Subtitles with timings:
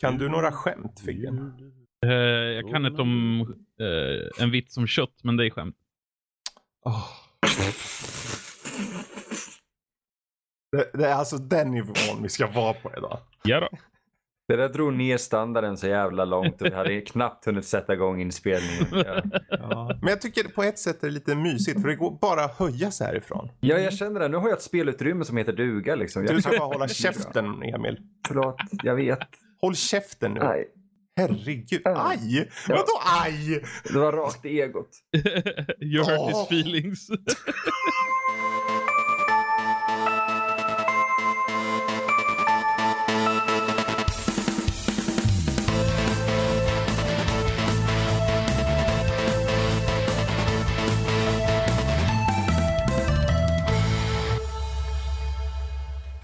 [0.00, 1.52] Kan du några skämt, Figgen?
[2.06, 3.40] Uh, jag kan inte om
[3.80, 5.76] uh, en vits om kött, men det är skämt.
[6.84, 7.06] Oh.
[10.72, 13.18] Det, det, är alltså den nivån vi ska vara på idag.
[13.42, 13.68] Ja då.
[14.48, 18.20] Det där drog ner standarden så jävla långt och vi hade knappt hunnit sätta igång
[18.20, 18.86] inspelningen.
[18.92, 19.22] Ja.
[19.48, 19.98] Ja.
[20.00, 22.58] Men jag tycker på ett sätt är det lite mysigt för det går bara att
[22.58, 23.48] höja sig härifrån.
[23.60, 24.28] Ja, jag känner det.
[24.28, 25.94] Nu har jag ett spelutrymme som heter duga.
[25.94, 26.24] Liksom.
[26.24, 28.00] Jag du ska bara hålla käften, Emil.
[28.28, 29.28] Förlåt, jag vet.
[29.60, 30.40] Håll käften nu.
[30.40, 30.68] Nej.
[31.16, 31.82] Herregud.
[31.84, 32.18] Aj!
[32.22, 32.44] Ja.
[32.68, 33.62] Vadå aj?
[33.84, 34.88] Det var rakt i egot.
[35.80, 36.28] you hurt oh.
[36.28, 37.10] his feelings.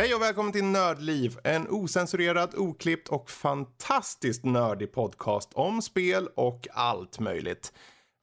[0.06, 6.68] Hej och välkommen till Nördliv, en osensurerad, oklippt och fantastiskt nördig podcast om spel och
[6.72, 7.72] allt möjligt.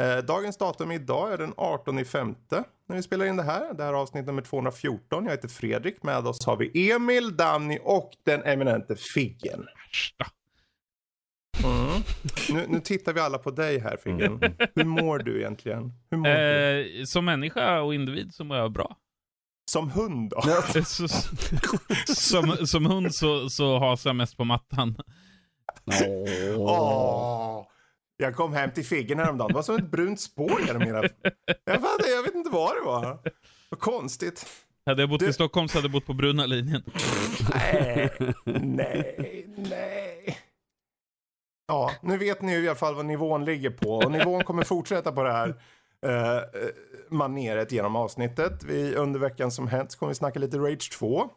[0.03, 3.73] Eh, dagens datum idag är den 18 femte när vi spelar in det här.
[3.73, 5.25] Det här är avsnitt nummer 214.
[5.25, 6.03] Jag heter Fredrik.
[6.03, 9.66] Med oss har vi Emil, Danny och den eminente Figgen.
[11.64, 12.02] Mm.
[12.50, 14.40] Nu, nu, tittar vi alla på dig här Figgen.
[14.75, 15.94] Hur mår du egentligen?
[16.12, 17.06] Mår eh, du?
[17.06, 18.97] Som människa och individ så mår jag bra.
[19.73, 20.41] Som hund då?
[20.85, 21.07] så,
[22.16, 24.95] som, som hund så, så hasar jag mest på mattan.
[25.85, 26.57] Åh.
[26.57, 27.66] Oh.
[28.17, 29.47] Jag kom hem till Figgen häromdagen.
[29.47, 31.03] Det var som ett brunt spår genom mina...
[31.66, 33.19] Jag, fattar, jag vet inte vad det var.
[33.69, 34.45] Vad konstigt.
[34.85, 35.29] Hade jag bott du...
[35.29, 36.83] i Stockholm så hade jag bott på bruna linjen.
[37.53, 38.11] Nej,
[38.45, 40.38] nej, nej.
[41.67, 43.95] Ja, nu vet ni i alla fall vad nivån ligger på.
[43.95, 45.55] Och nivån kommer fortsätta på det här
[46.04, 46.42] eh,
[47.09, 48.64] maneret genom avsnittet.
[48.64, 51.30] Vi, under veckan som hänt kommer vi snacka lite Rage 2.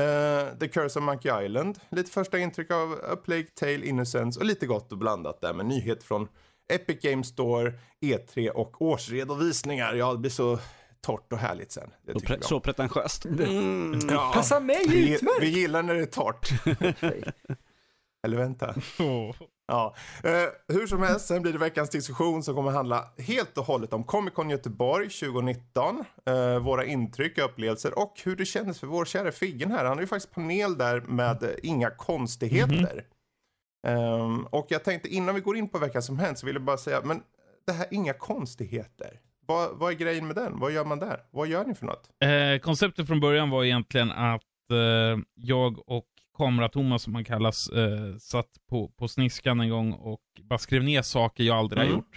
[0.00, 1.78] Uh, eh, The Curse of Monkey Island.
[1.90, 5.66] Lite första intryck av A Plague Tale Innocence och lite gott och blandat där med
[5.66, 6.28] nyheter från
[6.72, 9.94] Epic Games Store, E3 och årsredovisningar.
[9.94, 10.58] Ja, det blir så
[11.00, 11.90] torrt och härligt sen.
[12.02, 13.24] Det så, pre så pretentiöst.
[13.24, 14.30] Mm, ja.
[14.34, 15.42] Passar mig utmärkt.
[15.42, 16.50] Vi, vi gillar när det är torrt.
[18.26, 18.74] Eller vänta.
[18.98, 19.34] Oh.
[19.70, 19.94] Ja,
[20.24, 23.92] eh, hur som helst, sen blir det veckans diskussion som kommer handla helt och hållet
[23.92, 26.04] om Comic Con Göteborg 2019.
[26.26, 29.84] Eh, våra intryck, upplevelser och hur det kändes för vår kära Figgen här.
[29.84, 32.92] Han har ju faktiskt panel där med eh, inga konstigheter.
[32.92, 36.64] Mm och jag tänkte innan vi går in på veckan som hänt så vill jag
[36.64, 37.22] bara säga, men
[37.66, 39.20] det här inga konstigheter.
[39.46, 40.58] Vad, vad är grejen med den?
[40.58, 41.20] Vad gör man där?
[41.30, 42.10] Vad gör ni för något?
[42.24, 46.09] Eh, konceptet från början var egentligen att eh, jag och
[46.40, 51.02] Kamera-Thomas som han kallas, eh, satt på, på sniskan en gång och bara skrev ner
[51.02, 51.92] saker jag aldrig mm.
[51.92, 52.16] har gjort.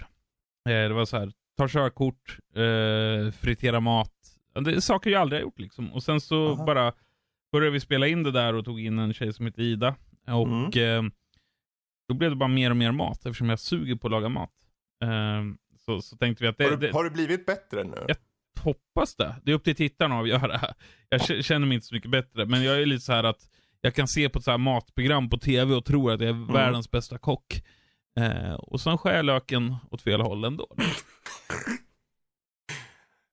[0.68, 4.10] Eh, det var så här, ta körkort, eh, fritera mat.
[4.54, 5.92] Det är saker jag aldrig har gjort liksom.
[5.92, 6.64] Och sen så Aha.
[6.64, 6.92] bara
[7.52, 9.96] började vi spela in det där och tog in en tjej som heter Ida.
[10.26, 11.06] Och mm.
[11.06, 11.12] eh,
[12.08, 14.52] då blev det bara mer och mer mat eftersom jag suger på att laga mat.
[15.02, 15.42] Eh,
[15.78, 18.04] så, så tänkte vi att det, har, du, det, har du blivit bättre nu?
[18.08, 18.16] Jag
[18.60, 19.36] hoppas det.
[19.42, 20.60] Det är upp till tittarna att avgöra.
[21.08, 23.48] Jag känner mig inte så mycket bättre, men jag är lite så här att
[23.84, 26.34] jag kan se på ett så här matprogram på tv och tro att jag är
[26.34, 26.52] mm.
[26.52, 27.62] världens bästa kock.
[28.20, 30.76] Eh, och sen skär jag löken åt fel håll ändå.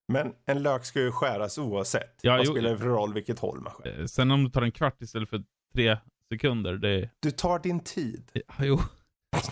[0.08, 2.20] Men en lök ska ju skäras oavsett.
[2.22, 4.00] Ja, Vad jo, spelar det för roll vilket håll man skär?
[4.00, 5.98] Eh, sen om du tar en kvart istället för tre
[6.30, 7.10] sekunder, det...
[7.20, 8.30] Du tar din tid.
[8.34, 8.80] Ja, jo.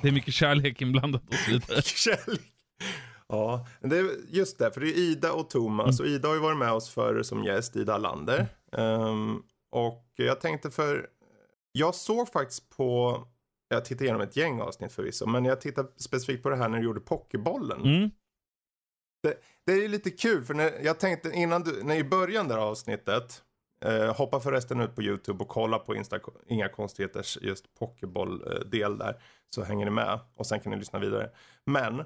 [0.02, 1.82] Det är mycket kärlek inblandat och så vidare.
[1.84, 2.42] kärlek.
[3.28, 6.00] Ja, det är just det, för det är Ida och Thomas.
[6.00, 6.12] Mm.
[6.12, 8.48] Och Ida har ju varit med oss förr som gäst, Ida Lander.
[8.72, 11.10] Um, och jag tänkte för,
[11.72, 13.24] jag såg faktiskt på,
[13.68, 16.78] jag tittade igenom ett gäng avsnitt förvisso, men jag tittade specifikt på det här när
[16.78, 17.82] du gjorde Pokébollen.
[17.82, 18.10] Mm.
[19.24, 22.58] Det, det, är lite kul för när, jag tänkte innan du, när i början där
[22.58, 23.44] avsnittet,
[23.86, 29.22] eh, hoppa förresten ut på YouTube och kolla på Insta, Inga konstigheters just Pokéboll-del där,
[29.50, 31.32] så hänger ni med och sen kan ni lyssna vidare.
[31.66, 32.04] Men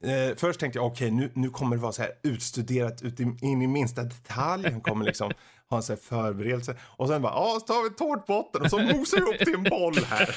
[0.00, 3.20] Eh, först tänkte jag okej okay, nu, nu kommer det vara så här utstuderat ut
[3.20, 4.70] i, in i minsta detalj.
[4.70, 5.30] Han kommer liksom
[5.70, 6.76] ha en sån här förberedelse.
[6.82, 9.62] Och sen bara, ja så tar vi tårtbotten och så mosar vi upp till en
[9.62, 10.28] boll här.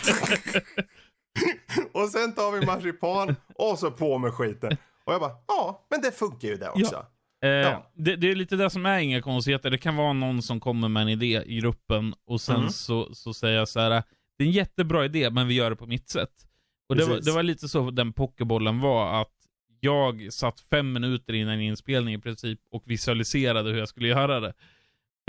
[1.92, 4.78] och sen tar vi marsipan och så på med skiten.
[5.04, 7.06] Och jag bara, ja men det funkar ju det också.
[7.42, 7.48] Ja.
[7.48, 7.92] Eh, ja.
[7.94, 9.70] det, det, är lite det som är inga konstigheter.
[9.70, 12.70] Det kan vara någon som kommer med en idé i gruppen och sen mm.
[12.70, 14.04] så, så säger jag så här,
[14.38, 16.48] det är en jättebra idé men vi gör det på mitt sätt.
[16.90, 19.34] Och det var, det var, lite så den pokébollen var, att
[19.80, 24.54] jag satt fem minuter innan inspelning i princip och visualiserade hur jag skulle göra det.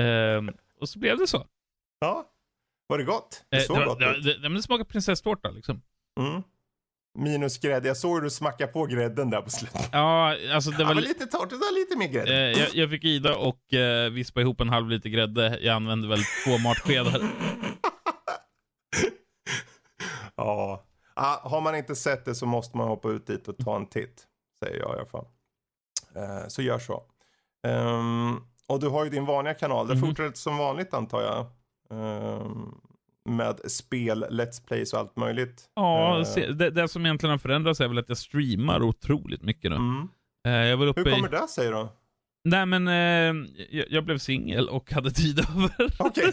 [0.03, 0.51] Ehm,
[0.81, 1.47] och så blev det så.
[1.99, 2.31] Ja.
[2.87, 3.45] Var det gott?
[3.49, 5.83] Det såg eh, gott det, det, det, det smakade prinsesstårta liksom.
[6.21, 6.43] Mm.
[7.19, 7.89] Minus grädde.
[7.89, 9.89] Jag såg hur du smackade på grädden där på slutet.
[9.93, 10.95] Ja, alltså det var...
[10.95, 12.35] Ja, lite torrt, det var lite mer grädde.
[12.35, 15.59] Eh, jag, jag, fick Ida och eh, vispa ihop en halv liter grädde.
[15.63, 17.23] Jag använde väl två matskedar.
[20.37, 20.85] Ja.
[21.15, 23.87] Ah, har man inte sett det så måste man hoppa ut dit och ta en
[23.87, 24.27] titt.
[24.59, 25.27] Säger jag i alla fall.
[26.17, 27.03] Eh, så gör så.
[27.67, 29.89] Ehm, och du har ju din vanliga kanal.
[29.89, 30.01] Det Mhm.
[30.07, 31.47] fortsätter som vanligt antar jag.
[31.99, 32.75] Ehm,
[33.29, 35.65] med spel, Let's Plays och allt möjligt.
[35.75, 39.43] Ja, Eh, se, det, det som egentligen har förändrats är väl att jag streamar otroligt
[39.43, 39.77] mycket nu.
[39.77, 40.09] Mm.
[40.47, 41.13] Eh, jag var uppe Hur i...
[41.13, 41.89] kommer det sig då?
[42.47, 45.91] Nej men, eh, jag, jag blev singel och hade tid över.
[45.99, 46.33] Okej.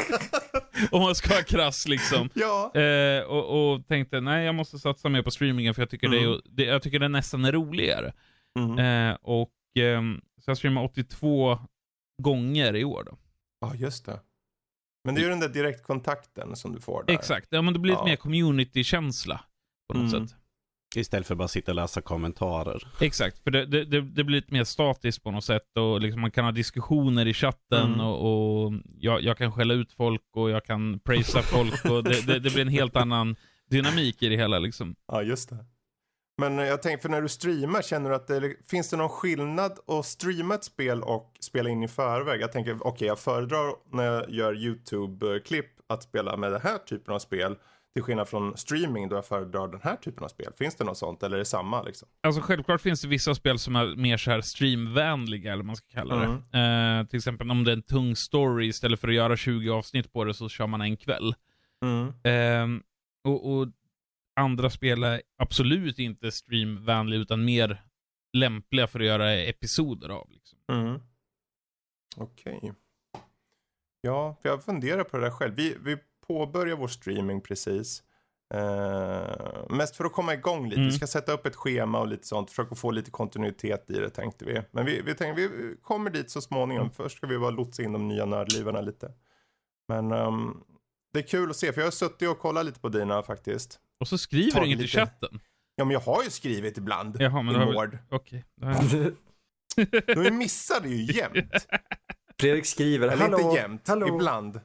[0.90, 2.28] Om man ska vara krass liksom.
[2.34, 2.80] ja.
[2.80, 6.18] Eh, och, och tänkte, nej jag måste satsa mer på streamingen för jag tycker, det,
[6.18, 6.40] är, Mm.
[6.44, 8.12] det, jag tycker det nästan är roligare.
[8.58, 8.78] Mm.
[9.10, 11.58] Eh, och ehm, så jag streamar 82
[12.22, 13.18] gånger i år då.
[13.60, 14.20] Ja, just det.
[15.04, 17.14] Men det är ju den där direktkontakten som du får där.
[17.14, 18.04] Exakt, ja men det blir lite Ja.
[18.04, 19.40] mer community-känsla
[19.92, 20.28] på något Mm.
[20.28, 20.36] sätt.
[20.96, 22.88] Istället för att bara sitta och läsa kommentarer.
[23.00, 26.20] Exakt, för det, det, det, det blir lite mer statiskt på något sätt och liksom
[26.20, 28.00] man kan ha diskussioner i chatten Mm.
[28.00, 32.26] och, och jag, jag kan skälla ut folk och jag kan prisa folk och det,
[32.26, 33.36] det, det blir en helt annan
[33.70, 34.96] dynamik i det hela liksom.
[35.06, 35.66] Ja, just det.
[36.40, 39.78] Men jag tänker, för när du streamar, känner du att det, finns det någon skillnad
[39.86, 42.40] att streama ett spel och spela in i förväg?
[42.40, 47.14] Jag tänker, okej, jag föredrar när jag gör YouTube-klipp att spela med den här typen
[47.14, 47.56] av spel.
[47.94, 50.52] Till skillnad från streaming då jag föredrar den här typen av spel.
[50.58, 52.08] Finns det något sånt eller är det samma liksom?
[52.22, 55.76] Alltså självklart finns det vissa spel som är mer så här streamvänliga, eller vad man
[55.76, 56.58] ska kalla det.
[56.58, 60.12] Eh, till exempel om det är en tung story, istället för att göra 20 avsnitt
[60.12, 61.34] på det så kör man en kväll.
[61.84, 62.12] Mm.
[62.24, 62.82] Ehm,
[63.24, 63.68] och, och
[64.40, 67.82] andra spel är absolut inte streamvänliga, utan mer
[68.32, 70.30] lämpliga för att göra episoder av.
[70.30, 70.58] Liksom.
[70.72, 71.00] Mm.
[72.16, 72.72] Okej.
[74.00, 75.54] Ja, för jag funderar på det där själv.
[75.54, 75.96] Vi, vi
[76.26, 78.02] påbörjar vår streaming precis.
[78.54, 80.80] Eh, mest för att komma igång lite.
[80.80, 80.90] Mm.
[80.90, 82.50] Vi ska sätta upp ett schema och lite sånt.
[82.50, 84.62] Försöka få lite kontinuitet i det tänkte vi.
[84.70, 86.82] Men vi, vi tänkte vi kommer dit så småningom.
[86.82, 86.94] Mm.
[86.94, 89.12] Först ska vi bara lotsa in de nya nördlivarna lite.
[89.88, 90.56] Men ehm,
[91.12, 91.72] det är kul att se.
[91.72, 93.80] För jag har suttit och kollat lite på dina faktiskt.
[94.00, 95.40] Och så skriver Tagit du inget i lite- chatten.
[95.76, 97.16] Ja men jag har ju skrivit ibland.
[97.20, 97.98] Jaha, men I du har Word.
[98.10, 98.44] Okej.
[98.56, 99.12] det har jag-
[100.24, 101.66] De missade ju jämt.
[102.40, 104.08] Fredrik skriver, Eller hallå, inte jämt, hallå.
[104.08, 104.60] ibland.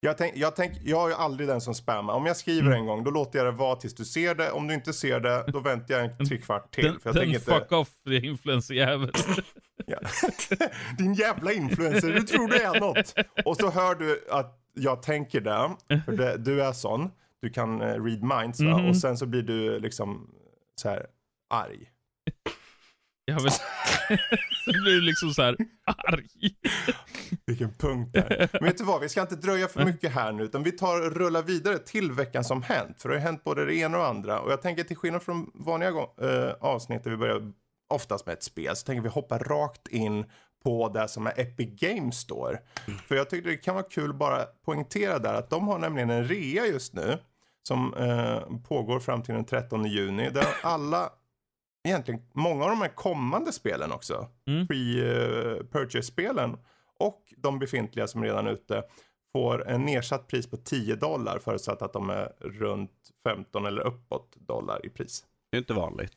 [0.00, 2.14] Jag, tänk, jag, tänk, jag är ju aldrig den som spammar.
[2.14, 2.78] Om jag skriver Mm.
[2.80, 4.50] en gång, då låter jag det vara tills du ser det.
[4.50, 6.84] Om du inte ser det, då väntar jag en tre kvart till.
[6.84, 9.12] Den, för jag den tänker fuck inte, off, det är influencerjävel.
[9.86, 9.98] ja.
[10.98, 13.14] Din jävla influencer, du tror du är något.
[13.44, 15.70] Och så hör du att jag tänker det,
[16.04, 17.10] för det, du är sån.
[17.42, 18.78] Du kan eh, read minds va?
[18.78, 18.88] Mhm.
[18.88, 20.30] Och sen så blir du liksom
[20.74, 21.06] så här
[21.50, 21.90] arg.
[23.24, 23.52] Jag vet.
[24.64, 26.26] så blir du liksom så här arg.
[27.46, 28.48] Vilken punkt där.
[28.52, 31.10] Men vet du vad, vi ska inte dröja för mycket här nu utan vi tar
[31.10, 33.02] rullar vidare till veckan som hänt.
[33.02, 34.40] För det har ju hänt både det ena och andra.
[34.40, 37.52] Och jag tänker till skillnad från vanliga eh, avsnitt där vi börjar
[37.94, 40.24] oftast med ett spel så tänker vi hoppa rakt in
[40.64, 42.58] på det som är Epic Games Store.
[43.08, 46.24] För jag tyckte det kan vara kul bara poängtera där att de har nämligen en
[46.24, 47.18] rea just nu
[47.62, 50.30] som eh, pågår fram till den 13 juni.
[50.30, 51.10] Där alla,
[51.88, 54.66] egentligen många av de här kommande spelen också, Mm.
[54.66, 56.58] pre-purchase-spelen
[56.98, 58.82] och de befintliga som redan är ute
[59.32, 62.92] får en nedsatt pris på 10 dollar förutsatt att de är runt
[63.24, 65.24] 15 eller uppåt dollar i pris.
[65.50, 66.16] Det är inte vanligt.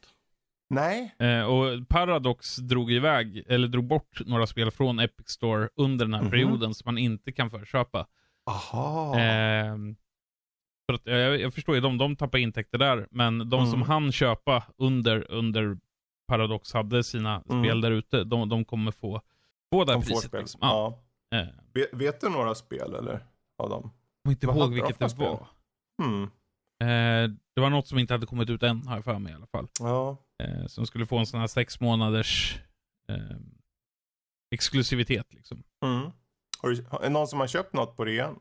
[0.73, 6.05] Nej, Eh, och Paradox drog iväg, eller drog bort några spel från Epic Store under
[6.05, 6.31] den här Mhm.
[6.31, 8.07] perioden som man inte kan förköpa.
[8.49, 9.19] aha.
[9.19, 9.95] Ehm,
[10.85, 13.71] för att, eh, jag, jag förstår ju, de, de tappar intäkter där, men de Mm.
[13.71, 15.77] som hann köpa under, under
[16.27, 17.63] Paradox hade sina Mm.
[17.63, 19.21] spel där ute, de, de kommer få,
[19.73, 20.33] få det här de priset.
[20.33, 20.59] Liksom.
[20.63, 20.99] Ja.
[21.29, 21.37] Ja.
[21.37, 23.19] Eh, Vet, vet du några spel eller?
[23.57, 23.81] Av dem?
[23.83, 25.27] jag kommer inte Vad ihåg vilket det spel?
[25.27, 25.47] var.
[26.03, 26.23] Hmm.
[26.81, 29.35] Eh, det var något som inte hade kommit ut än, har jag för mig i
[29.35, 29.67] alla fall.
[29.79, 30.17] Ja.
[30.41, 32.59] Eh, som skulle få en sån här sex månaders
[33.09, 33.37] eh,
[34.51, 35.63] exklusivitet liksom.
[35.85, 36.11] Mm.
[36.61, 38.39] Har du, har, är det någon som har köpt något på rean?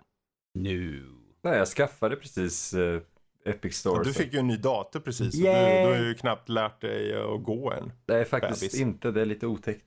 [0.55, 1.07] Nu.
[1.43, 3.01] Nej, jag skaffade precis eh,
[3.45, 3.97] Epic Store.
[3.97, 5.35] Ja, du fick ju en ny dator precis.
[5.35, 5.49] Du, du
[5.87, 7.93] har ju knappt lärt dig att gå än.
[8.07, 8.81] Det är faktiskt Bebis.
[8.81, 9.87] inte, det är lite otäckt.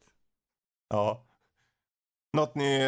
[0.89, 1.25] Ja.
[2.37, 2.79] Något ni,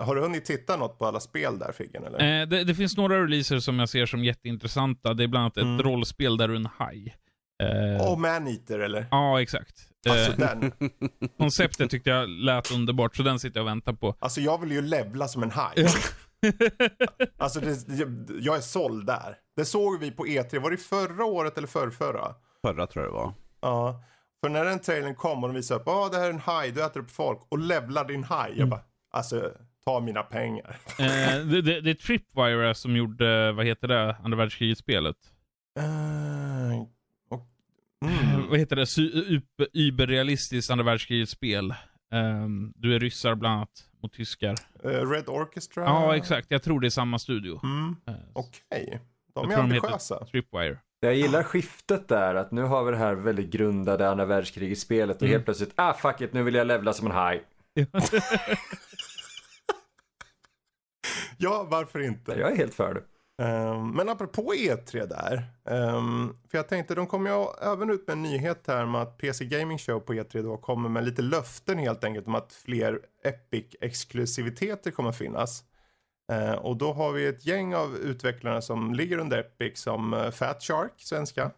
[0.00, 2.40] har du hunnit titta något på alla spel där Figgen eller?
[2.42, 5.14] Eh, det, det finns några releaser som jag ser som jätteintressanta.
[5.14, 5.82] Det är bland annat ett Mm.
[5.82, 7.16] rollspel där du är en haj.
[7.62, 9.06] Eh, Åh, oh, Maneater eller?
[9.10, 9.88] Ja, exakt.
[10.06, 10.72] Eh, Alltså den.
[11.38, 14.14] konceptet tyckte jag lät underbart, så den sitter jag och väntar på.
[14.18, 15.74] Alltså jag vill ju levla som en haj.
[17.36, 17.86] Alltså det,
[18.40, 19.36] jag, är såld där.
[19.56, 22.34] Det såg vi på E3, var det förra året eller förrförra?
[22.62, 23.32] Förra tror jag det var.
[23.60, 24.04] Ja.
[24.40, 26.72] För när den trailern kom och de visade upp, ja det här är en haj,
[26.72, 28.52] du äter upp folk och levlar din haj.
[28.56, 29.52] Jag bara, alltså
[29.84, 30.76] ta mina pengar.
[30.98, 35.16] Eh, det, det, det är Tripwire som gjorde, vad heter det, andra världskriget-spelet.
[35.78, 36.86] Uh,
[38.04, 38.48] mm.
[38.48, 38.86] Vad heter det?
[38.86, 39.40] Sy-
[39.72, 41.74] Überrealistiskt andra världskriget-spel.
[42.12, 44.54] Ehm, du är ryssar bland annat, mot tyskar.
[44.84, 45.82] Eh, Red Orchestra?
[45.84, 46.46] Ja, exakt.
[46.50, 47.60] Jag tror det är samma studio.
[47.62, 47.96] Mm.
[48.08, 49.00] Eh, Okej.
[49.34, 50.24] De är tror de heter- ambitiösa.
[50.24, 50.78] Tripwire.
[51.00, 55.22] Jag gillar skiftet där, att nu har vi det här väldigt grundade andra världskriget-spelet och
[55.22, 55.32] Mm.
[55.32, 57.42] helt plötsligt, ah fuck it, nu vill jag levla som en haj.
[61.38, 62.32] Ja, varför inte?
[62.32, 63.02] Jag är helt för det.
[63.42, 65.44] Ehm, men apropå E3 där.
[65.64, 69.18] ehm, för jag tänkte, de kommer ju även ut med en nyhet här med att
[69.18, 73.00] PC Gaming Show på E3 då kommer med lite löften helt enkelt om att fler
[73.24, 75.64] Epic-exklusiviteter kommer finnas.
[76.32, 80.30] Eh, och då har vi ett gäng av utvecklare som ligger under Epic som eh,
[80.30, 81.50] Fat Shark, svenska.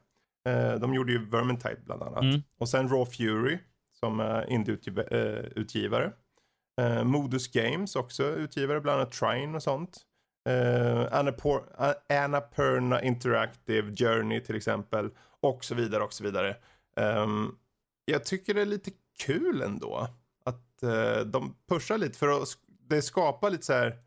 [0.49, 2.23] Eh, de gjorde ju Vermintide bland annat.
[2.25, 2.43] Mm.
[2.59, 3.59] Och sen Raw Fury
[4.01, 6.13] som är indie-utgivare.
[7.05, 10.07] Modus Games också utgivare, bland annat Trine och sånt.
[10.51, 11.63] Uh, Annapur
[12.09, 15.11] Annapurna Interactive Journey till exempel.
[15.41, 16.57] Och så vidare och så vidare.
[16.97, 17.55] Ehm,
[18.05, 20.09] jag tycker det är lite kul ändå.
[20.45, 22.49] Att eh, de pushar lite för att
[22.89, 23.99] det skapar lite så här.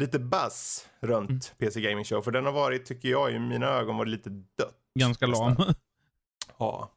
[0.00, 1.40] Lite buzz runt Mm.
[1.58, 2.22] PC Gaming Show.
[2.22, 4.76] För den har varit, tycker jag, i mina ögon varit lite dött.
[4.98, 5.56] Ganska lam.
[6.58, 6.90] Ja.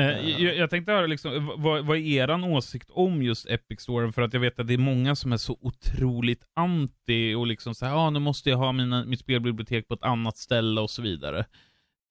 [0.00, 4.12] Eh, jag, jag tänkte höra, liksom, vad, vad är eran åsikt om just Epic Store?
[4.12, 7.74] För att jag vet att det är många som är så otroligt anti och liksom
[7.74, 10.90] så här, ah, nu måste jag ha mina, mitt spelbibliotek på ett annat ställe och
[10.90, 11.38] så vidare.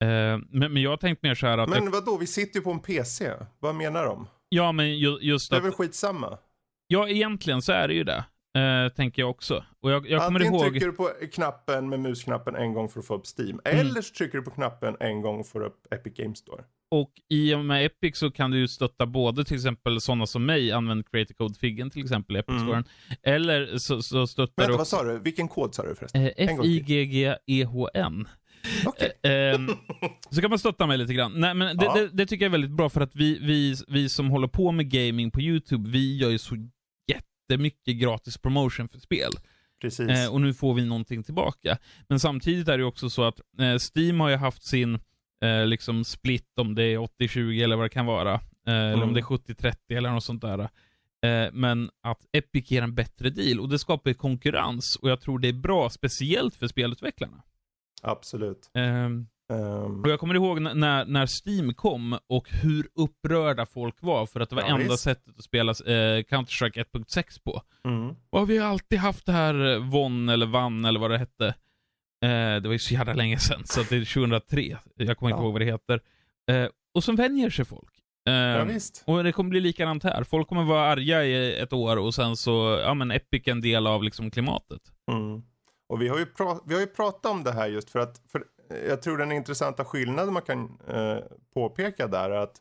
[0.04, 2.64] Eh, men, men jag har tänkt mer så här att, Men vadå, vi sitter ju
[2.64, 3.32] på en PC.
[3.58, 4.26] Vad menar de?
[4.48, 6.38] ja men ju, just Det är väl skitsamma?
[6.86, 8.24] ja egentligen så är det ju det.
[8.58, 9.64] Eh, tänker jag också.
[9.80, 13.06] Och jag, jag Antingen ihåg, trycker du på knappen med musknappen en gång för att
[13.06, 13.60] få upp Steam.
[13.64, 13.80] Mm.
[13.80, 16.64] Eller så trycker du på knappen en gång för att få upp Epic Games Store.
[16.90, 20.46] Och i och med Epic så kan du ju stötta både till exempel sådana som
[20.46, 22.84] mig, använder Creative Code Figgen till exempel i Epic Mm.
[23.22, 25.18] Eller så, så stöttar Vänta, du vad sa du?
[25.18, 26.22] Vilken kod sa du förresten?
[26.26, 26.32] Eh.
[26.36, 28.28] F-I-G-G-E-H-N.
[28.86, 29.12] Okej.
[29.22, 29.70] Eh, ehm,
[30.30, 31.32] så kan man stötta mig lite grann.
[31.36, 31.94] Nej, men det, Ja.
[31.94, 34.72] det, det tycker jag är väldigt bra för att vi, vi, vi som håller på
[34.72, 36.56] med gaming på YouTube, vi gör ju så
[37.12, 39.30] jättemycket gratis promotion för spel.
[39.80, 40.08] Precis.
[40.08, 41.78] Eh, och nu får vi någonting tillbaka.
[42.08, 44.98] Men samtidigt är det ju också så att eh, Steam har ju haft sin
[45.44, 48.34] eh, liksom split, om det är 80-20 eller vad det kan vara.
[48.34, 49.14] Eh, Eller om Mm.
[49.14, 50.58] det är 70-30 eller något sånt där.
[51.26, 55.38] Eh, men att Epic ger en bättre deal och det skapar konkurrens och jag tror
[55.38, 57.42] det är bra, speciellt för spelutvecklarna.
[58.02, 58.70] Absolut.
[58.74, 59.26] Ehm,
[60.04, 64.50] och jag kommer ihåg när, när Steam kom och hur upprörda folk var för att
[64.50, 65.02] det var Ja, enda visst.
[65.02, 67.62] sättet att spela eh, Counter-Strike 1.6 på.
[67.84, 68.14] mm.
[68.30, 71.54] Och vi har alltid haft det här eh, VON eller VAN eller vad det hette.
[72.24, 72.28] Eh,
[72.62, 74.76] det var ju så jävla länge sedan, så det är 2003.
[74.94, 75.44] Jag kommer inte Ja.
[75.44, 76.00] ihåg vad det heter.
[76.50, 77.90] Eh, och så vänjer sig folk.
[78.28, 78.66] Eh, Ja,
[79.06, 80.24] och det kommer bli likadant här.
[80.24, 83.60] Folk kommer vara arga i ett år och sen så, ja men Epic är en
[83.60, 84.80] del av liksom klimatet.
[85.12, 85.42] Mm.
[85.88, 86.26] Och vi har, ju
[86.66, 88.44] vi har ju pratat om det här just för att för
[88.88, 91.18] jag tror den intressanta skillnaden man kan eh,
[91.54, 92.56] påpeka där är att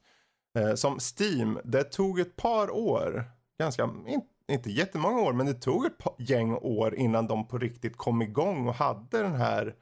[0.59, 3.23] eh, som Steam, det tog ett par år,
[3.59, 7.97] ganska, in, inte jättemånga år, men det tog ett gäng år innan de på riktigt
[7.97, 9.75] kom igång och hade den här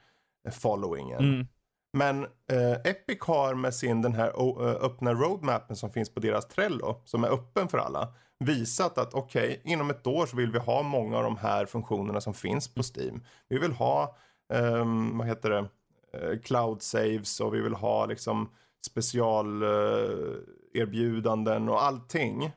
[0.47, 1.19] eh, followingen.
[1.19, 1.47] Mm.
[1.93, 6.47] Men eh, Epic har med sin den här eh, öppna roadmappen som finns på deras
[6.47, 10.59] Trello, som är öppen för alla, visat att okej, inom ett år så vill vi
[10.59, 13.23] ha många av de här funktionerna som finns på Steam.
[13.49, 14.17] Vi vill ha,
[14.53, 15.69] ehm, vad heter det,
[16.13, 18.49] eh, cloud saves och vi vill ha liksom
[18.85, 20.39] special eh,
[20.73, 22.51] erbjudanden och allting.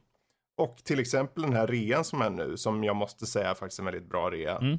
[0.61, 3.83] Och till exempel den här rean som är nu, som jag måste säga faktiskt är
[3.83, 4.59] en väldigt bra rea.
[4.59, 4.79] Mm.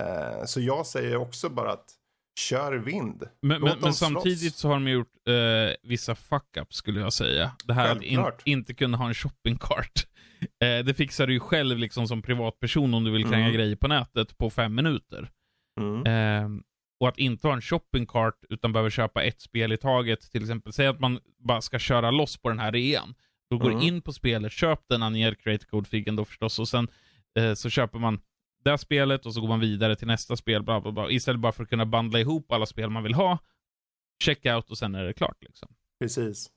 [0.00, 1.90] Eh, så jag säger också bara att
[2.40, 3.24] kör vind.
[3.42, 7.52] Men, men, men samtidigt så har de gjort eh, vissa fuck-ups skulle jag säga.
[7.64, 8.42] Det här att in, Självklart.
[8.44, 9.92] inte kunna ha en shoppingcart.
[10.64, 13.54] Eh, det fixar du ju själv liksom som privatperson om du vill kränga Mm.
[13.54, 15.30] grejer på nätet på fem minuter.
[15.80, 16.06] Mm.
[16.06, 16.60] Eh,
[17.00, 20.20] och att inte ha en shoppingcart utan behöver köpa ett spel i taget.
[20.32, 23.14] Till exempel, säg att man bara ska köra loss på den här rean.
[23.50, 23.82] Då går Mm.
[23.82, 26.88] in på spelet, köp den ner Creative Code-figgen då förstås och sen
[27.38, 28.20] eh, så köper man
[28.64, 31.10] det här spelet och så går man vidare till nästa spel, bla bla bla.
[31.10, 33.38] Istället bara för att kunna bandla ihop alla spel man vill ha,
[34.24, 35.68] checkout och sen är det klart liksom.
[36.00, 36.50] Precis.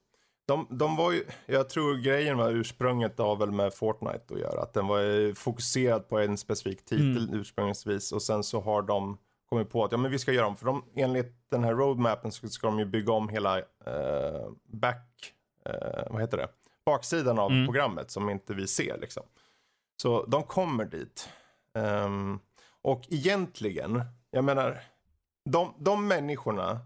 [0.48, 4.62] De, de var ju, jag tror grejen var ursprunget har väl med Fortnite att göra.
[4.62, 7.40] Att den var eh, fokuserad på en specifik titel Mm.
[7.40, 8.12] ursprungsvis.
[8.12, 9.18] Och sen så har de
[9.50, 10.56] kommit på att ja, men vi ska göra om.
[10.58, 15.34] För de, enligt den här roadmappen så ska de ju bygga om hela eh, back,
[15.66, 16.48] eh, vad heter det?
[16.94, 17.66] Baksidan av Mm.
[17.66, 19.24] programmet som inte vi ser liksom.
[20.02, 21.30] Så de kommer dit.
[21.76, 22.40] Ehm,
[22.82, 24.80] och egentligen, jag menar,
[25.50, 26.80] de, de människorna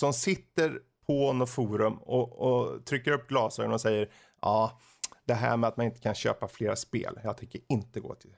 [0.00, 4.08] som sitter på något forum och, och trycker upp glasögon och säger
[4.42, 4.80] ja,
[5.24, 8.36] det här med att man inte kan köpa flera spel, jag tänker inte gå till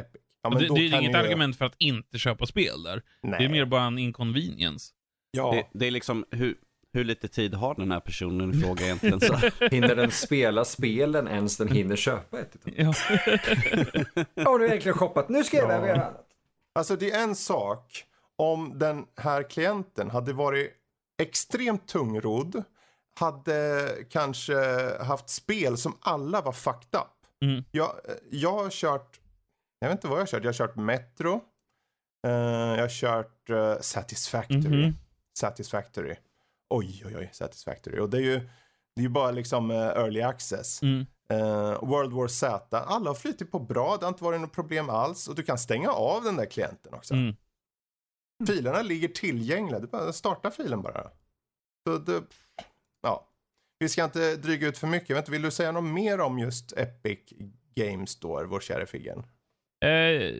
[0.00, 0.22] Epic.
[0.42, 3.02] Ja, det, det är inget ju- argument för att inte köpa spel där.
[3.22, 3.38] Nej.
[3.38, 4.92] Det är mer bara en inconvenience.
[5.30, 6.58] Ja, Det, det är liksom, hur,
[6.92, 9.20] hur lite tid har den här personen i fråga egentligen?
[9.20, 9.34] Så.
[9.70, 12.94] Hinner den spela spelen ens den hinner köpa ett Ja.
[14.44, 15.28] Har du egentligen shoppat?
[15.28, 15.86] Nu ska jag Ja.
[15.86, 16.24] göra annat.
[16.74, 18.04] Alltså det är en sak
[18.36, 20.72] om den här klienten hade varit
[21.22, 22.62] extremt tungrodd,
[23.20, 24.54] hade kanske
[25.04, 27.42] haft spel som alla var fucked up.
[27.44, 27.64] Mm.
[27.70, 27.92] Jag,
[28.30, 29.20] jag har kört,
[29.80, 31.40] jag vet inte vad jag har kört, jag har kört Metro,
[32.26, 34.86] eh, jag har kört eh, Satisfactory.
[34.86, 34.94] Mhm.
[35.38, 36.16] Satisfactory.
[36.70, 37.98] Oj, oj, oj, Satisfactory.
[38.00, 38.38] Och det är ju,
[38.94, 40.82] det är ju bara liksom eh, early access.
[40.82, 41.06] Mm.
[41.32, 44.90] Eh, World War Z, alla har flyttit på bra, det har inte varit något problem
[44.90, 45.28] alls.
[45.28, 47.14] Och du kan stänga av den där klienten också.
[47.14, 47.36] Mm.
[48.46, 51.10] Filerna ligger tillgängliga, du bara startar filen bara.
[51.86, 52.22] Så det,
[53.02, 53.24] ja.
[53.78, 56.72] Vi ska inte dryga ut för mycket, vet vill du säga något mer om just
[56.76, 57.18] Epic
[57.74, 59.18] Games Store, vår kära Figgen?
[59.84, 60.34] Eh,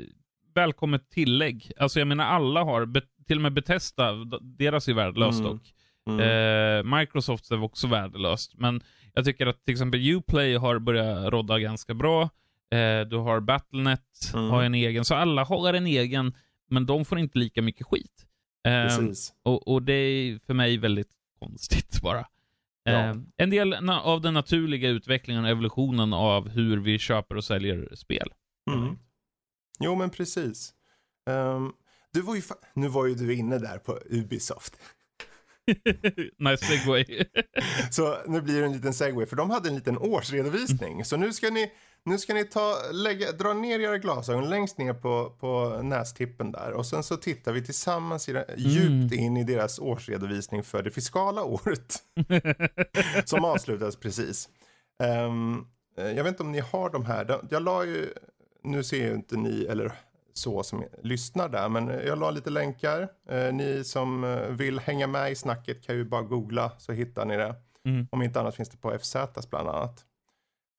[0.55, 1.73] välkommet tillägg.
[1.77, 2.93] Alltså jag menar alla har,
[3.27, 5.53] till och med Bethesda, d- deras är värdelöst Mm.
[5.53, 5.75] dock.
[6.09, 6.21] Mm.
[6.91, 8.53] Eh, Microsoft är också värdelöst.
[8.55, 8.81] Men
[9.15, 12.23] jag tycker att till exempel Uplay har börjat rodda ganska bra.
[12.71, 14.03] Eh, du har Battlenet,
[14.35, 14.51] Mm.
[14.51, 15.05] har en egen.
[15.05, 16.35] Så alla har en egen,
[16.71, 18.27] men de får inte lika mycket skit.
[18.67, 18.99] Eh,
[19.43, 22.27] och, och det är för mig väldigt konstigt bara.
[22.85, 22.93] Ja.
[22.93, 27.89] Eh, en del av den naturliga utvecklingen och evolutionen av hur vi köper och säljer
[27.95, 28.29] spel.
[28.71, 28.99] Mm.
[29.81, 30.73] Jo men precis.
[31.31, 31.73] Ehm,
[32.13, 32.43] du var ju
[32.75, 34.79] nu var ju du inne där på Ubisoft.
[36.39, 37.05] nice segway.
[37.91, 41.05] Så nu blir det en liten segway, för de hade en liten årsredovisning.
[41.05, 41.71] Så nu ska ni,
[42.05, 46.73] nu ska ni ta, lägga, dra ner era glasögon längst ner på, på nästippen där.
[46.73, 50.91] Och sen så tittar vi tillsammans i, det- djupt in i deras årsredovisning för det
[50.91, 51.99] fiskala året.
[53.25, 54.49] som avslutades precis.
[55.03, 55.33] Eh,
[56.17, 57.41] jag vet inte om ni har de här.
[57.51, 58.09] Jag la ju,
[58.63, 59.93] nu ser ju inte ni, eller
[60.39, 63.09] så som lyssnar där, men jag la lite länkar.
[63.29, 67.25] Eh, ni som eh, vill hänga med i snacket kan ju bara googla så hittar
[67.25, 67.55] ni det.
[67.85, 68.07] Mm.
[68.11, 69.17] Om inte annat finns det på FZ
[69.51, 70.05] bland annat.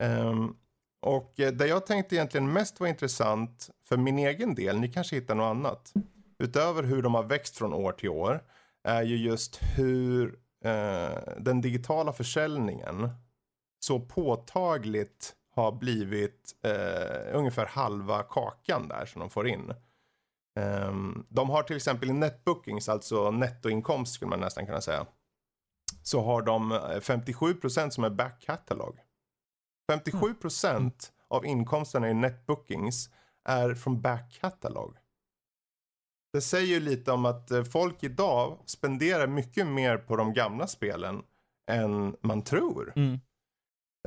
[0.04, 0.56] Ehm,
[1.01, 5.16] och eh, det jag tänkte egentligen mest var intressant för min egen del, ni kanske
[5.16, 5.94] hittar något annat.
[6.39, 8.44] Utöver hur de har växt från år till år,
[8.84, 13.10] är ju just hur eh, den digitala försäljningen
[13.80, 19.74] så påtagligt har blivit eh, ungefär halva kakan där som de får in.
[20.60, 25.06] Um, de har till exempel i netbookings, alltså nettoinkomst skulle man nästan kunna säga.
[26.04, 29.00] Så har de eh, 57% som är back catalog.
[29.91, 33.10] 57% av inkomsterna i netbookings
[33.50, 34.98] är från back catalog.
[36.34, 40.67] Det säger ju lite om att eh, folk idag spenderar mycket mer på de gamla
[40.67, 41.24] spelen
[41.72, 42.93] än man tror.
[42.95, 43.19] Mm.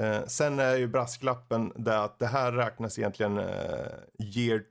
[0.02, 3.46] Eh, sen är ju brasklappen det att det här räknas egentligen eh,
[4.18, 4.62] year,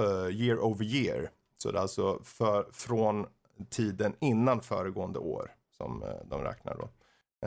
[0.00, 1.30] eh, year over year.
[1.58, 3.26] Så det är alltså för, från
[3.70, 6.88] tiden innan föregående år som eh, de räknar då.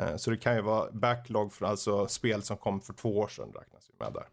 [0.02, 3.28] Eh, så det kan ju vara backlog för alltså spel som kom för två år
[3.28, 4.26] sedan räknas ju med där.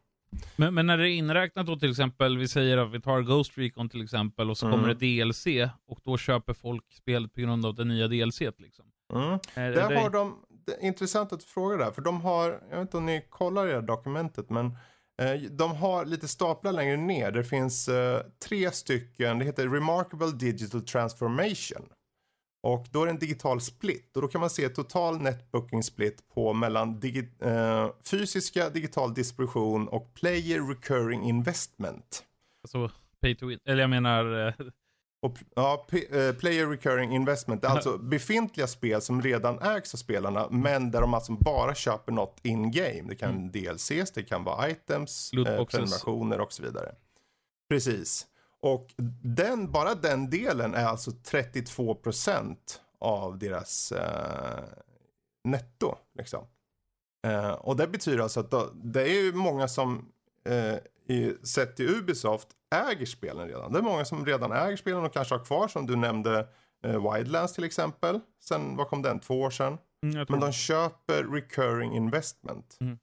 [0.56, 3.58] Men, men när det är inräknat då till exempel, vi säger att vi tar Ghost
[3.58, 4.78] Recon till exempel och så Mm.
[4.78, 5.46] kommer det DLC
[5.86, 8.84] och då köper folk spelet på grund av det nya DLC liksom.
[9.12, 9.38] Mm.
[9.54, 9.98] Är, Där är det...
[10.00, 12.96] har de, är intressant att du frågar det här, för de har, jag vet inte
[12.96, 14.66] om ni kollar i det här dokumentet, men
[15.22, 17.30] eh, de har lite staplar längre ner.
[17.30, 21.88] Det finns eh, tre stycken, det heter Remarkable Digital Transformation.
[22.62, 26.28] Och då är det en digital split och då kan man se total netbooking split
[26.34, 32.24] på mellan digi- eh, fysiska digital distribution och player recurring investment.
[32.64, 33.58] Alltså, pay to win.
[33.64, 34.54] Eller jag menar, eh,
[35.22, 39.98] och, ja, eh, player recurring investment, det är alltså befintliga spel som redan ägs av
[39.98, 43.02] spelarna, men där de alltså bara köper något in-game.
[43.08, 46.94] Det kan DLCs, det kan vara items, eh, prenumerationer och så vidare.
[47.68, 48.26] Precis.
[48.60, 52.56] Och den, bara den delen är alltså 32%
[52.98, 54.64] av deras eh,
[55.44, 55.96] netto.
[56.18, 56.46] Liksom.
[57.26, 60.12] Eh, och det betyder alltså att då, det är ju många som
[60.44, 60.76] eh,
[61.16, 63.72] i, sett till Ubisoft äger spelen redan.
[63.72, 66.48] Det är många som redan äger spelen och kanske har kvar som du nämnde
[66.84, 68.20] eh, Wildlands till exempel.
[68.40, 69.20] Sen, vad kom den?
[69.20, 69.78] Två år sedan.
[70.06, 72.78] mm, Men de köper recurring investment.
[72.80, 72.98] Mm.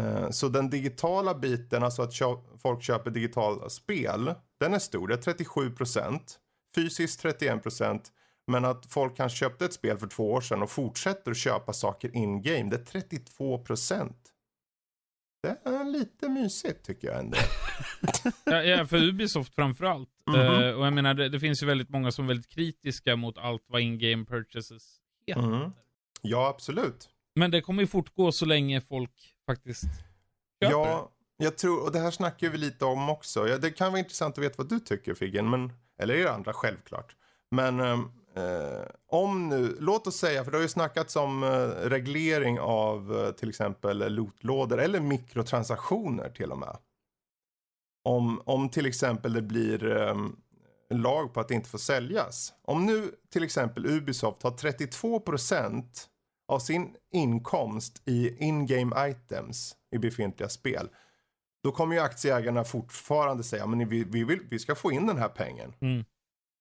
[0.00, 5.08] Eh, Så den digitala biten, alltså att kö- folk köper digitala spel, den är stor.
[5.08, 6.20] Det är 37%.
[6.74, 8.00] Fysiskt 31%.
[8.50, 11.72] Men att folk kanske köpte ett spel för två år sedan och fortsätter att köpa
[11.72, 14.12] saker in-game, det är 32%.
[15.42, 17.38] Det är lite mysigt tycker jag ändå.
[18.44, 20.08] ja, ja, för Ubisoft framförallt.
[20.26, 20.40] Mhm.
[20.40, 23.38] Eh, och jag menar, det, det finns ju väldigt många som är väldigt kritiska mot
[23.38, 24.96] allt vad in-game purchases
[25.26, 25.42] heter.
[25.42, 25.70] Mm.
[26.22, 27.08] Ja, absolut.
[27.34, 29.84] Men det kommer ju fortgå så länge folk faktiskt
[30.62, 30.76] köper.
[30.76, 33.48] Ja, jag tror, och det här snackar vi lite om också.
[33.48, 36.52] Ja, det kan vara intressant att veta vad du tycker Figgen, men, eller er andra
[36.52, 37.16] självklart.
[37.50, 41.48] Men ehm, eh, om nu, låt oss säga, för det har ju snackats om eh,
[41.88, 46.76] reglering av eh, till exempel lootlådor eller mikrotransaktioner till och med.
[48.04, 49.84] Om, om till exempel det blir
[50.90, 52.52] en lag på att det inte får säljas.
[52.62, 55.84] Om nu till exempel Ubisoft har 32%
[56.48, 60.88] av sin inkomst i in-game items i befintliga spel.
[61.62, 65.18] Då kommer ju aktieägarna fortfarande säga, men vi, vi, vill, vi ska få in den
[65.18, 65.74] här pengen.
[65.80, 66.04] Mm.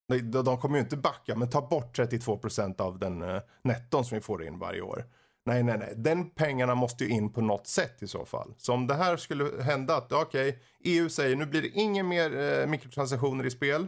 [0.07, 4.15] De, de kommer ju inte backa, men ta bort 32% av den uh, netton som
[4.15, 5.05] vi får in varje år.
[5.45, 5.93] Nej, nej, nej.
[5.95, 8.53] Den pengarna måste ju in på något sätt i så fall.
[8.57, 12.03] Så om det här skulle hända att, okej, okay, EU säger nu blir det inga
[12.03, 13.87] mer uh, mikrotransaktioner i spel.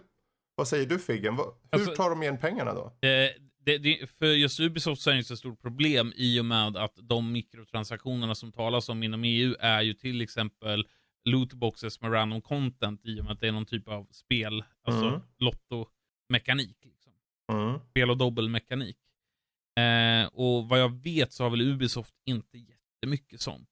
[0.55, 1.36] Vad säger du Figgen?
[1.36, 3.08] Hur alltså, tar de igen pengarna då?
[3.08, 3.29] Eh,
[3.65, 6.93] det, det, för just Ubisoft så är det ett stort problem i och med att
[6.95, 10.88] de mikrotransaktionerna som talas om inom EU är ju till exempel
[11.25, 15.05] lootboxes med random content i och med att det är någon typ av spel, alltså
[15.05, 15.21] mm.
[16.29, 16.77] Lottomekanik.
[16.81, 17.11] Liksom.
[17.51, 17.79] Mm.
[17.89, 18.97] Spel och dobbelmekanik.
[19.79, 23.69] Eh, och vad jag vet så har väl Ubisoft inte jättemycket sånt.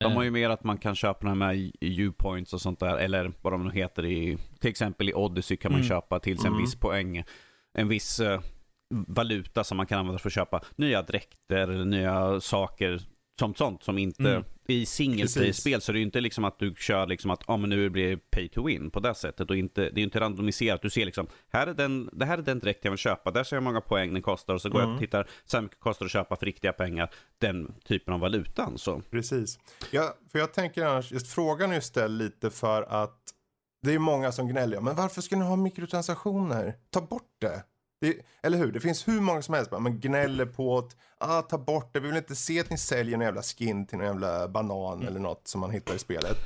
[0.00, 3.32] De har ju mer att man kan köpa de här U-points och sånt där, eller
[3.42, 5.88] vad de nu heter i, till exempel i Odyssey kan man mm.
[5.88, 6.64] köpa till sig en mm.
[6.64, 7.24] viss poäng,
[7.78, 8.40] en viss uh,
[8.90, 13.02] valuta som man kan använda för att köpa nya dräkter eller nya saker
[13.38, 14.44] som sånt som inte, mm.
[14.66, 17.56] i single play-spel så är det ju inte liksom att du kör liksom att, ah,
[17.56, 20.04] men nu blir det pay to win på det sättet och inte, det är ju
[20.04, 20.82] inte randomiserat.
[20.82, 23.44] Du ser liksom, här är den, det här är den dräkt jag vill köpa, där
[23.44, 24.88] ser jag hur många poäng den kostar och så går mm.
[24.88, 28.14] jag och tittar, så här mycket kostar det att köpa för riktiga pengar, den typen
[28.14, 29.02] av valutan så.
[29.10, 29.58] Precis.
[29.90, 33.20] Ja, för jag tänker annars, just frågan är ju ställd lite för att
[33.82, 36.74] det är många som gnäller, men varför ska ni ha mikrotransaktioner?
[36.90, 37.62] Ta bort det.
[38.00, 38.72] Det, eller hur?
[38.72, 39.70] Det finns hur många som helst.
[39.70, 42.00] Man gnäller på att ah, ta bort det.
[42.00, 45.08] Vi vill inte se att ni säljer någon jävla skin till någon jävla banan mm.
[45.08, 46.36] eller något som man hittar i spelet.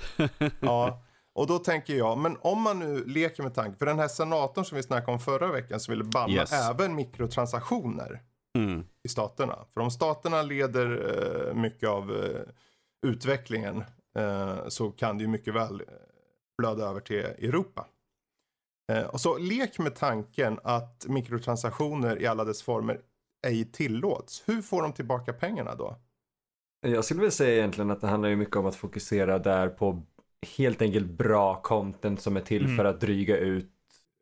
[0.61, 1.03] ja.
[1.39, 4.65] Och då tänker jag, men om man nu leker med tanken, för den här senatorn
[4.65, 6.53] som vi snackade om förra veckan som ville banna yes.
[6.53, 8.23] även mikrotransaktioner
[8.59, 8.85] mm.
[9.05, 9.59] i staterna.
[9.75, 12.41] För om staterna leder uh, mycket av uh,
[13.07, 13.85] utvecklingen
[14.19, 15.83] uh, så kan det ju mycket väl
[16.59, 17.87] blöda över till Europa.
[18.92, 23.01] Eh, och så lek med tanken att mikrotransaktioner i alla dess former
[23.46, 24.42] ej tillåts.
[24.46, 25.96] Hur får de tillbaka pengarna då?
[26.81, 30.03] Jag skulle vilja säga egentligen att det handlar ju mycket om att fokusera där på
[30.57, 32.77] helt enkelt bra content som är till mm.
[32.77, 33.70] för att dryga ut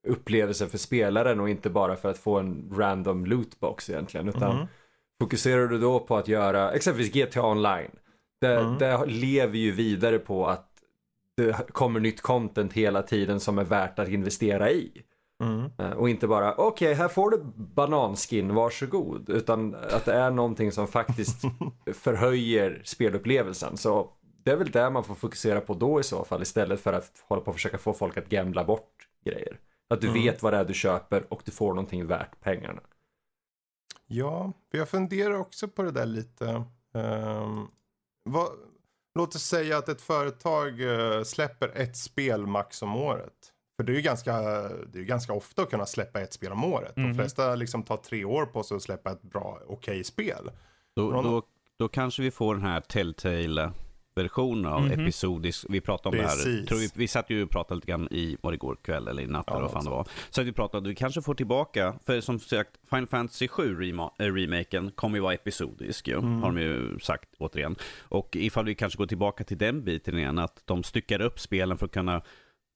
[0.08, 4.28] upplevelsen för spelaren och inte bara för att få en random lootbox egentligen.
[4.28, 4.66] Utan mm.
[5.22, 7.90] fokuserar du då på att göra exempelvis GTA online.
[8.40, 8.78] Det, mm.
[8.78, 10.75] det lever ju vidare på att
[11.36, 15.02] det kommer nytt content hela tiden som är värt att investera i.
[15.42, 15.70] Mm.
[15.78, 19.30] Eh, och inte bara, okej okay, här får du bananskin, varsågod.
[19.30, 21.42] Utan att det är någonting som faktiskt
[21.92, 23.76] förhöjer spelupplevelsen.
[23.76, 24.10] Så
[24.44, 27.24] det är väl det man får fokusera på då i så fall istället för att
[27.28, 29.60] hålla på och försöka få folk att gambla bort grejer.
[29.88, 30.22] Att du mm.
[30.22, 32.80] vet vad det är du köper och du får någonting värt pengarna.
[34.06, 36.64] Ja, för jag funderar också på det där lite.
[36.94, 37.68] Um,
[38.24, 38.48] vad,
[39.16, 43.32] Låt oss säga att ett företag eh, släpper ett spel max om året.
[43.76, 44.32] För det är ju ganska,
[44.92, 46.96] det är ganska ofta att kunna släppa ett spel om året.
[46.96, 47.08] Mm.
[47.08, 50.50] De flesta liksom tar tre år på sig att släppa ett bra, okej okay spel.
[50.96, 51.42] Då, då,
[51.78, 53.72] då kanske vi får den här Telltale
[54.16, 55.02] version av mm -hmm.
[55.02, 55.66] episodisk.
[55.68, 56.44] Vi pratade om Precis.
[56.44, 56.66] det här.
[56.66, 59.22] Tror vi, vi satt ju och pratade lite grann i, var det igår kväll eller
[59.22, 60.08] i natt ja, eller vad fan det var.
[60.30, 63.80] Så att vi pratade att vi kanske får tillbaka, för som sagt, Final Fantasy 7
[63.80, 66.42] rema äh, remaken kommer ju vara episodisk ju, mm.
[66.42, 67.76] har de ju sagt återigen.
[68.02, 71.78] Och ifall vi kanske går tillbaka till den biten igen, att de styckar upp spelen
[71.78, 72.22] för att kunna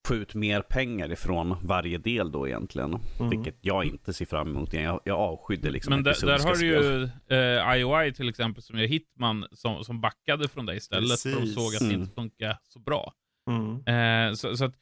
[0.09, 2.99] få ut mer pengar ifrån varje del då egentligen.
[3.19, 3.31] Mm.
[3.31, 4.73] Vilket jag inte ser fram emot.
[4.73, 8.79] Jag, jag avskydde liksom Men där, där har du ju eh, IOI till exempel som
[8.79, 11.11] är Hitman som, som backade från det istället.
[11.11, 11.35] Precis.
[11.35, 12.01] För de såg att det mm.
[12.01, 13.15] inte funkar så bra.
[13.51, 13.87] Mm.
[13.87, 14.75] Eh, så, så, att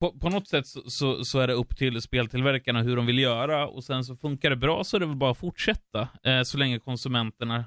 [0.00, 3.18] på, på något sätt så, så, så, är det upp till speltillverkarna hur de vill
[3.18, 6.42] göra och sen så funkar det bra så är det väl bara att fortsätta eh,
[6.42, 7.64] så länge konsumenterna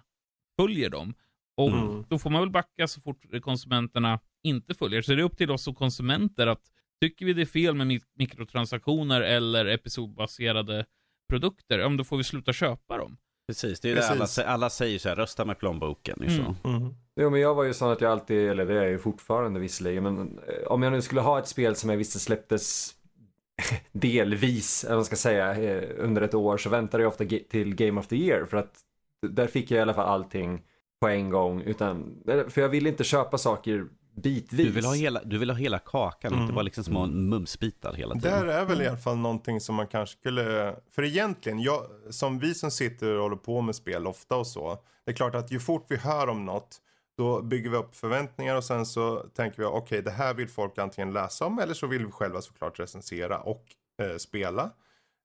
[0.60, 1.14] följer dem.
[1.58, 2.06] Och mm.
[2.10, 5.02] då får man väl backa så fort konsumenterna inte följer.
[5.02, 6.62] Så det är upp till oss som konsumenter att
[7.02, 10.86] tycker vi det är fel med mik mikrotransaktioner eller episodbaserade
[11.30, 13.18] produkter, ja, då får vi sluta köpa dem.
[13.48, 14.36] Precis, det är Precis.
[14.36, 16.24] det alla, alla säger så här, rösta med plånboken.
[16.24, 16.56] Mm.
[16.64, 16.96] Mm.
[17.16, 19.60] Jo, men jag var ju sån att jag alltid, eller det är jag ju fortfarande
[19.60, 22.96] visserligen, men eh, om jag nu skulle ha ett spel som jag visste släpptes
[23.92, 28.00] delvis, eller man ska säga, eh, under ett år så väntade jag ofta till Game
[28.00, 28.80] of the Year för att
[29.28, 30.62] där fick jag i alla fall allting
[31.02, 31.62] på en gång.
[31.62, 34.68] Utan, för jag vill inte köpa saker bitvis.
[34.68, 36.42] Du vill ha hela, du vill ha hela kakan, mm.
[36.42, 38.32] inte bara liksom små mumsbitar hela tiden.
[38.32, 42.40] Där är väl i alla fall någonting som man kanske skulle, för egentligen, jag, som
[42.40, 44.78] vi som sitter och håller på med spel ofta och så.
[45.06, 46.78] Det är klart att ju fort vi hör om något,
[47.18, 50.50] då bygger vi upp förväntningar och sen så tänker vi okej okay, det här vill
[50.50, 53.66] folk antingen läsa om eller så vill vi själva såklart recensera och
[54.02, 54.64] eh, spela.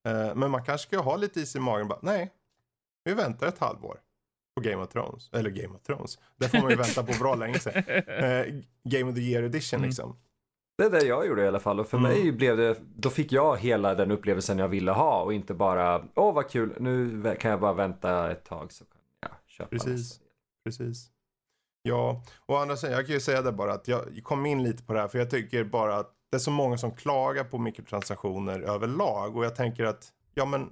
[0.06, 2.30] Eh, men man kanske ska ha lite is i magen bara, nej,
[3.04, 3.98] vi väntar ett halvår
[4.56, 5.30] på Game of Thrones.
[5.32, 6.18] Eller Game of Thrones.
[6.36, 7.82] Det får man ju vänta på bra länge sedan.
[8.06, 8.44] Eh,
[8.84, 9.88] Game of the Year edition mm.
[9.88, 10.16] liksom.
[10.78, 12.10] Det är det jag gjorde i alla fall och för Mm.
[12.10, 16.04] mig blev det, då fick jag hela den upplevelsen jag ville ha och inte bara,
[16.14, 20.20] åh vad kul, nu kan jag bara vänta ett tag så kan jag köpa Precis.
[20.64, 21.10] Precis.
[21.82, 24.82] Ja, och andra sidan, jag kan ju säga det bara att jag kom in lite
[24.82, 27.58] på det här för jag tycker bara att det är så många som klagar på
[27.58, 30.70] mikrotransaktioner överlag och jag tänker att, ja men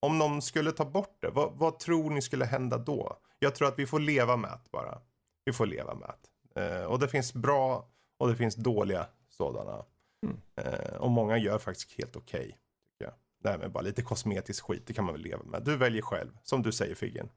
[0.00, 3.16] om någon skulle ta bort det, vad, vad tror ni skulle hända då?
[3.38, 4.98] Jag tror att vi får leva med det bara.
[5.44, 6.12] Vi får leva med
[6.54, 6.60] det.
[6.60, 9.84] Eh, och det finns bra och det finns dåliga sådana.
[10.26, 10.36] Mm.
[10.56, 12.56] Eh, och många gör faktiskt helt okej.
[12.98, 13.12] jag.
[13.42, 15.62] Det här med bara lite kosmetisk skit, det kan man väl leva med.
[15.64, 17.28] Du väljer själv, som du säger Figgen.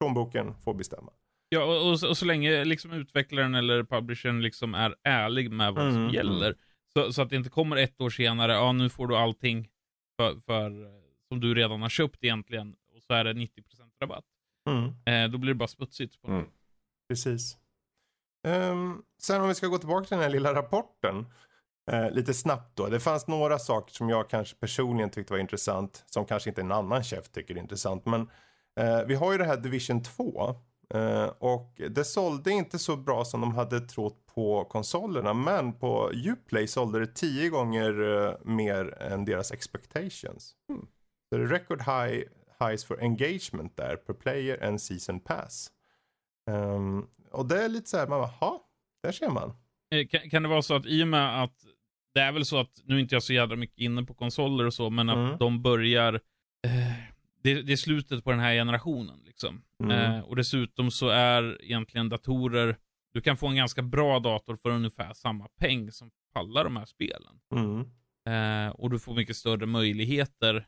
[0.00, 1.12] Plånboken får bestämma.
[1.48, 5.74] Ja, och, och, så- och så länge liksom utvecklaren eller publishern liksom är ärlig med
[5.74, 6.56] vad som Mm, gäller.
[6.92, 9.68] Så, så att det inte kommer ett år senare, ja nu får du allting
[10.16, 10.70] för, för
[11.28, 12.76] som du redan har köpt egentligen.
[12.96, 14.24] Och så är det 90% rabatt.
[14.68, 15.24] Mm.
[15.26, 16.22] Eh, då blir det bara smutsigt.
[16.22, 16.46] På Mm.
[17.08, 17.56] Precis.
[18.46, 21.26] Ehm, sen om vi ska gå tillbaka till den här lilla rapporten.
[21.90, 22.86] eh, lite snabbt då.
[22.86, 26.04] Det fanns några saker som jag kanske personligen tyckte var intressant.
[26.06, 28.06] Som kanske inte en annan chef tycker är intressant.
[28.06, 28.20] Men
[28.80, 30.54] eh, vi har ju det här Division 2.
[30.94, 35.34] eh, och det sålde inte så bra som de hade trott på konsolerna.
[35.34, 37.92] Men på Uplay sålde det tio gånger
[38.44, 40.54] mer än deras expectations.
[40.68, 40.86] Mm.
[41.30, 42.22] Så det är record high,
[42.60, 45.70] highs for engagement där per player and season pass.
[46.50, 48.64] Ehm, och det är lite så här, man bara, "Ha,
[49.02, 49.54] där ser man.
[49.94, 51.54] Eh, Kan, kan det vara så att i och med att
[52.14, 54.66] det är väl så att, nu är inte jag så jävla mycket inne på konsoler
[54.66, 55.38] och så, men att Mm.
[55.38, 56.14] de börjar,
[56.64, 56.92] eh,
[57.42, 59.62] det, det är slutet på den här generationen liksom.
[59.82, 60.12] Mm.
[60.14, 62.76] Eh, och dessutom så är egentligen datorer,
[63.12, 66.84] du kan få en ganska bra dator för ungefär samma peng som pallar de här
[66.84, 67.40] spelen.
[67.54, 67.80] Mm.
[68.28, 70.66] Eh, och du får mycket större möjligheter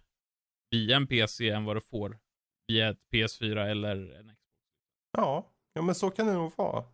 [0.70, 2.18] via en PC än vad du får
[2.68, 4.37] via ett PS4 eller en Xbox.
[5.16, 6.85] Ja, ja, men så kan det nog vara.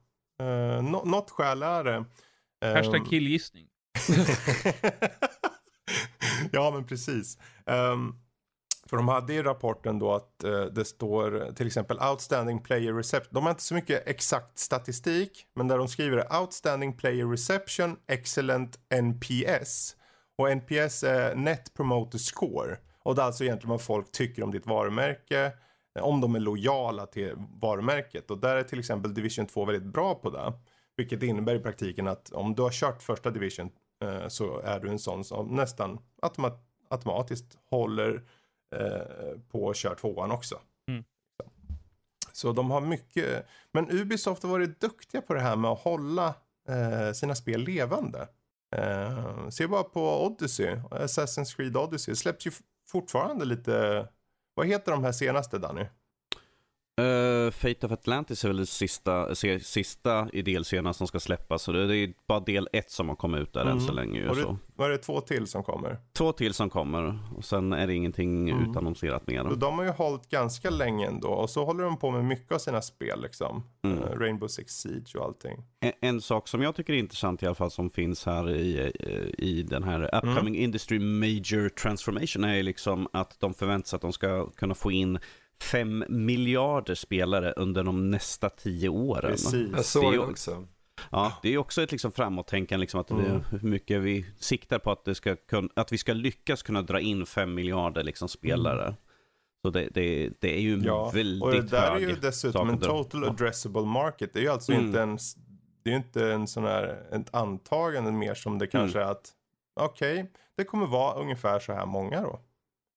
[0.42, 2.04] Uh, nå- något skäl är det.
[2.64, 3.68] Ehm, Hashtag killgissning.
[6.52, 7.38] ja, men precis.
[7.66, 8.14] Ehm,
[8.88, 13.30] för de hade i rapporten då att eh, det står till exempel outstanding player reception.
[13.34, 17.96] De har inte så mycket exakt statistik, men där de skriver är outstanding player reception,
[18.06, 19.96] excellent NPS.
[20.38, 22.78] Och NPS är net promoter score.
[23.06, 25.52] Och det är alltså egentligen vad folk tycker om ditt varumärke,
[25.96, 28.30] eh, om de är lojala till varumärket.
[28.30, 30.52] Och där är till exempel Division 2 väldigt bra på det.
[30.96, 33.70] Vilket innebär i praktiken att om du har kört första Division
[34.04, 36.58] eh, så är du en sån som nästan automa-
[36.90, 38.22] automatiskt håller
[38.76, 40.60] eh, på att köra tvåan också.
[40.88, 41.04] Mm.
[42.32, 46.34] Så de har mycket, men Ubisoft har varit duktiga på det här med att hålla
[46.68, 48.28] eh, sina spel levande.
[49.50, 52.50] Se bara på Odyssey, Assassin's Creed Odyssey, släpps ju
[53.00, 54.08] fortfarande lite,
[54.54, 55.86] vad heter de här senaste Danny?
[57.00, 61.62] Uh, Fate of Atlantis är väl det sista, sista i delserierna som ska släppas.
[61.62, 63.80] Så det, det är bara del ett som har kommit ut där än Mm.
[63.80, 64.28] så länge.
[64.28, 64.58] Och Så.
[64.84, 65.98] är det två till som kommer?
[66.12, 68.70] Två till som kommer och sen är det ingenting Mm.
[68.70, 69.44] utannonserat mer.
[69.56, 72.58] De har ju hållit ganska länge ändå och så håller de på med mycket av
[72.58, 73.62] sina spel liksom.
[73.84, 73.98] Mm.
[74.02, 75.56] Eh, Rainbow Six Siege och allting.
[75.80, 78.78] En, en sak som jag tycker är intressant i alla fall som finns här i,
[79.00, 84.02] eh, i den här upcoming industry major transformation är liksom att de förväntar sig att
[84.02, 85.18] de ska kunna få in
[85.62, 89.30] 5 miljarder spelare under de nästa 10 åren.
[89.30, 89.70] Precis.
[89.76, 90.66] Jag såg Det också.
[91.10, 93.40] Ja, det är också ett liksom framåttänkande, liksom att Mm.
[93.50, 97.00] hur mycket vi siktar på att, det ska kun, att vi ska lyckas kunna dra
[97.00, 98.94] in 5 miljarder liksom spelare.
[99.62, 102.78] Så det, det, det är ju Ja, väldigt och det där är ju dessutom en
[102.78, 104.32] total addressable market.
[104.32, 104.86] Det är ju alltså Mm.
[104.86, 105.18] inte en,
[105.84, 109.08] det är inte en sån här, ett antagande mer som det kanske Mm.
[109.08, 109.30] är att,
[109.80, 112.40] okej, det kommer vara ungefär så här många då.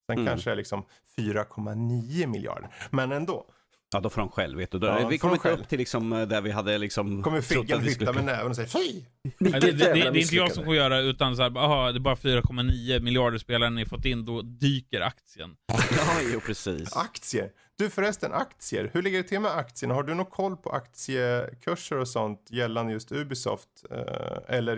[0.07, 0.25] Sen Mm.
[0.27, 0.83] kanske är liksom
[1.19, 2.69] 4,9 miljarder.
[2.89, 3.45] Men ändå,
[3.93, 4.79] Ja, då får de själv, vet du.
[4.79, 5.61] Då, Ja, vi kommer inte själv.
[5.61, 7.23] upp till liksom eh, där vi hade liksom...
[7.23, 9.03] kommer Figgen skulle- med näven och säga fy!
[9.39, 11.97] Det, det, det, det är inte jag som får göra utan så här, aha, det
[11.97, 15.55] är bara 4,9 miljarder spelare ni fått in, då dyker aktien.
[15.91, 16.95] Ja, jo precis.
[16.95, 17.49] Aktier.
[17.77, 18.89] Du förresten, aktier.
[18.93, 19.93] Hur ligger det till med aktierna?
[19.95, 23.69] Har du någon koll på aktiekurser och sånt gällande just Ubisoft?
[23.91, 24.77] Eh, eller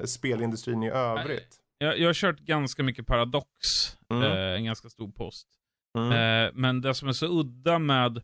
[0.00, 1.56] eh, spelindustrin i övrigt?
[1.78, 3.46] Jag, jag har kört ganska mycket Paradox,
[4.10, 4.22] Mm.
[4.22, 5.46] eh, en ganska stor post.
[5.98, 6.12] Mm.
[6.12, 8.22] Eh, men det som är så udda med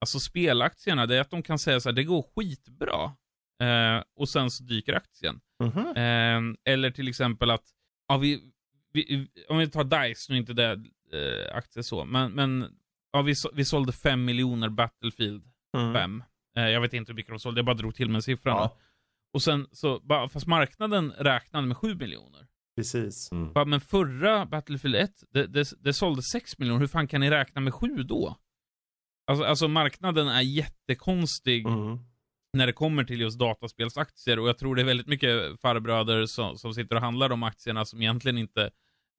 [0.00, 3.04] alltså spelaktierna, det är att de kan säga så här, det går skitbra.
[3.62, 5.40] Eh, och sen så dyker aktien.
[5.64, 5.78] Mhm.
[5.96, 7.64] Eh, eller till exempel att,
[8.08, 8.52] ja, vi,
[8.92, 10.70] vi, om vi tar DICE, nu är inte det
[11.12, 12.76] eh, aktier så, men, men
[13.12, 15.44] ja, vi, så- vi sålde 5 miljoner Battlefield
[15.76, 15.92] Mm.
[15.94, 16.22] 5.
[16.56, 18.56] Eh, jag vet inte hur mycket de sålde, jag bara drog till med siffrorna.
[18.56, 18.76] Ja.
[19.32, 22.46] Och sen så, fast marknaden räknade med 7 miljoner.
[22.76, 23.32] Precis.
[23.32, 23.52] Mm.
[23.52, 27.30] Bara, men förra Battlefield 1, det, det, det sålde 6 miljoner, hur fan kan ni
[27.30, 28.36] räkna med 7 då?
[29.26, 31.98] Alltså, alltså marknaden är jättekonstig Mm.
[32.52, 34.38] när det kommer till just dataspelsaktier.
[34.38, 37.84] Och jag tror det är väldigt mycket farbröder som, som sitter och handlar de aktierna
[37.84, 38.70] som egentligen inte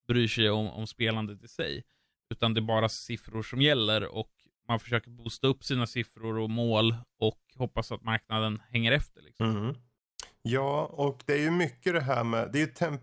[0.07, 1.83] bryr sig om, om spelandet i sig.
[2.33, 4.31] Utan det är bara siffror som gäller och
[4.67, 9.21] man försöker boosta upp sina siffror och mål och hoppas att marknaden hänger efter.
[9.21, 9.49] Liksom.
[9.49, 9.75] Mm.
[10.41, 13.01] Ja, och det är ju mycket det här med, det är ju temp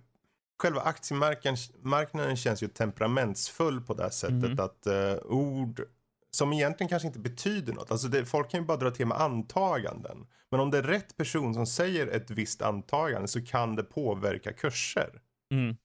[0.63, 4.61] själva aktiemarknaden känns ju temperamentsfull på det här sättet Mm.
[4.61, 5.83] att eh, ord
[6.31, 7.91] som egentligen kanske inte betyder något.
[7.91, 10.27] Alltså det, folk kan ju bara dra till med antaganden.
[10.51, 14.53] Men om det är rätt person som säger ett visst antagande så kan det påverka
[14.53, 15.21] kurser.
[15.55, 15.77] Mm.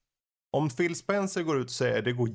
[0.52, 2.28] Om Phil Spencer går ut och säger det går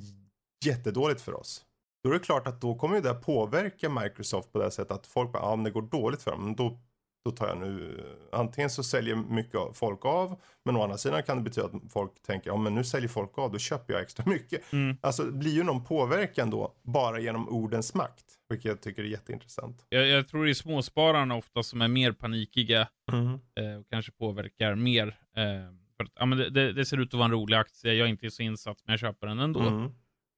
[0.65, 1.65] jättedåligt för oss.
[2.03, 5.07] Då är det klart att då kommer ju det påverka Microsoft på det sättet att
[5.07, 6.79] folk bara, ja om det går dåligt för dem, då,
[7.25, 11.37] då tar jag nu, antingen så säljer mycket folk av, men å andra sidan kan
[11.37, 14.25] det betyda att folk tänker, ja men nu säljer folk av, då köper jag extra
[14.29, 14.73] mycket.
[14.73, 14.97] Mm.
[15.01, 19.07] Alltså det blir ju någon påverkan då, bara genom ordens makt, vilket jag tycker är
[19.07, 19.85] jätteintressant.
[19.89, 23.27] Jag, jag tror det är småspararna ofta som är mer panikiga Mm.
[23.33, 25.07] eh, och kanske påverkar mer.
[25.07, 25.43] Eh,
[25.97, 28.05] för att, ja, men det, det, det ser ut att vara en rolig aktie, jag
[28.05, 29.59] är inte så insatt, men jag köper den ändå.
[29.59, 29.83] Mm.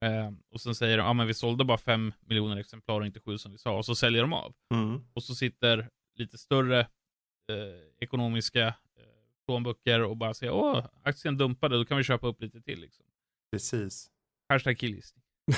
[0.06, 3.20] Eh, och sen säger de, ja men vi sålde bara 5 miljoner exemplar och inte
[3.20, 4.54] 7 som vi sa, och så säljer de av.
[4.74, 5.02] Mm.
[5.14, 6.86] Och så sitter lite större eh,
[8.00, 8.74] ekonomiska eh,
[9.48, 13.06] plånböcker och bara säger, åh, aktien dumpade, då kan vi köpa upp lite till liksom.
[13.52, 14.10] Precis.
[14.50, 15.24] Hashtag killlisting.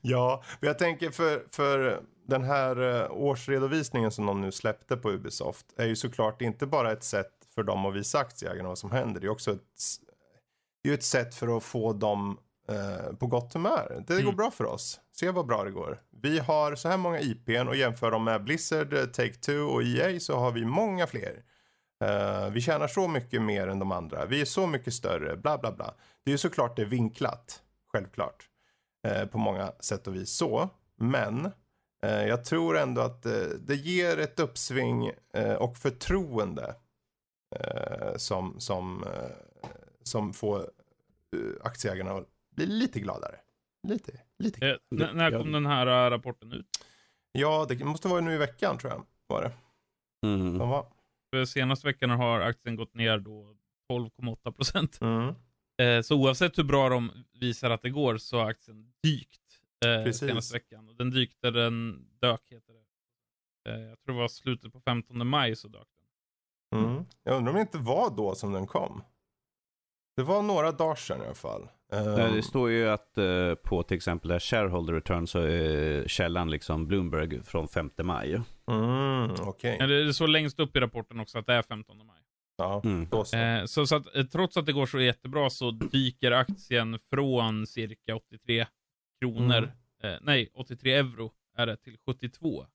[0.00, 5.10] ja, men jag tänker för, för den här eh, årsredovisningen som de nu släppte på
[5.10, 8.90] Ubisoft är ju såklart inte bara ett sätt för dem att visa aktieägarna vad som
[8.90, 9.20] händer.
[9.20, 9.60] Det är också ett,
[10.82, 14.04] det är ett sätt för att få dem eh, på gott humör.
[14.06, 14.36] Det går Mm.
[14.36, 15.00] bra för oss.
[15.14, 16.02] Se vad bra det går.
[16.10, 20.20] Vi har så här många IPn och jämför dem med Blizzard, eh, Take-Two och EA
[20.20, 21.44] så har vi många fler.
[22.04, 24.26] Uh, vi tjänar så mycket mer än de andra.
[24.26, 25.94] Vi är så mycket större, bla bla bla.
[26.24, 28.48] Det är ju såklart det är vinklat, självklart.
[29.08, 30.68] Uh, på många sätt och vis så.
[30.96, 31.46] Men
[32.06, 33.22] uh, jag tror ändå att
[33.58, 35.12] det ger ett uppsving
[35.58, 36.74] och förtroende.
[38.16, 39.04] Som, som,
[40.02, 40.70] som får
[41.62, 43.36] aktieägarna att bli lite gladare.
[43.88, 44.68] Lite, lite.
[44.68, 46.66] Eh, när kom den här eh, rapporten ut?
[47.32, 49.06] Ja, det måste vara nu i veckan tror jag.
[49.26, 49.52] Var det.
[50.28, 50.58] Mm.
[50.58, 50.86] De var.
[51.30, 53.56] För senaste veckan har aktien gått ner då
[53.92, 55.00] 12,8 procent.
[55.00, 55.34] Mm.
[55.82, 59.40] Eh, så oavsett hur bra de visar att det går så har aktien dykt
[59.86, 60.88] eh, senaste veckan.
[60.88, 62.84] Och den dykte, den dök heter det.
[63.70, 65.88] Eh, jag tror det var slutet på 15 maj så dök
[66.70, 66.84] den.
[66.84, 67.04] Mm.
[67.22, 69.02] Jag undrar om det inte var då som den kom.
[70.16, 71.68] Det var några dagar sedan i alla fall.
[71.94, 76.08] Ehm, Nej, Det står ju att eh, på till exempel där shareholder return så är
[76.08, 78.40] källan liksom Bloomberg från 5 maj.
[78.70, 79.78] Mm, okej.
[79.80, 82.06] Eller det står längst upp i rapporten också att det är 15 maj.
[82.56, 83.08] Ja, Mm.
[83.24, 83.36] så.
[83.36, 87.66] Eh, så, så att, eh, trots att det går så jättebra så dyker aktien från
[87.66, 88.66] cirka 83
[89.20, 92.66] kronor, eh, nej 83 euro är det till 72.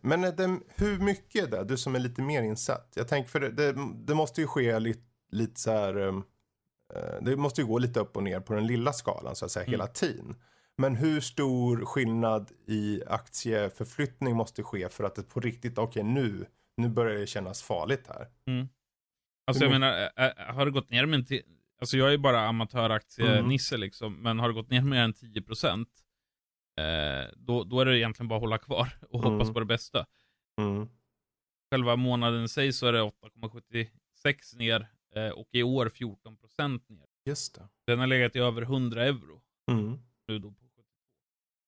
[0.00, 1.64] Men är det, hur mycket är det?
[1.64, 2.92] Du som är lite mer insatt.
[2.96, 3.74] Jag tänker för det, det,
[4.06, 5.96] det måste ju ske lite, lite så här.
[5.96, 6.22] um, eh,
[7.22, 9.64] Det måste ju gå lite upp och ner på den lilla skalan så att säga
[9.64, 9.70] Mm.
[9.72, 10.36] hela tiden.
[10.76, 16.46] Men hur stor skillnad i aktieförflyttning måste ske för att det på riktigt, okej nu,
[16.76, 18.26] nu börjar det kännas farligt här.
[19.46, 21.42] Alltså Hur jag menar, eh, eh, har det gått ner med en ti-
[21.80, 25.88] Alltså jag är bara amatöraktieNisse liksom, men har det gått ner mer än 10%
[26.78, 29.32] eh, då, då är det egentligen bara att hålla kvar och Mm.
[29.32, 30.06] hoppas på det bästa.
[30.60, 30.88] Mm.
[31.70, 37.06] Själva månaden i sig så är det 8,76 ner eh, och i år 14% ner.
[37.26, 37.68] Just det.
[37.86, 39.98] Den har legat i över 100 euro Mm.
[40.28, 40.48] nu då.
[40.50, 40.82] På 70.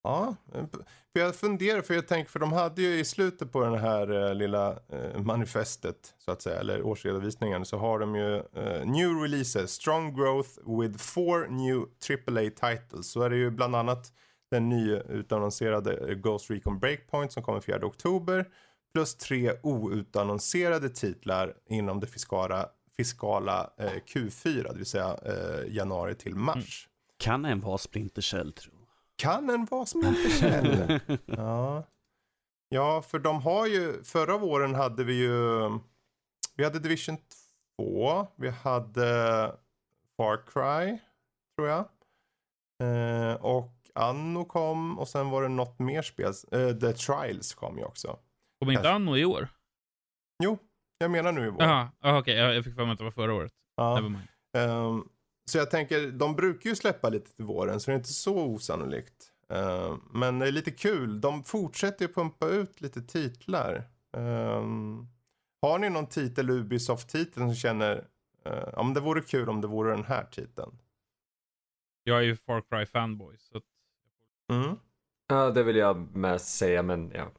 [0.03, 0.65] Ja, eh,
[1.13, 4.27] för jag funderar, för jag tänker, för de hade ju i slutet på den här
[4.29, 8.43] eh, lilla eh, manifestet, så att säga, eller årsredovisningen, så har de ju
[8.85, 10.49] new releases, strong growth
[10.81, 11.77] with four new
[12.09, 13.07] AAA titles.
[13.11, 14.13] Så är det ju bland annat
[14.51, 18.45] den nya utannonserade eh, Ghost Recon Breakpoint som kommer 4 oktober,
[18.93, 26.15] plus tre outannonserade titlar inom det fiskala, fiskala eh, Q4, det vill säga eh, januari
[26.15, 26.89] till mars.
[27.17, 28.73] Kan en vara Splinter Cell tro?
[29.15, 30.99] Kan en vara Splinter Cell?
[31.25, 31.83] Ja.
[32.69, 35.69] Ja, för de har ju, förra våren hade vi ju,
[36.55, 37.17] vi hade Division
[37.77, 39.05] 2, vi hade
[40.17, 40.97] Far Cry,
[41.55, 41.85] tror jag.
[42.83, 47.77] Eh, och Anno kom och sen var det något mer spel, eh, The Trials kom
[47.77, 48.19] ju också.
[48.59, 49.47] Kommer inte Anno i år?
[50.43, 50.57] Jo,
[50.97, 51.63] jag menar nu i vår.
[51.63, 53.51] Jaha, ah, okej, jag, jag fick för mig att det var förra året.
[53.75, 54.11] Ja.
[54.57, 55.03] Ehm,
[55.45, 58.37] så jag tänker, de brukar ju släppa lite till våren så det är inte så
[58.37, 59.31] osannolikt.
[59.49, 63.83] Ehm, men det är lite kul, de fortsätter ju pumpa ut lite titlar.
[64.17, 65.07] Ehm,
[65.61, 67.95] har ni någon titel, Ubisoft-titel som känner,
[68.47, 70.79] uh, ja men det vore kul om det vore den här titeln.
[72.03, 73.63] Jag är ju Far Cry fanboy, så att
[74.51, 74.75] Mm.
[75.27, 77.31] Ja, det vill jag med säga, men ja.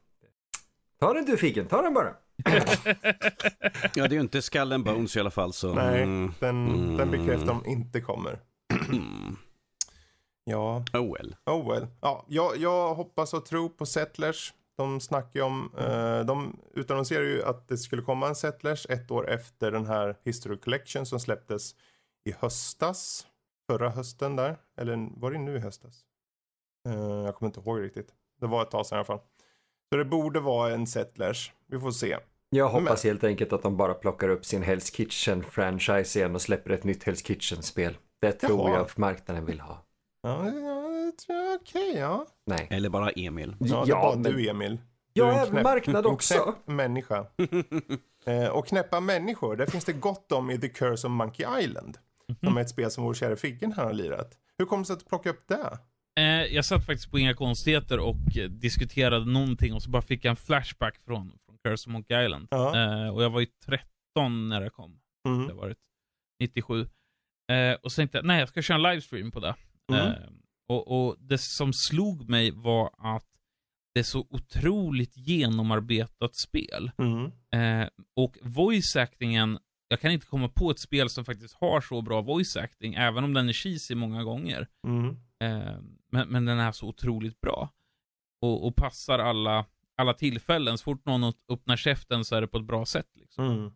[0.99, 2.17] Ta den du Figgen, ta den bara.
[2.45, 2.55] Ja,
[3.95, 5.74] det är ju inte Skull and Bones i alla fall så.
[5.74, 6.32] Nej, Mm.
[6.41, 6.66] den,
[6.97, 7.11] den Mm.
[7.11, 8.41] bekräftar de inte kommer.
[8.89, 9.37] Mm.
[10.49, 11.37] Ja, Oh well.
[11.47, 11.87] oh well.
[12.01, 14.55] Ja, jag, jag hoppas och tror på Settlers.
[14.76, 19.11] De snackar ju om, eh, de utannonserar ju att det skulle komma en Settlers ett
[19.11, 21.74] år efter den här History Collection som släpptes
[22.24, 23.26] i höstas.
[23.70, 24.57] Förra hösten där.
[24.80, 26.01] Eller var det nu i höstas?
[26.89, 28.09] Eh, jag kommer inte ihåg riktigt.
[28.41, 29.20] Det var ett tag sedan i alla fall.
[29.91, 31.53] Så det borde vara en Settlers.
[31.66, 32.16] Vi får se.
[32.51, 36.70] Jag hoppas helt enkelt att de bara plockar upp sin Hell's Kitchen-franchise igen och släpper
[36.70, 37.97] ett nytt Hell's Kitchen-spel.
[38.20, 38.78] Det tror Jaha.
[38.78, 39.82] jag marknaden vill ha.
[40.22, 40.51] Ja,
[41.28, 42.26] ja, okej, ja.
[42.47, 42.66] Nej.
[42.70, 43.57] Eller bara Emil.
[43.59, 44.78] Ja, det är bara men du Emil.
[45.12, 46.34] Du jag är en är marknad en också.
[46.34, 47.26] knäpp människa.
[48.26, 51.99] eh, och knäppa människor, det finns det gott om i The Curse of Monkey Island.
[52.45, 54.32] Som är ett spel som vår kära Figgen här har lirat.
[54.59, 55.78] Hur kom det sig att du plockade upp det?
[56.19, 60.25] Eh, jag satt faktiskt på Inga Konstigheter och eh, diskuterade någonting och så bara fick
[60.25, 62.49] jag en flashback från, från Curse of Monkey Island.
[62.77, 65.01] Eh, och jag var ju 13 när det kom.
[65.25, 65.57] Det har Mm.
[65.57, 65.79] varit
[66.41, 66.81] 97.
[67.53, 69.55] Eh, och så tänkte jag, nej jag ska köra en livestream på det.
[69.93, 70.12] Mm.
[70.69, 73.29] Och, och det som slog mig var att
[73.95, 76.91] det är så otroligt genomarbetat spel.
[76.99, 77.31] Mm.
[78.17, 79.59] Och voice actingen,
[79.89, 83.25] jag kan inte komma på ett spel som faktiskt har så bra voice acting, även
[83.25, 84.69] om den är cheesy många gånger.
[84.87, 85.17] Mm.
[86.17, 87.69] Eh, men, men den är så otroligt bra.
[88.41, 89.64] Och, och passar alla,
[89.97, 90.79] alla tillfällen.
[90.79, 93.09] Så fort någon öppnar käften så är det på ett bra sätt.
[93.14, 93.45] Liksom.
[93.51, 93.73] Mm.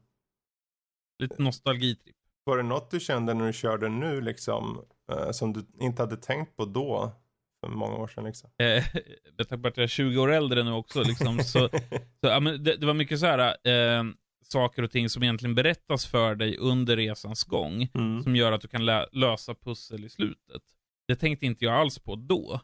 [1.19, 2.17] Lite nostalgitripp.
[2.45, 6.17] Var det något du kände när du körde nu liksom, eh, som du inte hade
[6.17, 7.13] tänkt på då?
[7.61, 8.51] För många år sedan liksom.
[8.59, 8.85] Eh,
[9.39, 11.69] med tanke på att jag är 20 år äldre nu också, liksom, så,
[12.21, 14.05] så ja, men det, det var mycket så här eh,
[14.45, 18.23] saker och ting som egentligen berättas för dig under resans gång, Mm.
[18.23, 20.63] som gör att du kan lösa pussel i slutet.
[21.11, 22.61] Det tänkte inte jag alls på då.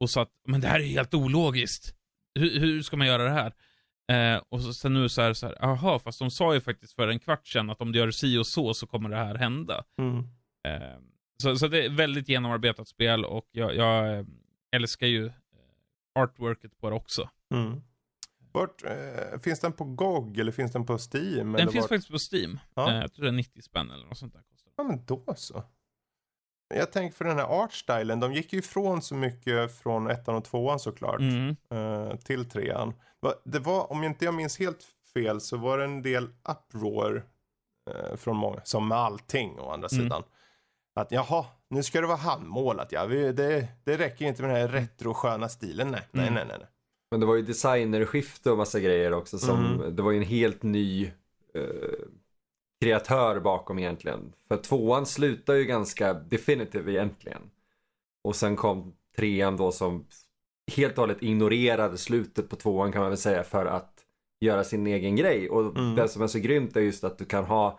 [0.00, 1.94] Och så att, men det här är helt ologiskt.
[2.34, 3.52] Hur, hur ska man göra det här?
[4.12, 6.92] Eh, och så, sen nu så här, så här, aha, fast de sa ju faktiskt
[6.92, 9.34] för en kvart sedan att om du gör si och så så kommer det här
[9.34, 9.84] hända.
[9.98, 10.18] Mm.
[10.68, 10.98] Eh,
[11.42, 14.24] så, så det är ett väldigt genomarbetat spel och jag, jag eh,
[14.72, 15.32] älskar ju eh,
[16.14, 17.30] artworket på det också.
[17.54, 17.80] Mm.
[18.52, 21.52] Vart, eh, finns den på GOG eller finns den på Steam?
[21.52, 21.88] Den eller finns vart?
[21.88, 22.58] faktiskt på Steam.
[22.74, 22.92] Ja.
[22.92, 24.42] Eh, jag tror det är 90 spänn eller något sånt där.
[24.42, 24.72] Kostar.
[24.76, 25.64] Ja men då så.
[26.74, 30.44] Jag tänker för den här artstylen, de gick ju ifrån så mycket från ettan och
[30.44, 31.20] tvåan såklart.
[31.20, 31.56] Mm.
[31.70, 32.94] eh, till trean.
[33.44, 37.22] Det var, om jag inte jag minns helt fel, så var det en del uproar
[37.90, 40.02] eh, från många, som med allting å andra Mm.
[40.04, 40.22] sidan.
[40.94, 43.06] Att jaha, nu ska det vara handmålat ja.
[43.06, 45.90] Det, det räcker inte med den här retrosköna stilen.
[45.90, 46.34] Nej, nej, Mm.
[46.34, 46.56] nej, nej.
[46.58, 46.68] nej.
[47.10, 49.96] Men det var ju designerskifte och massa grejer också som, Mm.
[49.96, 51.06] det var ju en helt ny
[51.54, 51.62] eh,
[52.80, 54.32] kreatör bakom egentligen.
[54.48, 57.42] För tvåan slutar ju ganska definitive egentligen.
[58.24, 60.06] Och sen kom trean då som
[60.76, 63.92] helt och hållet ignorerade slutet på tvåan kan man väl säga för att
[64.40, 65.50] göra sin egen grej.
[65.50, 65.94] Och Mm.
[65.94, 67.78] det som är så grymt är just att du kan ha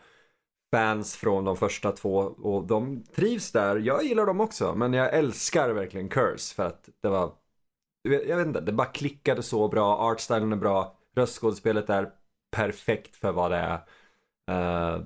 [0.76, 3.76] fans från de första två och de trivs där.
[3.78, 7.34] Jag gillar dem också men jag älskar verkligen Curse för att det var
[8.04, 12.12] jag vet inte, det bara klickade så bra, artstylen är bra, röstskådespelet är
[12.52, 13.80] perfekt för vad det är.
[14.48, 15.02] Eh,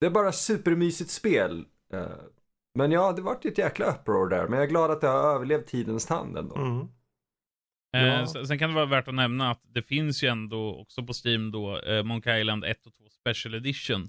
[0.00, 1.64] det är bara supermysigt spel.
[1.92, 2.06] Eh,
[2.74, 5.06] men ja, det vart ju ett jäkla uppror där, men jag är glad att det
[5.08, 6.56] har överlevt tidens tand ändå.
[6.56, 6.80] Mm.
[7.96, 8.26] Eh, Ja.
[8.26, 11.12] sen, sen kan det vara värt att nämna att det finns ju ändå också på
[11.24, 14.08] Steam då eh, Monkey Island 1 och 2 Special Edition.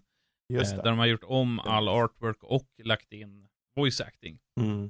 [0.54, 4.40] Just Eh, där de har gjort om all artwork och lagt in voice acting.
[4.60, 4.90] Mm.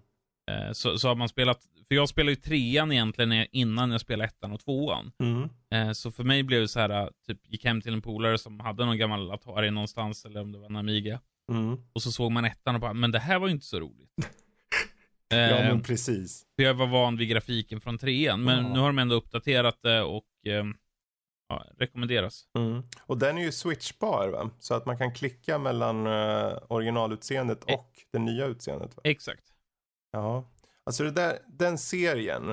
[0.51, 4.27] Eh, så, så har man spelat, för jag spelade ju trean egentligen innan jag spelade
[4.27, 5.11] ettan och tvåan.
[5.19, 5.49] Mm.
[5.71, 8.37] Eh, så för mig blev det så här, eh, typ gick hem till en polare
[8.37, 11.21] som hade någon gammal Atari någonstans, eller om det var en Amiga.
[11.51, 11.77] Mm.
[11.93, 14.11] Och så såg man ettan och bara, men det här var ju inte så roligt.
[15.29, 16.45] Ja Eh, men precis.
[16.55, 18.73] för jag var van vid grafiken från trean, men Ja.
[18.73, 20.65] nu har de ändå uppdaterat det och eh,
[21.49, 22.43] ja, rekommenderas.
[22.57, 22.83] Mm.
[23.01, 24.49] Och den är ju switchbar va?
[24.59, 27.75] Så att man kan klicka mellan uh, originalutseendet Eh.
[27.75, 29.01] och det nya utseendet va?
[29.05, 29.43] Exakt.
[30.11, 30.45] Ja.
[30.87, 32.49] Alltså det där, den serien.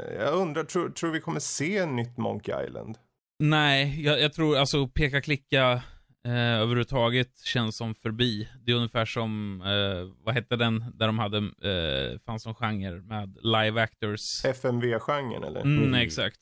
[0.00, 2.98] eh, Jag undrar, tror, tror vi kommer se en nytt Monkey Island?
[3.38, 5.82] Nej, jag, jag tror alltså peka-klicka
[6.26, 8.48] eh, överhuvudtaget känns som förbi.
[8.60, 13.00] Det är ungefär som, eh, vad hette den, där de hade, eh, fanns som genre
[13.02, 14.44] med live actors.
[14.44, 15.60] FMV-genren eller?
[15.60, 16.38] Mm, exakt.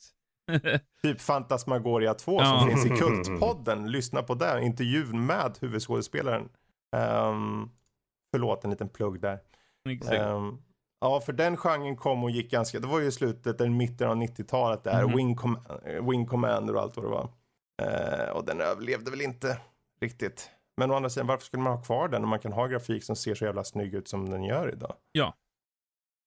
[1.01, 2.59] Typ Fantasmagoria 2 Ja.
[2.59, 3.91] som finns i Kultpodden.
[3.91, 6.49] Lyssna på den, intervjun med huvudskådespelaren.
[6.95, 7.69] Um,
[8.31, 9.39] förlåt, en liten plugg där.
[9.89, 10.13] exakt.
[10.15, 10.57] Ehm,
[10.99, 14.15] ja, för den genren kom och gick ganska, det var ju slutet, den mitten av
[14.17, 15.15] 90-talet där, Mhm.
[15.17, 17.29] Wing, Com- eh, Wing Commander och allt vad det var.
[17.81, 19.57] Eh, och den överlevde väl inte
[20.01, 20.49] riktigt.
[20.77, 23.03] Men å andra sidan, varför skulle man ha kvar den när man kan ha grafik
[23.03, 24.93] som ser så jävla snygg ut som den gör idag?
[25.11, 25.33] Ja.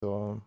[0.05, 0.41] Så,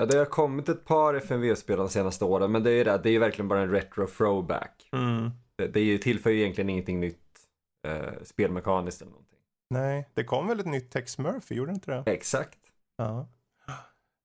[0.00, 2.98] Ja, det har kommit ett par FMV-spel de senaste åren, men det är ju det,
[3.02, 4.88] det är ju verkligen bara en retro throwback.
[4.92, 5.30] Mm.
[5.56, 7.40] Det, det är ju- tillför ju egentligen ingenting nytt
[7.88, 9.38] eh, spelmekaniskt eller någonting.
[9.70, 12.10] Nej, det kom väl ett nytt Tex Murphy, gjorde det inte det?
[12.12, 12.58] Exakt.
[12.96, 13.26] Ja.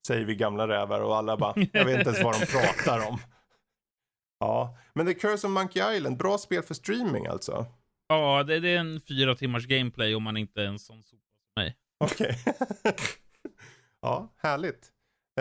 [0.07, 3.19] Säger vi gamla rävar och alla bara, jag vet inte ens vad de pratar om.
[4.39, 7.65] Ja, men The Curse of Monkey Island, bra spel för streaming alltså?
[8.07, 11.23] Ja, det, det är en fyra timmars gameplay om man inte är en sån sopa
[11.37, 11.75] som mig.
[11.99, 12.37] Okej.
[14.01, 14.89] ja, härligt.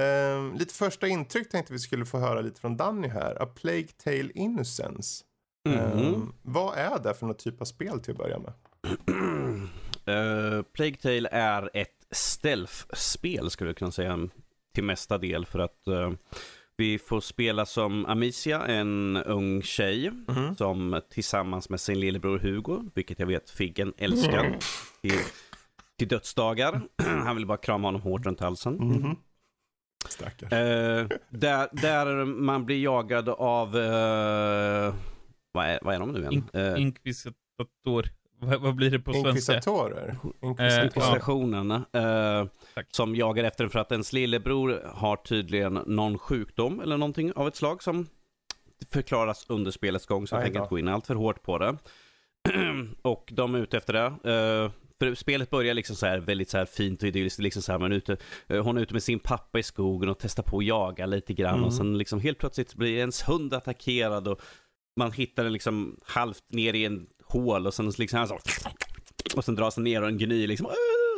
[0.00, 3.42] Ehm, lite första intryck tänkte vi skulle få höra lite från Danny här.
[3.42, 5.24] A Plague Tale Innocence.
[5.68, 5.78] Mhm.
[5.78, 8.52] Ehm, vad är det för någon typ av spel till att börja med?
[10.06, 14.28] Eh, Plague Tale är ett stealth-spel skulle jag kunna säga
[14.72, 16.12] till mesta del för att eh,
[16.76, 20.56] vi får spela som Amicia, en ung tjej Mhm.
[20.56, 24.58] som tillsammans med sin lillebror Hugo, vilket jag vet Figgen älskar,
[25.02, 25.18] till,
[25.98, 26.80] till dödsdagar.
[27.02, 28.74] Han vill bara krama honom hårt runt halsen.
[28.74, 29.16] Mhm.
[30.08, 30.52] Stackars.
[30.52, 34.94] Eh, där, där man blir jagad av, eh,
[35.52, 36.32] vad, är, vad är de nu igen?
[36.32, 37.34] In, Eh, Inquisitor.
[38.42, 39.28] Vad, vad blir det på svenska?
[39.28, 40.08] Inkvisatorer?
[40.08, 40.84] Eh, Inkvisatorer.
[40.84, 41.70] Inkvisitionen.
[41.70, 42.86] Eh, Tack.
[42.90, 47.48] som jagar efter den för att ens lillebror har tydligen någon sjukdom eller någonting av
[47.48, 48.06] ett slag som
[48.92, 51.76] förklaras under spelets gång så jag tänker inte gå in allt för hårt på det.
[53.02, 54.06] och de är ute efter det.
[54.06, 57.38] Eh, för spelet börjar liksom så här väldigt så här fint och idylliskt.
[57.38, 58.16] Liksom så här, man är ute,
[58.46, 61.34] eh, hon är ute med sin pappa i skogen och testar på att jaga lite
[61.34, 61.54] grann.
[61.54, 61.64] Mm.
[61.64, 64.40] Och sen liksom helt plötsligt blir ens hund attackerad och
[64.96, 68.38] man hittar den liksom halvt ner i en hål och sen liksom så,
[69.36, 70.68] och sen dras den ner och en gny liksom.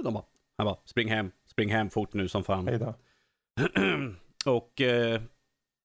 [0.04, 0.24] De bara,
[0.58, 2.68] han bara, spring hem, spring hem fort nu som fan.
[4.46, 5.20] Och eh,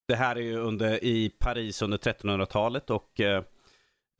[0.07, 3.43] det här är ju under, i Paris under 1300-talet och eh,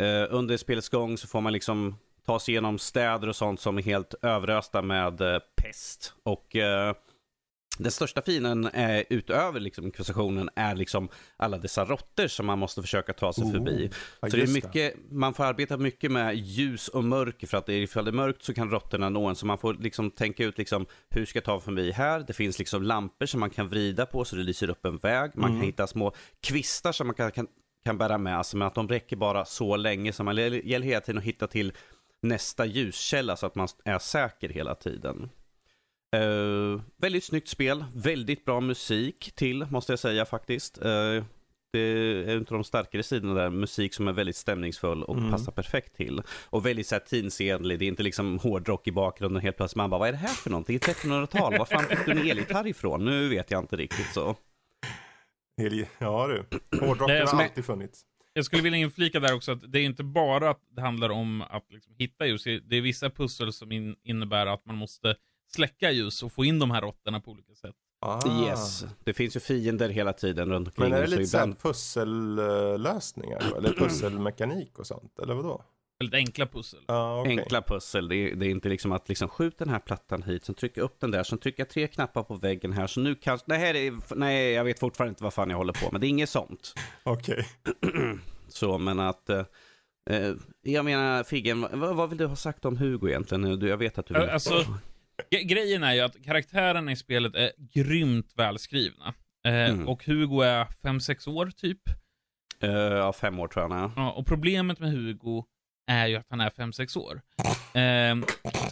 [0.02, 3.78] eh, under spelets gång så får man liksom ta sig igenom städer och sånt som
[3.78, 6.14] är helt överösta med eh, pest.
[6.24, 6.96] Och eh,
[7.84, 12.82] den största fienden är, utöver liksom inkvisitionen är liksom alla dessa råttor som man måste
[12.82, 13.90] försöka ta sig Oh, förbi.
[14.22, 17.66] Ja, Så det är mycket, man får arbeta mycket med ljus och mörker för att
[17.66, 19.36] det ifall det är mörkt så kan råttorna nå en.
[19.36, 22.24] Så man får liksom tänka ut liksom hur ska jag ta förbi här?
[22.28, 25.32] Det finns liksom lampor som man kan vrida på så det lyser upp en väg.
[25.36, 25.60] Man Mm.
[25.62, 27.48] kan hitta små kvistar som man kan, kan,
[27.86, 30.14] kan bära med sig men att de räcker bara så länge.
[30.14, 31.74] Så man gäller hela tiden att hitta till
[32.22, 35.30] nästa ljuskälla så att man är säker hela tiden.
[36.16, 40.78] Eh, väldigt snyggt spel, väldigt bra musik till måste jag säga faktiskt.
[40.78, 41.24] Eh,
[41.74, 45.32] det är inte de starkare sidorna där, musik som är väldigt stämningsfull och Mm.
[45.32, 46.22] passar perfekt till.
[46.46, 49.76] Och väldigt så här tidsenlig, det är inte liksom hårdrock i bakgrunden helt plötsligt.
[49.78, 50.78] Man bara, vad är det här för någonting?
[50.80, 53.06] 1300-tal, var fan fick du en elgitarr ifrån?
[53.06, 54.36] Nu vet jag inte riktigt så.
[56.00, 56.46] Ja du.
[56.80, 58.06] Hårdrocken har alltid funnits.
[58.34, 61.42] Jag skulle vilja inflika där också att det är inte bara att det handlar om
[61.42, 62.44] att liksom hitta ljus.
[62.44, 65.16] Det är vissa pussel som in, innebär att man måste
[65.56, 67.76] släcka ljus och få in de här råttorna på olika sätt.
[68.02, 68.46] Ah.
[68.48, 70.90] Yes, det finns ju fiender hela tiden runt omkring.
[70.90, 73.58] Men är det lite ibland- pussellösningar?
[73.58, 75.20] Eller pusselmekanik och sånt?
[75.20, 75.64] Eller vadå?
[76.00, 76.80] Väldigt enkla pussel.
[76.88, 77.40] Ja, okej.
[77.40, 80.46] Enkla pussel, det är, det är inte liksom att liksom skjut den här plattan hit,
[80.46, 83.46] sen trycka upp den där, sen trycka tre knappar på väggen här, så nu kanske,
[83.48, 86.08] det här är, nej jag vet fortfarande inte vad fan jag håller på med, det
[86.08, 86.74] är inget sånt.
[87.04, 87.48] Okej.
[88.48, 89.44] Så, men att, eh,
[90.10, 93.60] eh, jag menar Figgen, vad, vad vill du ha sagt om Hugo egentligen?
[93.60, 94.30] Du, jag vet att du vill...
[94.30, 94.66] Alltså,
[95.44, 99.14] Grejen är ju att karaktärerna i spelet är grymt välskrivna.
[99.46, 99.88] Eh, Mm.
[99.88, 101.80] Och Hugo är 5-6 år typ.
[102.62, 103.92] Eh, ja, fem år tror jag han.
[103.96, 105.44] Ja, och problemet med Hugo
[105.92, 107.22] är ju att han är 5-6 år.
[107.74, 108.24] Ehm,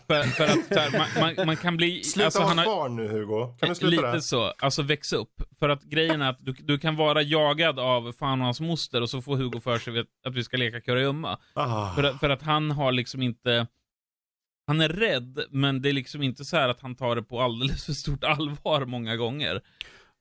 [0.08, 2.04] för, för att här, man, man, man kan bli...
[2.04, 3.56] Sluta alltså, vara han har, barn nu Hugo.
[3.60, 4.20] Kan du sluta Lite där?
[4.20, 4.54] så.
[4.60, 5.42] Alltså växa upp.
[5.60, 9.02] För att grejen är att du, du kan vara jagad av fan och hans moster
[9.02, 11.38] och så får Hugo för sig att- att vi ska leka kurragömma.
[11.54, 11.94] Ah.
[11.96, 13.68] För, för att han har liksom inte...
[14.68, 17.42] Han är rädd, men det är liksom inte så här att han tar det på
[17.42, 19.62] alldeles för stort allvar många gånger.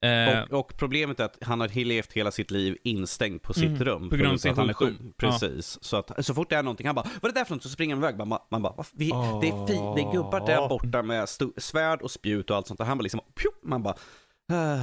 [0.05, 3.65] Eh, Och, och problemet är att han har levt hela sitt liv instängd på sitt
[3.65, 4.11] Mm, rum.
[4.11, 5.07] på grund av för sin att han är sjukdom.
[5.07, 5.17] sjuk.
[5.17, 5.79] Precis.
[5.85, 7.63] Så att så fort det är någonting, han bara, vad är det där för något?
[7.63, 8.19] Så springer han iväg.
[8.27, 8.85] Man, man bara, "Va?
[8.93, 9.07] vi,
[9.41, 12.81] det, är fi, det är gubbar där borta med svärd och spjut och allt sånt.
[12.81, 13.99] Och han bara liksom, pju, man bara, "Ah,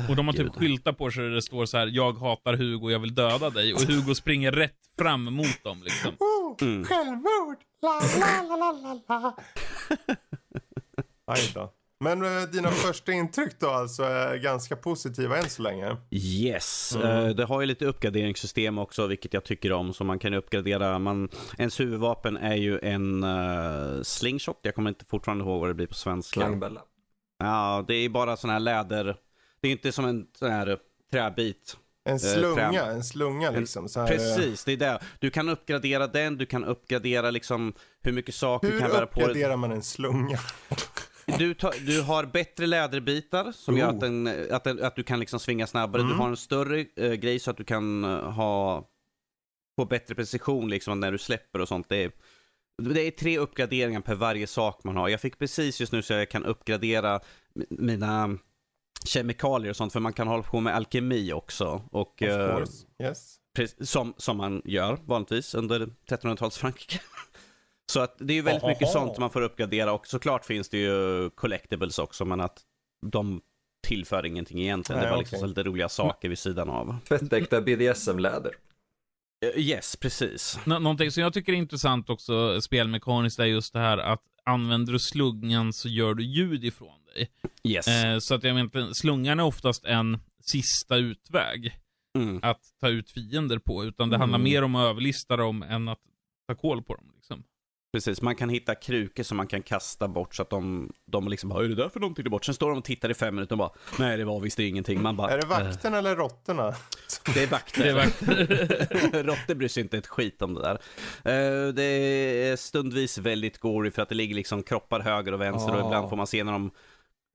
[0.09, 2.53] och de har typ gud." skyltar på sig där det står så här: jag hatar
[2.53, 3.73] Hugo, jag vill döda dig.
[3.73, 6.11] Och Hugo springer rätt fram mot dem liksom.
[6.19, 6.85] Oh, Mm.
[6.85, 7.57] Självmord!
[7.81, 9.35] La, la, la, la, la, la.
[11.33, 11.71] Aj då.
[11.99, 15.97] Men eh, dina första intryck då alltså är ganska positiva än så länge?
[16.11, 17.07] Yes, Mm.
[17.27, 19.93] Eh, det har ju lite uppgraderingssystem också, vilket jag tycker om.
[19.93, 24.59] Så man kan uppgradera, man, ens huvudvapen är ju en uh, slingshot.
[24.61, 26.39] Jag kommer inte fortfarande ihåg vad det blir på svenska.
[26.39, 26.81] Slangbella.
[27.39, 29.15] Ja, det är bara sån här läder.
[29.63, 30.77] Det är inte som en sån här
[31.11, 31.77] träbit.
[32.09, 33.89] En slunga, träm- en slunga liksom.
[33.89, 34.99] Så här, eh, Precis, det är det.
[35.19, 39.05] Du kan uppgradera den, du kan uppgradera liksom hur mycket saker du Hur kan bära
[39.07, 39.27] på dig.
[39.29, 40.39] uppgraderar man en slunga?
[41.37, 43.89] Du, tar, du har bättre läderbitar som gör Oh.
[43.93, 46.01] att, den, att, den, att du kan liksom svinga snabbare.
[46.01, 46.13] Mm.
[46.13, 48.87] Du har en större eh, grej så att du kan eh, ha
[49.79, 51.89] få bättre precision liksom när du släpper och sånt.
[51.89, 52.11] Det är,
[52.93, 55.09] det är tre uppgraderingar per varje sak man har.
[55.09, 57.19] Jag fick precis just nu så jag kan uppgradera
[57.55, 58.37] mi- mina
[59.05, 61.81] kemikalier och sånt för man kan hålla på med alkemi också.
[61.91, 62.63] Och, Of eh.
[63.07, 63.35] Yes.
[63.55, 65.79] Precis, som, som man gör vanligtvis under
[66.09, 66.99] 1300-tals Frankrike.
[67.91, 68.93] Så att det är ju väldigt mycket Ohoho.
[68.93, 72.61] sånt man får uppgradera och såklart finns det ju collectibles också men att
[73.05, 73.41] de
[73.87, 74.99] tillför ingenting egentligen.
[74.99, 75.41] Nej, det var liksom okej.
[75.41, 76.97] så lite roliga saker vid sidan av.
[77.07, 78.51] Tvättäkta BDSM-läder.
[79.45, 80.59] Eh, Yes, precis.
[80.65, 84.93] Nå- någonting som jag tycker är intressant också spelmekaniskt är just det här att använder
[84.93, 87.29] du slungan så gör du ljud ifrån dig.
[87.63, 87.87] Yes.
[87.87, 91.79] Eh, så att jag menar, slungan är oftast en sista utväg
[92.17, 92.39] Mm.
[92.43, 94.51] att ta ut fiender på, utan det handlar Mm.
[94.51, 95.99] mer om att överlista dem än att
[96.47, 97.11] ta koll på dem.
[97.15, 97.43] Liksom.
[97.93, 101.49] Precis, man kan hitta krukor som man kan kasta bort så att de, de liksom
[101.49, 102.45] bara, är det där för någonting där bort?
[102.45, 105.01] Sen står de och tittar i fem minuter och bara, nej det var visst ingenting.
[105.01, 106.73] Man bara, Är det "Eh, vakten eller råttorna?
[107.33, 107.83] Det är vakter.
[107.83, 109.23] Det är vakter.
[109.23, 110.73] Råttor bryr sig inte ett skit om det där.
[111.31, 115.73] Eh, det är stundvis väldigt gory för att det ligger liksom kroppar höger och vänster
[115.75, 115.85] och Ah.
[115.85, 116.71] ibland får man se när de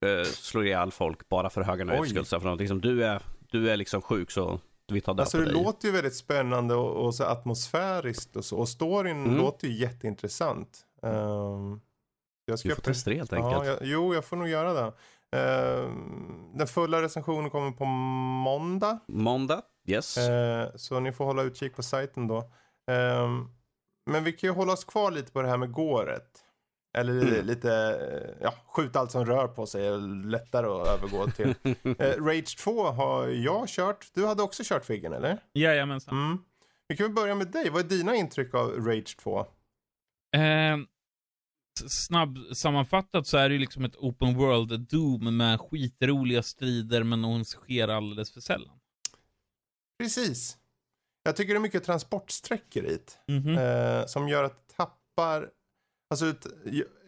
[0.07, 2.09] eh, slår ihjäl folk bara för höga nöjes Oj.
[2.09, 2.25] skull.
[2.25, 4.61] Så för att liksom, du, är, du är liksom sjuk så
[4.93, 5.63] vi tar död Alltså på det dig.
[5.65, 8.57] låter ju väldigt spännande och, och så atmosfäriskt och så.
[8.59, 9.37] Och storyn Mm.
[9.39, 10.87] låter ju jätteintressant.
[11.03, 11.81] Um,
[12.45, 13.53] jag Du får testa det helt enkelt.
[13.53, 14.93] Ja, jag, jo, jag får nog göra det.
[15.37, 18.99] Ehm, den fulla recensionen kommer på måndag.
[19.09, 20.19] Måndag, yes.
[20.19, 22.51] Eh, så ni får hålla utkik på sajten då.
[22.91, 23.49] Ehm,
[24.11, 26.45] men vi kan ju hålla oss kvar lite på det här med gåret.
[26.99, 27.47] Eller Mm.
[27.47, 31.55] lite, eh, ja, skjut allt som rör på sig är lättare att övergå till.
[31.99, 34.07] Eh, Rage 2 har jag kört.
[34.15, 35.39] Du hade också kört Figgen eller?
[35.53, 36.15] Jajamensan.
[36.27, 36.39] Mm.
[36.89, 37.71] Vi kan väl börja med dig.
[37.71, 39.41] Vad är dina intryck av Rage 2?
[40.37, 40.77] Eh,
[41.87, 47.23] snabb sammanfattat så är det ju liksom ett open world Doom med skitroliga strider men
[47.23, 48.79] de sker alldeles för sällan.
[49.99, 50.59] Precis.
[51.23, 53.33] Jag tycker det är mycket transportsträckor i det.
[53.33, 53.59] Mhm.
[53.59, 55.51] Eh, som gör att det tappar...
[56.11, 56.47] Alltså ett,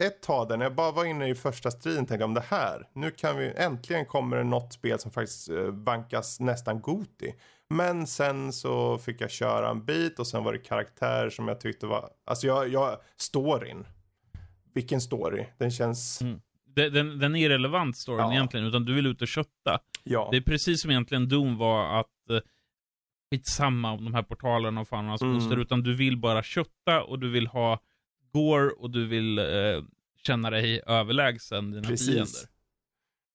[0.01, 2.88] ett tag där när jag bara var inne i första striden tänkte om det här.
[2.94, 7.34] Nu kan vi, äntligen kommer det något spel som faktiskt eh, vankas nästan goti.
[7.70, 11.61] Men sen så fick jag köra en bit och sen var det karaktärer som jag
[11.61, 13.86] tyckte var, alltså jag, jag, storyn.
[14.74, 15.46] Vilken story.
[15.59, 16.40] Den känns, Mm.
[16.74, 18.32] Den, den, är irrelevant storyn Ja.
[18.32, 19.78] egentligen, utan du vill ut och kötta.
[20.05, 20.28] ja.
[20.30, 22.38] Det är precis som egentligen Doom var att eh,
[23.30, 25.34] skitsamma om de här portalerna och fan och hans Mm.
[25.34, 27.78] monster, utan du vill bara kötta och du vill ha
[28.32, 29.44] gore och du vill eh,
[30.26, 32.08] känna dig överlägsen dina Precis.
[32.08, 32.50] fiender.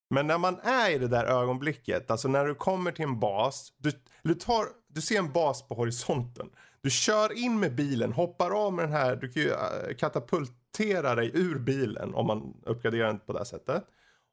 [0.10, 3.74] Men när man är i det där ögonblicket, alltså när du kommer till en bas,
[3.78, 3.92] du,
[4.24, 6.50] du, tar, du ser en bas på horisonten.
[6.82, 11.16] Du kör in med bilen, hoppar av med den här, du kan ju äh, katapultera
[11.16, 13.84] dig ur bilen om man uppgraderar den på det här sättet.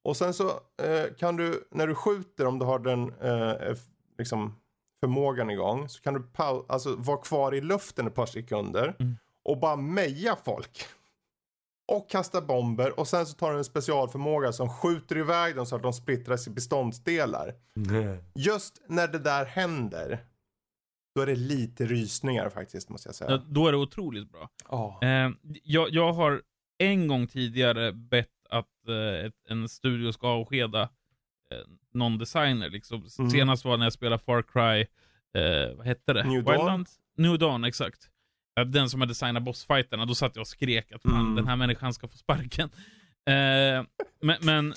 [0.04, 0.48] Och sen så
[0.82, 3.76] eh, kan du, när du skjuter, om du har den eh,
[4.18, 4.58] liksom
[5.00, 6.22] förmågan igång, så kan du
[6.68, 9.16] alltså, vara kvar i luften ett par sekunder Mm.
[9.44, 10.84] Och bara meja folk.
[11.92, 15.76] Och kasta bomber och sen så tar du en specialförmåga som skjuter iväg dem så
[15.76, 17.54] att de splittras i beståndsdelar.
[18.34, 20.18] Just när det där händer,
[21.14, 23.42] då är det lite rysningar faktiskt måste jag Ja, säga.
[23.48, 24.50] Då är det otroligt bra.
[24.70, 24.98] Ja.
[25.02, 25.30] Eh,
[25.64, 26.42] jag, jag har
[26.78, 31.58] en gång tidigare bett att eh, ett, en studio ska avskeda eh,
[31.92, 32.70] någon designer.
[32.70, 33.06] Liksom.
[33.18, 33.30] Mm.
[33.30, 34.80] Senast var när jag spelade Far Cry,
[35.42, 36.24] eh, vad hette det?
[36.24, 36.86] New Dawn?
[37.16, 38.08] New Dawn, exakt.
[38.54, 41.34] Ja, Den som har designat bossfighterna, då satt jag och skrek att fan, Mm.
[41.34, 42.70] den här människan ska få sparken.
[43.26, 43.84] Eh,
[44.22, 44.74] men, men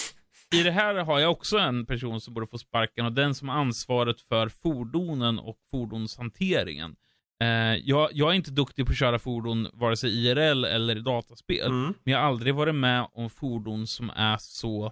[0.55, 3.49] i det här har jag också en person som borde få sparken och den som
[3.49, 6.95] har ansvaret för fordonen och fordonshanteringen.
[7.41, 11.01] Eh, jag, jag är inte duktig på att köra fordon vare sig IRL eller i
[11.01, 11.67] dataspel.
[11.67, 11.93] Mm.
[12.03, 14.91] Men jag har aldrig varit med om fordon som är så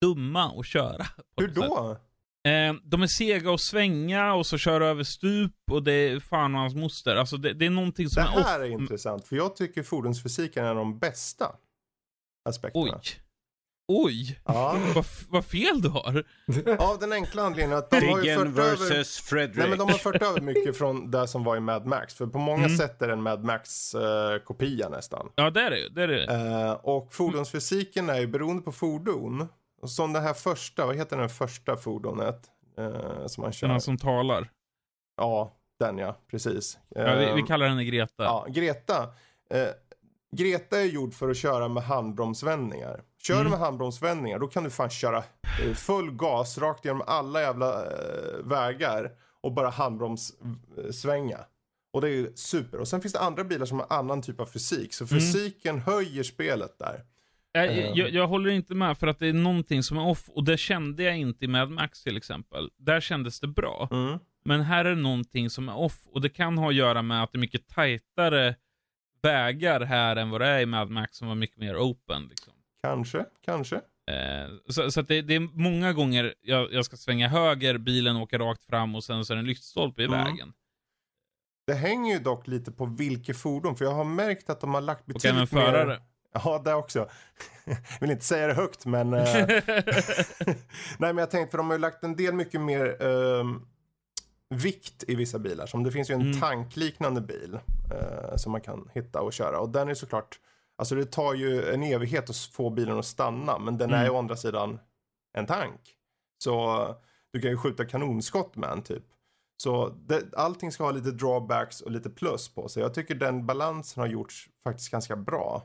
[0.00, 1.06] dumma att köra.
[1.36, 2.03] Hur något sätt.
[2.48, 6.54] Eh, de är sega att svänga och så kör över stup och det är fan
[6.54, 7.16] och hans moster.
[7.16, 8.46] Alltså det, det är någonting som Det är off.
[8.46, 11.46] här är intressant för jag tycker fordonsfysiken är en av de bästa
[12.48, 12.84] aspekterna.
[12.84, 13.20] Oj.
[13.92, 14.40] Oj.
[14.44, 14.78] Ja.
[14.94, 16.24] Vad, vad fel du har.
[16.78, 18.70] Av den enkla anledningen att de har ju fört över...
[18.76, 19.56] versus Fredrik.
[19.56, 22.14] Nej men de har fört över mycket från det som var i Mad Max.
[22.14, 22.76] För på många Mm.
[22.76, 25.28] sätt är det en Mad Max-kopia nästan.
[25.34, 25.88] Ja, det är det ju.
[25.88, 26.24] Det är det.
[26.24, 29.48] Eh, och fordonsfysiken är ju beroende på fordon.
[29.84, 32.50] Och som det här första, vad heter den första fordonet?
[32.78, 33.68] eh, som man kör?
[33.68, 34.50] Den som talar.
[35.16, 36.78] Ja, den ja, precis.
[36.88, 38.24] Ja, vi, vi Eh, kallar henne Greta.
[38.24, 39.02] Ja, Greta.
[39.50, 39.66] Eh,
[40.36, 43.02] Greta är gjord för att köra med handbromsvändningar.
[43.22, 43.50] Kör Mm.
[43.50, 45.18] med handbromsvändningar då kan du fan köra
[45.62, 51.38] eh, full gas rakt genom alla jävla eh, vägar och bara handbromssvänga.
[51.92, 52.80] Och det är super.
[52.80, 54.94] Och sen finns det andra bilar som har annan typ av fysik.
[54.94, 55.08] Så Mm.
[55.20, 57.04] fysiken höjer spelet där.
[57.56, 57.90] Jag, Eh.
[57.94, 60.56] jag, jag håller inte med för att det är någonting som är off och det
[60.56, 62.70] kände jag inte i Mad Max till exempel.
[62.76, 63.88] Där kändes det bra.
[63.92, 64.18] Mm.
[64.44, 67.32] Men här är någonting som är off och det kan ha att göra med att
[67.32, 68.54] det är mycket tajtare
[69.22, 72.26] vägar här än vad det är i Mad Max som var mycket mer open.
[72.30, 72.52] Liksom.
[72.82, 73.76] Kanske, kanske.
[74.10, 78.38] Eh, så så det, det är många gånger jag, jag ska svänga höger, bilen åker
[78.38, 80.24] rakt fram och sen så är det en lyktstolpe i Mm.
[80.24, 80.52] vägen.
[81.66, 84.80] Det hänger ju dock lite på vilket fordon, för jag har märkt att de har
[84.80, 85.86] lagt Och betydligt även förare.
[85.86, 86.00] mer...
[86.34, 87.08] Ja, det också.
[87.64, 89.14] Jag vill inte säga det högt, men...
[89.14, 90.54] eh, Nej,
[90.98, 93.66] men jag tänkte, för de har ju lagt en del mycket mer ehm,
[94.48, 95.66] vikt i vissa bilar.
[95.66, 96.40] Som det finns ju en Mm.
[96.40, 97.58] tankliknande bil
[97.94, 99.60] eh, som man kan hitta och köra.
[99.60, 100.40] Och den är såklart,
[100.78, 103.58] alltså det tar ju en evighet att få bilen att stanna.
[103.58, 104.04] Men den är Mm.
[104.06, 104.78] ju å andra sidan
[105.38, 105.80] en tank.
[106.38, 106.94] Så eh,
[107.32, 109.04] du kan ju skjuta kanonskott med den typ.
[109.56, 112.82] Så det, allting ska ha lite drawbacks och lite plus på sig.
[112.82, 115.62] Jag tycker den balansen har gjorts faktiskt ganska bra.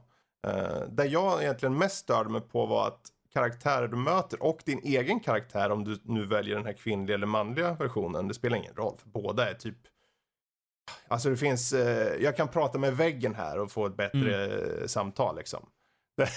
[0.48, 3.02] Uh, där jag egentligen mest störde mig på var att
[3.34, 7.28] karaktärer du möter och din egen karaktär om du nu väljer den här kvinnliga eller
[7.28, 8.28] manliga versionen.
[8.28, 9.78] Det spelar ingen roll för båda är typ
[11.08, 14.88] Alltså det finns, eh, jag kan prata med väggen här och få ett bättre eh,
[14.88, 15.66] samtal liksom.
[16.18, 16.30] Det,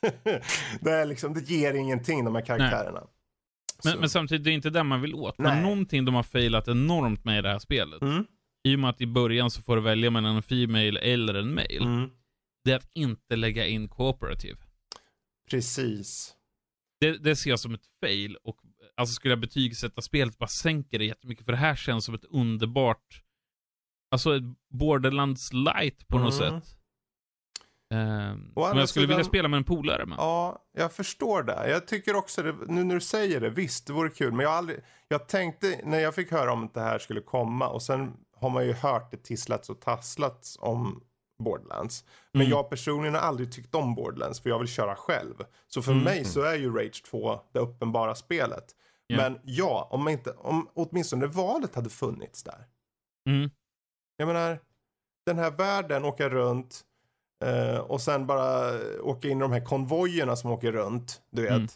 [0.80, 3.02] det, är liksom, det ger ingenting de här karaktärerna.
[3.84, 5.38] Men, men samtidigt, det är inte det man vill åt.
[5.38, 5.54] Nej.
[5.54, 8.02] Men någonting de har failat enormt med i det här spelet.
[8.02, 8.24] Mm,
[8.64, 11.54] I och med att i början så får du välja mellan en female eller en
[11.54, 11.80] male.
[11.80, 12.10] mm,
[12.68, 14.56] Det är att inte lägga in cooperative.
[15.50, 16.34] precis.
[17.00, 18.56] Det, det ser jag som ett fail och
[18.96, 22.24] alltså skulle jag betygsätta spelet bara sänker det jättemycket för det här känns som ett
[22.24, 23.22] underbart
[24.10, 26.60] Alltså ett Borderlands light på något Mm.
[26.60, 26.74] sätt.
[27.94, 30.16] Ehm, Å som jag skulle vilja spela med en polare med.
[30.18, 31.70] Ja, jag förstår det.
[31.70, 34.32] Jag tycker också det, nu när du säger det, visst det vore kul.
[34.32, 37.68] Men jag aldrig, jag tänkte när jag fick höra om att det här skulle komma
[37.68, 41.04] och sen har man ju hört det tisslats och tasslats om
[41.38, 42.04] Borderlands.
[42.32, 42.50] Men Mm.
[42.50, 45.34] jag personligen har aldrig tyckt om Borderlands för jag vill köra själv.
[45.66, 46.04] Så för Mm.
[46.04, 48.64] mig så är ju Rage 2 det uppenbara spelet.
[49.06, 49.16] Ja.
[49.16, 52.66] Men ja, om, man inte, om åtminstone valet hade funnits där.
[53.28, 53.50] Mm.
[54.16, 54.58] Jag menar,
[55.26, 56.80] den här världen, åka runt
[57.44, 58.70] eh, och sen bara
[59.02, 61.50] åka in i de här konvojerna som åker runt, du vet.
[61.52, 61.66] Mm.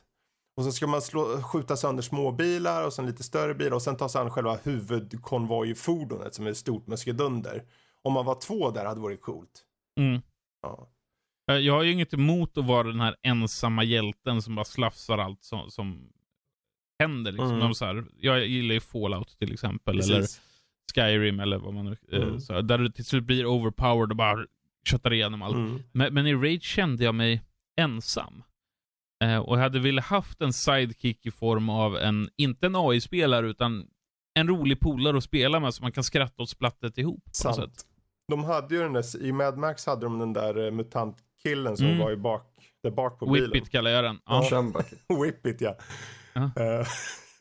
[0.57, 3.97] Och så ska man slå, skjuta sönder småbilar och sen lite större bilar och sen
[3.97, 7.65] ta sig an själva huvudkonvojfordonet som är ett stort muskedunder.
[8.05, 9.65] Om man var två där hade varit coolt.
[10.01, 10.23] Mm.
[10.63, 10.89] Ja.
[11.51, 15.19] Eh, Jag har ju inget emot att vara den här ensamma hjälten som bara slafsar
[15.19, 16.09] allt som, som
[16.99, 17.33] händer.
[17.33, 17.53] Liksom.
[17.61, 17.75] Mm.
[17.75, 20.41] Så här, jag gillar ju Fallout till exempel, eller Precis.
[20.95, 21.97] Skyrim eller vad man nu...
[22.13, 22.41] eh, Mm.
[22.41, 24.47] Så, där du till slut blir overpowered och bara
[24.89, 25.55] köttar igenom allt.
[25.55, 25.83] Mm.
[25.93, 27.43] Men, men i Rage kände jag mig
[27.81, 28.43] ensam.
[29.25, 33.47] Eh, och jag hade velat haft en sidekick i form av en, inte en AI-spelare,
[33.49, 33.87] utan
[34.35, 37.25] en rolig polare att spela med så man kan skratta åt splattet ihop.
[37.25, 37.57] På något Sant.
[37.57, 37.87] sätt.
[38.29, 41.87] De hade ju den där, i Mad Max hade de den där eh, mutantkillen som
[41.87, 41.99] Mm.
[41.99, 42.47] var i bak,
[42.83, 43.51] där bak på bilen.
[43.51, 44.19] Whippet kallar jag den.
[44.27, 44.47] Ja.
[44.51, 44.99] Shumbucket.
[45.23, 45.77] Whip it ja.
[46.33, 46.41] Ja.
[46.43, 46.87] Uh,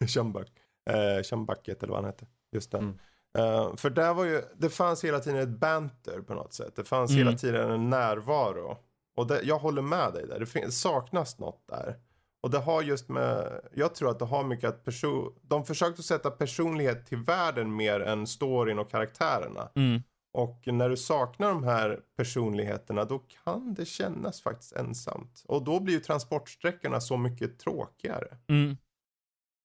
[0.07, 0.47] Shumbuck.
[0.89, 2.25] Uh, Shumbucket eller vad han hette.
[2.55, 2.77] Just det.
[2.77, 2.97] Mm.
[3.37, 6.75] Eh, för där var ju, det fanns hela tiden ett banter på något sätt.
[6.75, 7.25] Det fanns Mm.
[7.25, 8.77] hela tiden en närvaro.
[9.17, 10.39] Och det, jag håller med dig där.
[10.39, 11.95] Det saknas något där.
[12.43, 16.03] Och det har just med, jag tror att det har mycket att person, de försökte
[16.03, 19.69] sätta personlighet till världen mer än storyn och karaktärerna.
[19.75, 20.01] Mm.
[20.33, 25.43] Och när du saknar de här personligheterna då kan det kännas faktiskt ensamt.
[25.47, 28.37] Och då blir ju transportsträckorna så mycket tråkigare.
[28.47, 28.77] Mm.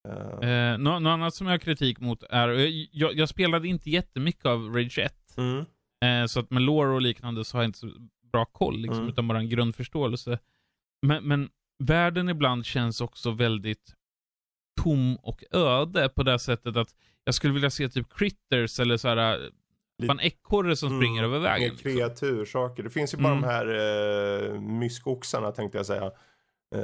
[0.09, 2.49] Eh, Eh, nå- något annat som jag har kritik mot är,
[2.93, 5.35] jag, jag, spelade inte jättemycket av Rage 1.
[5.37, 5.65] mm,
[6.05, 7.91] Eh, så att med lore och liknande så har jag inte så
[8.33, 9.09] bra koll, liksom, Mm.
[9.09, 10.39] utan bara en grundförståelse.
[11.07, 11.49] Men, men
[11.85, 13.95] världen ibland känns också väldigt
[14.81, 16.95] tom och öde på det sättet att
[17.25, 19.55] jag skulle vilja se typ critters eller så här Lite-
[20.07, 21.01] fan ekorre som Mm.
[21.01, 21.71] springer över vägen.
[21.71, 21.91] Liksom.
[21.93, 22.83] kreatursaker.
[22.83, 23.43] Det finns ju bara Mm.
[23.43, 23.67] de här
[24.55, 26.05] uh, myskoxarna tänkte jag säga.
[26.77, 26.83] Uh,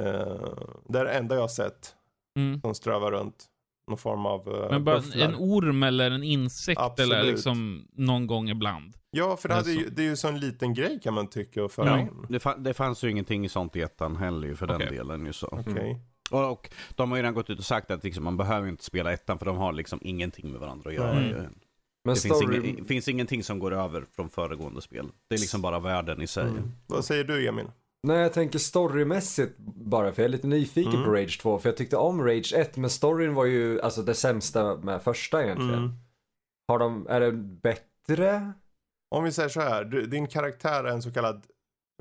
[0.89, 1.95] det är det enda jag har sett
[2.39, 2.61] Mm.
[2.61, 3.45] som strövar runt.
[3.87, 5.25] Någon form av uh, Men bara bufflar.
[5.27, 7.25] en orm eller en insekt eller Absolut.
[7.25, 8.93] liksom någon gång ibland.
[9.11, 9.93] Ja, för det, hade ju, Alltså.
[9.95, 11.99] det är ju så en liten grej kan man tycka att föra Ja.
[11.99, 12.25] in.
[12.29, 14.85] Det, fa- det fanns ju ingenting sånt i ettan heller ju för Okej.
[14.85, 15.47] den delen ju så.
[15.67, 15.99] Okej.
[16.31, 18.83] Och, och de har ju redan gått ut och sagt att liksom, man behöver inte
[18.83, 21.11] spela ettan för de har liksom ingenting med varandra att göra.
[21.19, 21.53] Mm.
[22.05, 22.69] Men Det finns, story...
[22.69, 25.09] ingen, finns ingenting som går över från föregående spel.
[25.29, 26.47] Det är liksom bara världen i sig.
[26.47, 26.71] Mm.
[26.87, 27.65] Vad säger du Emil?
[28.07, 31.05] Nej, jag tänker storymässigt bara, för jag är lite nyfiken Mm.
[31.05, 31.59] på Rage 2.
[31.59, 35.43] För jag tyckte om Rage 1, men storyn var ju alltså det sämsta med första
[35.43, 35.73] egentligen.
[35.73, 35.91] Mm.
[36.67, 38.53] Har de, är det bättre?
[39.11, 41.43] Om vi säger så här, du, din karaktär är en så kallad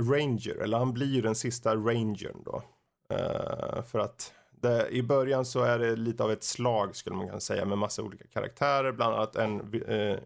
[0.02, 2.62] ranger, eller han blir ju den sista rangern då.
[3.10, 4.32] Eh, för att
[4.62, 7.78] det, i början så är det lite av ett slag skulle man kunna säga med
[7.78, 10.18] massa olika karaktärer, bland annat en eh,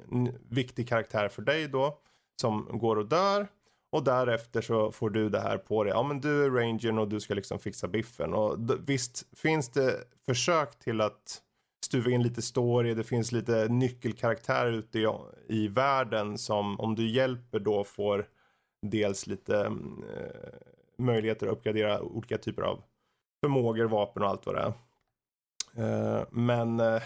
[0.48, 1.98] viktig karaktär för dig då
[2.40, 3.46] som går och dör.
[3.92, 5.92] Och därefter så får du det här på dig.
[5.92, 8.34] Ja men du är rangern och du ska liksom fixa biffen.
[8.34, 9.94] Och d- visst finns det
[10.26, 11.42] försök till att
[11.84, 12.94] stuva in lite story.
[12.94, 15.06] Det finns lite nyckelkaraktärer ute i,
[15.48, 18.26] i världen som om du hjälper då får
[18.82, 20.50] dels lite mm, eh,
[20.98, 22.82] möjligheter att uppgradera olika typer av
[23.46, 24.72] förmågor, vapen och allt vad det är.
[26.18, 27.02] Eh, men eh,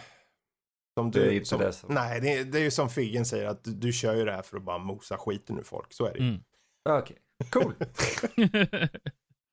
[0.98, 2.88] som du, Det är inte som, det som- Nej, det är, det är ju som
[2.88, 5.62] Figgen säger att du, du kör ju det här för att bara mosa skiten ur
[5.62, 5.92] folk.
[5.92, 6.28] Så är det ju.
[6.28, 6.40] Mm.
[6.88, 7.16] Okej,
[7.50, 7.74] cool.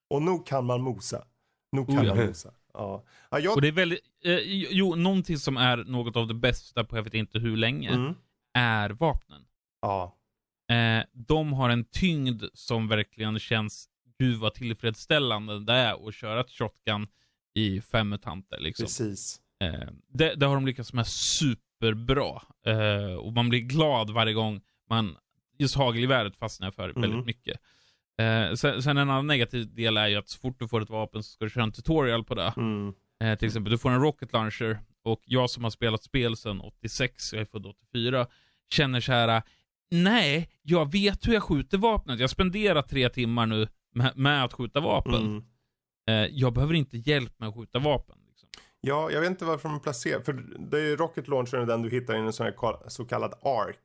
[0.10, 1.26] Och nog kan man mosa.
[1.72, 2.16] Nog kan Oh, ja.
[2.16, 2.54] man mosa.
[2.74, 3.04] Ja.
[3.32, 4.40] Ja, jag, Och det är väldigt, eh,
[4.72, 8.14] jo, någonting som är något av det bästa på jag vet inte hur länge, mm.
[8.54, 9.42] är vapnen.
[9.82, 10.18] Ja.
[10.72, 16.40] Eh, de har en tyngd som verkligen känns, gud vad tillfredsställande det är att köra
[16.42, 17.08] ett shotgun
[17.54, 18.84] i fem mutanter liksom.
[18.86, 19.40] Precis.
[19.64, 22.42] Eh, det, det har de lyckats med superbra.
[22.66, 25.18] Eh, och man blir glad varje gång man,
[25.60, 27.02] just hagelgeväret fastnar för Mm.
[27.02, 27.60] väldigt mycket.
[28.20, 30.90] Eh, sen, sen en annan negativ del är ju att så fort du får ett
[30.90, 32.54] vapen så ska du köra en tutorial på det.
[32.58, 32.94] Mm.
[33.24, 36.62] Eh, till exempel, du får en rocket launcher och jag som har spelat spel sedan
[36.62, 38.28] 86, jag är född 84,
[38.70, 39.42] känner så här.
[39.92, 42.20] Nej, jag vet hur jag skjuter vapnet.
[42.20, 45.14] Jag spenderar tre timmar nu med, med att skjuta vapen.
[45.14, 45.44] Mm.
[46.10, 48.16] Eh, jag behöver inte hjälp med att skjuta vapen.
[48.28, 48.50] Liksom.
[48.82, 51.90] Ja, jag vet inte varför de placerar, för det är ju Rocket Launcher den du
[51.90, 53.76] hittar i en sån här så kallad ARC.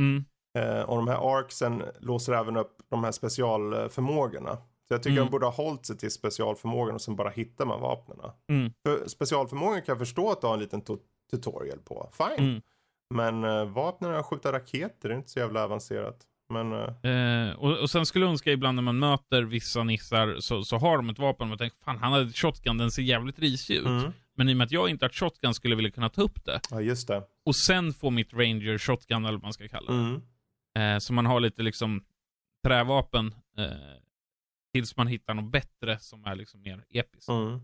[0.00, 0.24] Mm.
[0.58, 4.56] Eh, och de här ARCsen låser även upp de här specialförmågorna.
[4.88, 5.24] Så jag tycker Mm.
[5.26, 8.18] de borde ha hållit sig till specialförmågan och sen bara hittar man vapnen.
[8.48, 8.72] Mm.
[8.86, 11.00] För specialförmågan kan jag förstå att du har en liten to-
[11.30, 12.10] tutorial på.
[12.12, 12.48] Fine.
[12.48, 12.62] Mm.
[13.14, 16.26] Men uh, vapnen att skjuta raketer det är inte så jävla avancerat.
[16.48, 20.36] Men eh, Eh, och, och sen skulle jag önska ibland när man möter vissa nissar
[20.40, 22.90] så, så har de ett vapen och man tänker fan han hade ett shotgun, den
[22.90, 23.86] ser jävligt risig ut.
[23.86, 24.12] mm.
[24.34, 26.22] Men i och med att jag inte har ett shotgun skulle jag vilja kunna ta
[26.22, 26.60] upp det.
[26.70, 27.22] ja just det.
[27.44, 29.98] Och sen få mitt ranger shotgun eller vad man ska kalla det.
[29.98, 30.94] Mm.
[30.94, 32.04] Eh, så man har lite liksom
[32.66, 33.66] trävapen eh,
[34.74, 37.28] tills man hittar något bättre som är liksom mer episkt.
[37.28, 37.60] Mm.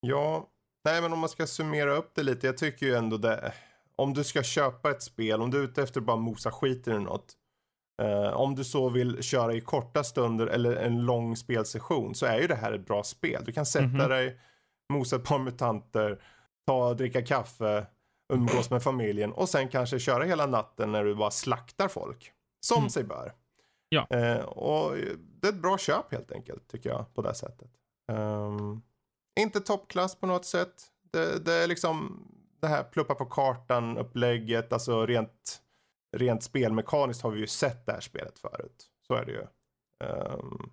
[0.00, 0.50] Ja,
[0.84, 2.46] nej men om man ska summera upp det lite.
[2.46, 3.52] Jag tycker ju ändå det.
[3.96, 6.88] Om du ska köpa ett spel, om du är ute efter att bara mosa skit
[6.88, 7.36] i något.
[8.02, 12.38] Eh, om du så vill köra i korta stunder eller en lång spelsession så är
[12.40, 13.42] ju det här ett bra spel.
[13.46, 14.08] Du kan sätta Mhm.
[14.08, 14.38] dig,
[14.92, 16.22] mosa ett par mutanter,
[16.66, 17.86] ta och dricka kaffe,
[18.32, 22.32] umgås med familjen och sen kanske köra hela natten när du bara slaktar folk.
[22.66, 22.90] Som Mm.
[22.90, 23.32] sig bör.
[23.88, 24.06] Ja.
[24.10, 24.96] Eh, och
[25.40, 27.70] det är ett bra köp helt enkelt tycker jag på det sättet.
[28.12, 28.82] Ehm,
[29.40, 30.74] inte toppklass på något sätt.
[31.12, 32.26] Det, det är liksom
[32.60, 35.60] det här pluppa på kartan upplägget, alltså rent,
[36.18, 38.86] rent spelmekaniskt har vi ju sett det här spelet förut.
[39.06, 39.42] Så är det ju.
[40.04, 40.70] Ehm,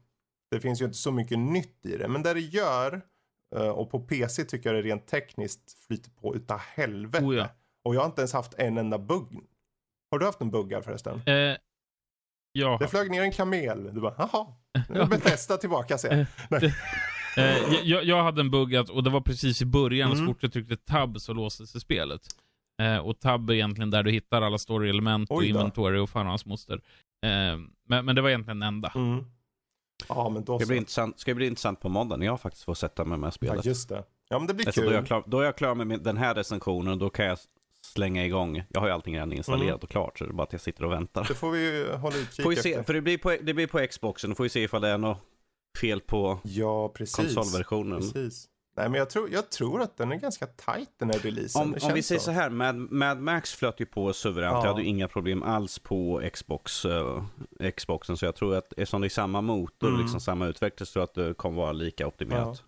[0.52, 3.02] det finns ju inte så mycket nytt i det, men det det gör
[3.56, 7.26] eh, och på PC tycker jag det rent tekniskt flyter på utav helvete.
[7.26, 7.50] Oh ja.
[7.86, 9.40] Och jag har inte ens haft en enda bugg.
[10.12, 11.22] Har du haft en bugg här förresten?
[11.26, 11.58] Eh,
[12.52, 12.78] ja.
[12.80, 13.84] Det flög ner en kamel.
[13.94, 14.48] Du bara, jaha.
[14.90, 16.26] Nu är Bethesda tillbaka jag.
[17.38, 20.34] Eh, jag, jag hade en bugg och det var precis i början, och så Mm.
[20.34, 22.22] fort jag tryckte tab så låste sig spelet.
[22.82, 26.30] Eh, och tab är egentligen där du hittar alla story-element och inventory och fan och
[26.30, 26.82] hans moster.
[27.26, 27.30] Eh,
[27.88, 28.92] men, men det var egentligen den enda.
[28.96, 29.26] Mm.
[30.10, 30.68] Ja, men då så.
[30.68, 33.32] blir intressant, ska bli intressant på måndag när jag faktiskt får sätta mig med Ja,
[33.32, 33.66] spelet.
[33.66, 34.04] just det.
[34.30, 34.96] Ja, men det blir alltså, då, är kul.
[34.96, 37.38] jag klar, då är jag klar med min, den här recensionen och då kan jag
[37.86, 38.64] slänga igång.
[38.70, 39.80] Jag har ju allting redan installerat Mm.
[39.84, 41.26] och klart så det är bara att jag sitter och väntar.
[41.28, 42.84] Det får vi ju hålla utkik Får vi se, efter.
[42.84, 44.98] för det blir, på, det blir på Xboxen, då får vi se ifall det är
[44.98, 45.20] något
[45.82, 47.16] fel på Ja, precis.
[47.36, 48.00] konsolversionen.
[48.00, 48.48] Precis.
[48.82, 51.62] Nej, men jag tror, jag tror att den är ganska tight den här releasen.
[51.62, 54.54] Om, om vi säger så här, Mad, Mad Max flöt ju på suveränt.
[54.54, 54.62] Ja.
[54.62, 57.24] Jag hade ju inga problem alls på Xbox, eh,
[57.78, 58.18] Xboxen.
[58.18, 60.02] Så jag tror att eftersom det är samma motor Mm.
[60.02, 62.48] liksom samma utvecklare så tror jag att det kommer vara lika optimerat.
[62.48, 62.56] Ja.
[62.56, 62.64] Så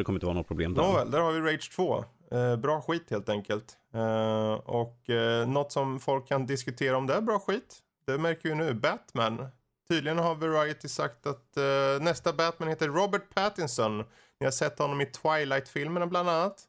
[0.00, 0.82] det kommer inte vara något problem där.
[0.82, 2.04] Nåväl, där har vi Rage 2.
[2.32, 3.76] Eh, bra skit helt enkelt.
[3.94, 7.78] Eh, och eh, något som folk kan diskutera om det är bra skit.
[8.06, 8.74] Det märker vi nu.
[8.74, 9.46] Batman.
[9.88, 11.64] Tydligen har Variety sagt att eh,
[12.00, 14.04] nästa Batman heter Robert Pattinson.
[14.40, 16.64] Ni har sett honom i Twilight-filmerna bland annat.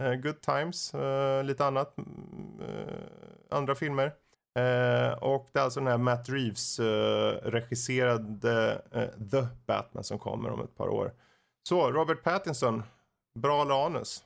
[0.00, 1.98] Uh, Good Times, uh, lite annat.
[1.98, 2.94] Mm, eh,
[3.50, 4.12] andra filmer.
[5.20, 8.82] Och det är alltså den här Matt Reeves-regisserade
[9.30, 11.12] The Batman som kommer om ett par år.
[11.68, 12.82] Så, Robert Pattinson.
[13.38, 14.24] Bra eller anus?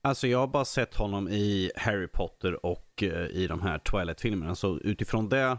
[0.00, 4.54] Alltså jag har bara sett honom i Harry Potter och i de här Twilight-filmerna.
[4.54, 5.58] Så utifrån det,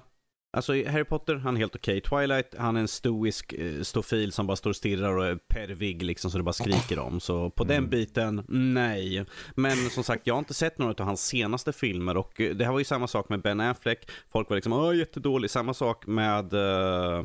[0.57, 2.01] alltså Harry Potter, han är helt okej.
[2.01, 6.03] Twilight, han är en stoisk eh, stofil som bara står och stirrar och är pervig
[6.03, 7.19] liksom så det bara skriker om.
[7.19, 7.89] Så på den Mm.
[7.89, 9.25] biten, nej.
[9.55, 12.65] Men som sagt, jag har inte sett några av hans senaste filmer och eh, det
[12.65, 14.09] här var ju samma sak med Ben Affleck.
[14.31, 15.49] Folk var liksom, åh jättedålig.
[15.49, 17.23] Samma sak med, eh,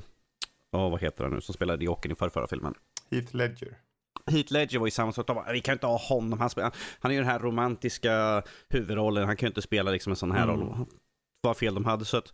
[0.77, 2.75] åh vad heter han nu, som spelade Jokern i förra, förra filmen.
[3.11, 3.79] Heath Ledger.
[4.31, 5.31] Heath Ledger var ju samma sak.
[5.53, 6.39] Vi kan inte ha honom.
[6.41, 9.27] Han, spelar, han är ju den här romantiska huvudrollen.
[9.27, 10.57] Han kan ju inte spela liksom en sån här Mm.
[10.57, 10.87] roll.
[11.43, 12.05] Vad fel de hade.
[12.05, 12.33] Så att,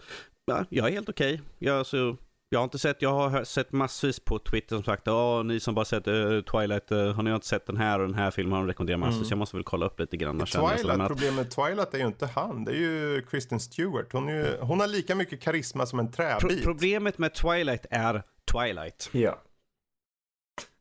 [0.51, 1.41] ja, jag är helt okej.
[1.59, 2.17] Jag, alltså,
[2.53, 5.75] Jag har inte sett, jag har sett massvis på Twitter som sagt, ja ni som
[5.75, 8.53] bara sett eh, Twilight, uh, har ni inte sett den här och den här filmen
[8.53, 9.17] har de rekommenderat massvis.
[9.21, 9.29] Mm.
[9.31, 10.39] Jag måste väl kolla upp lite grann.
[10.47, 14.13] Twilight, att- problemet med Twilight är ju inte han, det är ju Kristen Stewart.
[14.13, 16.65] Hon, är ju, hon har lika mycket karisma som en Pro träbit.
[16.65, 18.23] problemet med Twilight är
[18.53, 19.09] Twilight.
[19.13, 19.43] Ja.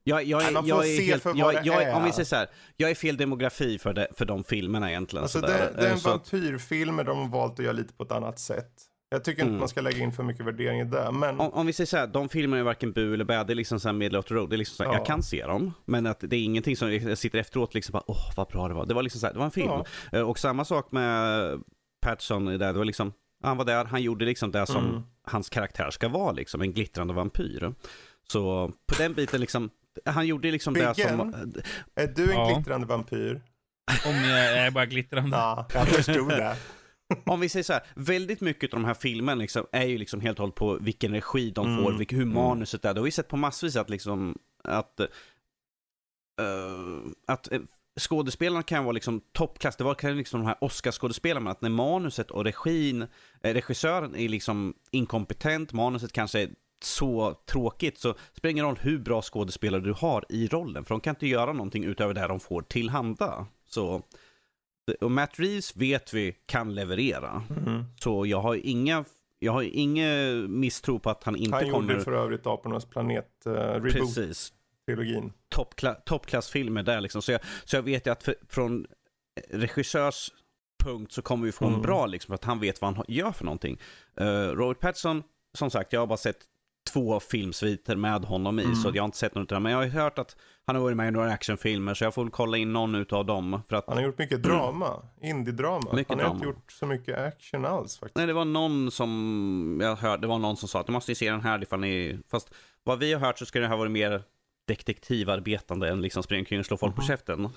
[0.03, 1.95] Jag, jag, är, jag är se helt, jag, det jag, är.
[1.95, 2.47] Om vi säger så här,
[2.78, 5.24] jag är fel demografi för, det, för de filmerna egentligen.
[5.24, 8.03] Alltså det, det är Eh, en att- vampyrfilm de har valt att göra lite på
[8.03, 8.72] ett annat sätt.
[9.12, 9.60] Jag tycker inte Mm.
[9.60, 11.97] man ska lägga in för mycket värdering i det, men om, om vi säger så
[11.97, 14.26] här, de filmerna är varken bu eller bä, det är liksom så här middle of
[14.26, 14.49] the road.
[14.49, 14.97] Det är liksom så här, Ja.
[14.97, 18.03] Jag kan se dem, men att det är ingenting som jag sitter efteråt liksom bara,
[18.07, 18.86] åh vad bra det var.
[18.86, 19.68] Det var liksom så här, det var en film.
[19.70, 19.86] Ja.
[20.12, 21.60] Eh, Och samma sak med
[22.01, 25.01] Patterson i det, det var liksom, han var där, han gjorde liksom det som Mm.
[25.24, 27.74] hans karaktär ska vara, liksom en glittrande vampyr.
[28.32, 29.70] Så på den biten liksom,
[30.05, 31.18] han gjorde liksom det Biggen?
[31.18, 31.34] som...
[31.95, 32.53] är du en Ja.
[32.55, 33.41] glittrande vampyr?
[34.05, 35.38] Om jag är bara glittrande.
[35.38, 36.55] Ja, jag förstod det.
[37.26, 40.22] Om vi säger så här, väldigt mycket av de här filmerna liksom, är ju liksom
[40.22, 41.84] helt och hållet på vilken regi de Mm.
[41.84, 42.93] får, vilk, hur manuset är.
[42.93, 45.07] Det har vi sett på massvis att liksom, att, eh,
[47.28, 47.60] att eh,
[47.99, 49.76] skådespelarna kan vara liksom toppklass.
[49.76, 53.07] Det var kan liksom de här Oscarsskådespelarna, att när manuset och regin,
[53.41, 56.49] regissören är liksom inkompetent, manuset kanske är
[56.84, 60.93] så tråkigt, så spelar det ingen roll hur bra skådespelare du har i rollen, för
[60.93, 63.45] de kan inte göra någonting utöver det de får tillhanda.
[63.66, 64.01] Så,
[64.94, 67.44] och Matt Reeves vet vi kan leverera.
[67.66, 67.84] Mm.
[68.00, 69.06] Så jag har inga,
[69.40, 71.94] jag har ingen misstro på att han inte Han kommer...
[71.94, 75.22] gjorde för övrigt Apornas planet uh, reboot-trilogin.
[75.22, 75.34] Precis.
[75.50, 77.22] Toppkla, toppklassfilmer där liksom.
[77.22, 78.86] Så jag, så jag vet ju att för, från
[79.50, 80.32] regissörs
[80.84, 81.82] punkt så kommer vi få en Mm.
[81.82, 83.80] bra liksom, för att han vet vad han gör för någonting.
[84.22, 85.24] Uh, Robert Pattinson,
[85.58, 86.38] som sagt, jag har bara sett
[86.94, 88.76] två filmsviter med honom i, Mm.
[88.76, 89.62] så jag har inte sett något av.
[89.62, 90.36] Men jag har ju hört att
[90.70, 93.61] han har varit med i några actionfilmer, så jag får kolla in någon utav dem.
[93.70, 95.93] För att Han har gjort mycket drama, indie-drama.
[95.93, 96.36] Mycket han har drama.
[96.36, 98.15] inte gjort så mycket action alls faktiskt.
[98.15, 101.11] Nej, det var någon som, jag hörde, det var någon som sa att du måste
[101.11, 102.53] ju se den här ifall ni, fast
[102.84, 104.24] vad vi har hört så ska det här vara mer
[104.67, 107.07] detektivarbetande än liksom springa omkring och slå folk på Mhm.
[107.07, 107.49] käften.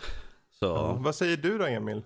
[0.50, 0.92] Så, Ja.
[1.00, 2.02] Vad säger du då Emil?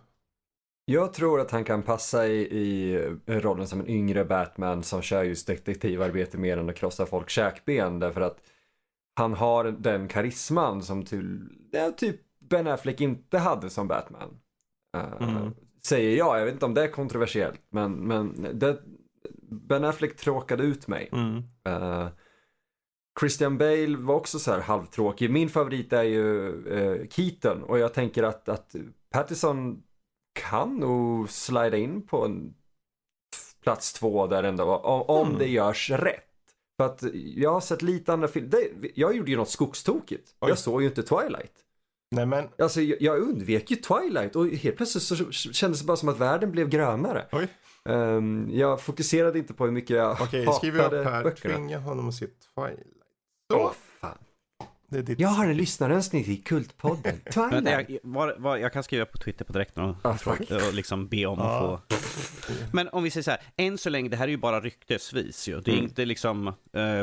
[0.84, 2.96] Jag tror att han kan passa i, i
[3.26, 7.98] rollen som en yngre Batman som kör just detektivarbete mer än att krossa folk käkben
[7.98, 8.36] därför att
[9.18, 14.40] han har den karisman som till, ja, typ Ben Affleck inte hade som Batman.
[14.96, 15.54] Eh, Mm.
[15.86, 18.78] Säger jag, jag vet inte om det är kontroversiellt men, men det,
[19.50, 21.08] Ben Affleck tråkade ut mig.
[21.12, 21.42] Mm.
[21.68, 22.08] Eh,
[23.20, 25.30] Christian Bale var också så här halvtråkig.
[25.30, 26.24] Min favorit är ju
[26.66, 28.74] uh, Keaton och jag tänker att, att
[29.10, 29.82] Pattison
[30.34, 32.54] kan nog slida in på en
[33.62, 35.38] plats två där ändå om, om Mm.
[35.38, 36.25] det görs rätt.
[36.76, 37.04] För att
[37.36, 38.68] jag har sett lite andra filmer.
[38.94, 40.34] Jag gjorde ju något skogstokigt.
[40.40, 40.48] Oj.
[40.48, 41.52] Jag såg ju inte Twilight.
[42.10, 45.96] Nej men, Alltså jag, jag undvek ju Twilight och helt plötsligt så kändes det bara
[45.96, 47.26] som att världen blev grönare.
[47.32, 47.48] oj.
[47.88, 51.22] Ehm, jag fokuserade inte på hur mycket jag Okej, hatade skriver upp här.
[51.24, 51.54] böckerna.
[51.54, 52.86] Tvinga honom att se Twilight.
[53.52, 53.74] Så, fan.
[54.88, 55.20] Det är ditt.
[55.20, 57.20] Jag har en lyssnarönskning till Kultpodden.
[57.36, 57.88] men Twilight.
[57.90, 60.16] jag, var, var, jag kan skriva på Twitter på direkten och, Ah,
[60.68, 61.80] och liksom be om att få
[62.72, 65.48] Men om vi säger så här, än så länge, det här är ju bara ryktesvis
[65.48, 65.60] ju.
[65.60, 65.84] Det är Mm.
[65.84, 66.52] inte liksom, eh,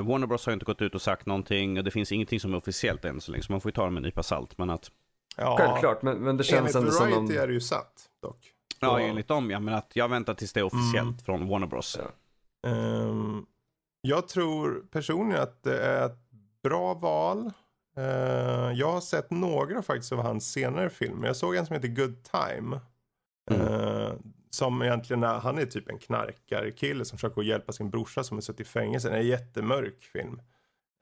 [0.08, 2.58] Warner Bros har inte gått ut och sagt någonting och det finns ingenting som är
[2.58, 4.58] officiellt än så länge, så man får ju ta det med en nypa salt.
[4.58, 4.92] Men att,
[5.38, 7.44] Ja, Självklart, men, men det känns Enligt ändå som Variety någon...
[7.44, 8.52] är det ju satt dock.
[8.80, 11.18] ja, enligt dem ja, men att jag väntar tills det är officiellt Mm.
[11.18, 12.00] från Warner Bros.
[12.64, 12.70] Ja.
[12.70, 13.46] ehm,
[14.02, 16.18] jag tror personligen att det är ett
[16.64, 17.52] bra val.
[17.98, 21.28] Eh, jag har sett några faktiskt av hans senare filmer.
[21.28, 22.80] Jag såg en som heter Good Time.
[23.52, 23.62] Mm.
[23.62, 24.14] Eh,
[24.50, 28.41] som egentligen är, han är typ en knarkarkille som försöker hjälpa sin brorsa som är
[28.41, 29.10] suttit i fängelse.
[29.10, 30.41] Det är en jättemörk film.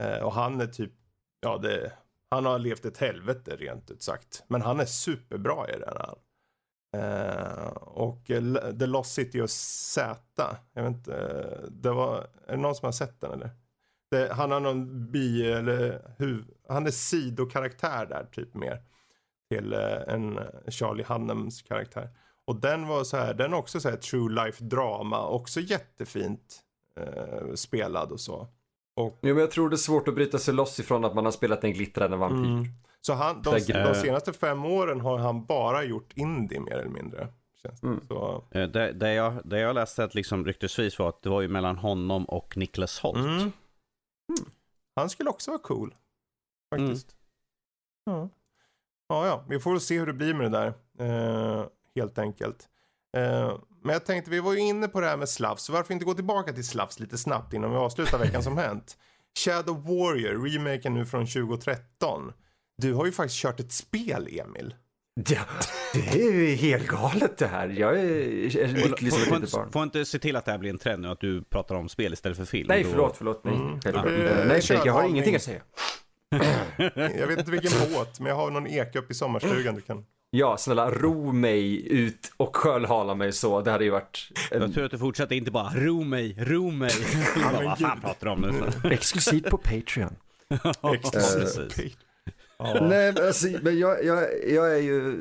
[0.02, 0.92] Eh, och han är typ,
[1.40, 1.92] ja det,
[2.30, 4.44] han har levt ett helvete rent ut sagt.
[4.48, 6.14] Men han är superbra i den här.
[7.80, 8.26] Och
[8.78, 10.20] The Lost City of Z.
[10.72, 13.50] Jag vet inte, det var, är det någon som har sett den eller?
[14.12, 18.80] Det, han har någon bi eller huv, han är sidokaraktär där typ mer.
[19.50, 20.38] Till eh, en
[20.68, 22.08] Charlie Hunnams karaktär.
[22.44, 26.60] Och den var så här, den är också så här true life drama, också jättefint
[27.00, 28.48] eh, spelad och så.
[28.96, 31.24] Och Jo, men jag tror det är svårt att bryta sig loss ifrån att man
[31.24, 32.50] har spelat en glittrande vampyr.
[32.50, 32.64] Mm.
[33.00, 37.28] Så han, de, de senaste fem åren har han bara gjort indie mer eller mindre.
[37.62, 37.86] Känns det.
[37.86, 38.00] Mm.
[38.08, 41.40] Så, Eh, Det, det, jag, det jag läste att liksom ryktesvis var att det var
[41.40, 43.18] ju mellan honom och Niklas Holt.
[43.18, 43.52] mm.
[44.96, 45.94] Han skulle också vara cool.
[46.74, 47.16] Faktiskt.
[48.04, 48.28] Ja.
[49.08, 50.74] ja, ja, vi får väl se hur det blir med det där.
[50.98, 52.68] Eh, helt enkelt.
[53.16, 55.62] Eh, men jag tänkte, vi var ju inne på det här med slavs.
[55.62, 58.98] Så varför inte gå tillbaka till slavs lite snabbt innan vi avslutar veckan som hänt.
[59.38, 62.32] Shadow Warrior, remaken nu från 2013.
[62.76, 64.74] Du har ju faktiskt kört ett spel, Emil.
[65.14, 65.40] Ja,
[65.94, 67.68] det är ju helt galet det här.
[67.68, 69.62] Jag är, lycklig som Får, ett litet barn.
[69.62, 71.74] inte, får inte se till att det här blir en trend nu, att du pratar
[71.74, 72.66] om spel istället för film?
[72.68, 73.44] Nej, förlåt, förlåt.
[73.44, 73.78] Nej, Mm.
[73.84, 73.90] Ja.
[73.90, 75.62] Eh, Nej, Fredrik, jag har ingenting att säga.
[76.96, 80.04] Jag vet inte vilken båt, men jag har någon eka upp i sommarstugan du kan...
[80.30, 83.60] Ja, snälla, ro mig ut och skölhala mig så.
[83.60, 84.60] Det hade ju varit en...
[84.62, 86.90] Jag tror att du fortsätter inte bara ro mig, ro mig.
[87.64, 88.40] vad fan pratar du om
[88.84, 88.90] nu?
[88.90, 90.16] exklusivt på Patreon.
[90.94, 91.96] Exklusivt.
[92.64, 92.78] Ja.
[92.80, 95.18] Nej, men, alltså, men jag, jag, jag är ju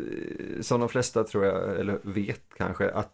[0.61, 3.13] som de flesta tror jag, eller vet kanske, att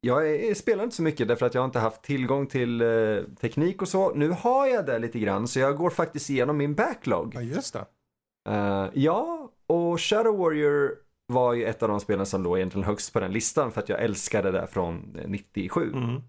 [0.00, 3.82] jag är, spelar inte så mycket därför att jag inte haft tillgång till eh, teknik
[3.82, 4.14] och så.
[4.14, 7.34] Nu har jag det lite grann så jag går faktiskt igenom min backlog.
[7.34, 7.86] ja, just det.
[8.48, 10.94] Eh, ja, och Shadow Warrior
[11.26, 13.88] var ju ett av de spelen som låg egentligen högst på den listan för att
[13.88, 15.92] jag älskade det från eh, 97.
[15.92, 16.22] Mm.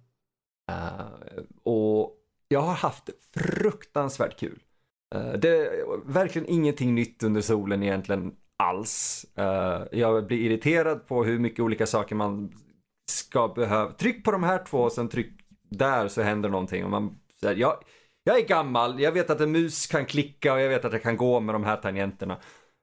[0.71, 2.13] Eh, och
[2.47, 4.59] jag har haft fruktansvärt kul.
[5.15, 9.25] Eh, det är verkligen ingenting nytt under solen egentligen alls.
[9.35, 12.51] Eh, jag blir irriterad på hur mycket olika saker man
[13.11, 13.91] ska behöva.
[13.91, 15.33] Tryck på de här två och sen tryck
[15.69, 16.83] där så händer någonting.
[16.83, 17.73] Och man, här, jag,
[18.23, 21.03] jag är gammal, jag vet att en mus kan klicka och jag vet att jag
[21.03, 22.37] kan gå med de här tangenterna.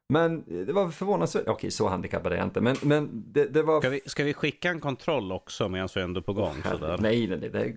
[0.09, 3.81] Men det var förvånansvärt, okej så handikappad är jag inte, men, men det, det var
[3.81, 6.55] Ska vi, ska vi skicka en kontroll också medan vi ändå är på gång?
[6.71, 6.99] Sådär?
[7.01, 7.77] Nej, nej, nej,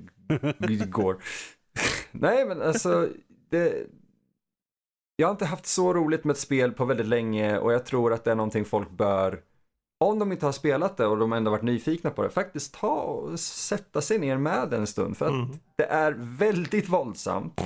[0.58, 1.18] det går.
[2.12, 3.10] nej, men alltså,
[3.50, 3.88] det...
[5.20, 8.13] Jag har inte haft så roligt med ett spel på väldigt länge och jag tror
[8.13, 9.39] att det är någonting folk bör,
[9.99, 12.95] om de inte har spelat det och de ändå varit nyfikna på det, faktiskt ta
[13.01, 15.18] och sätta sig ner med en stund.
[15.18, 15.59] För att Mm.
[15.76, 17.61] det är väldigt våldsamt.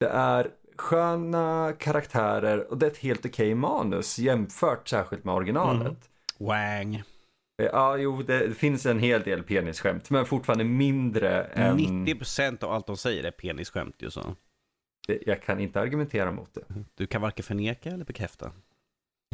[0.00, 5.80] Det är sköna karaktärer och det är ett helt okej manus jämfört särskilt med originalet.
[5.80, 5.96] Mm.
[6.38, 7.02] Wang.
[7.72, 11.78] Ja, jo, det finns en hel del penisskämt, men fortfarande mindre än...
[11.78, 14.20] 90% av allt de säger är penisskämt ju så.
[15.10, 16.64] Det- Jag kan inte argumentera mot det.
[16.94, 18.52] Du kan varken förneka eller bekräfta.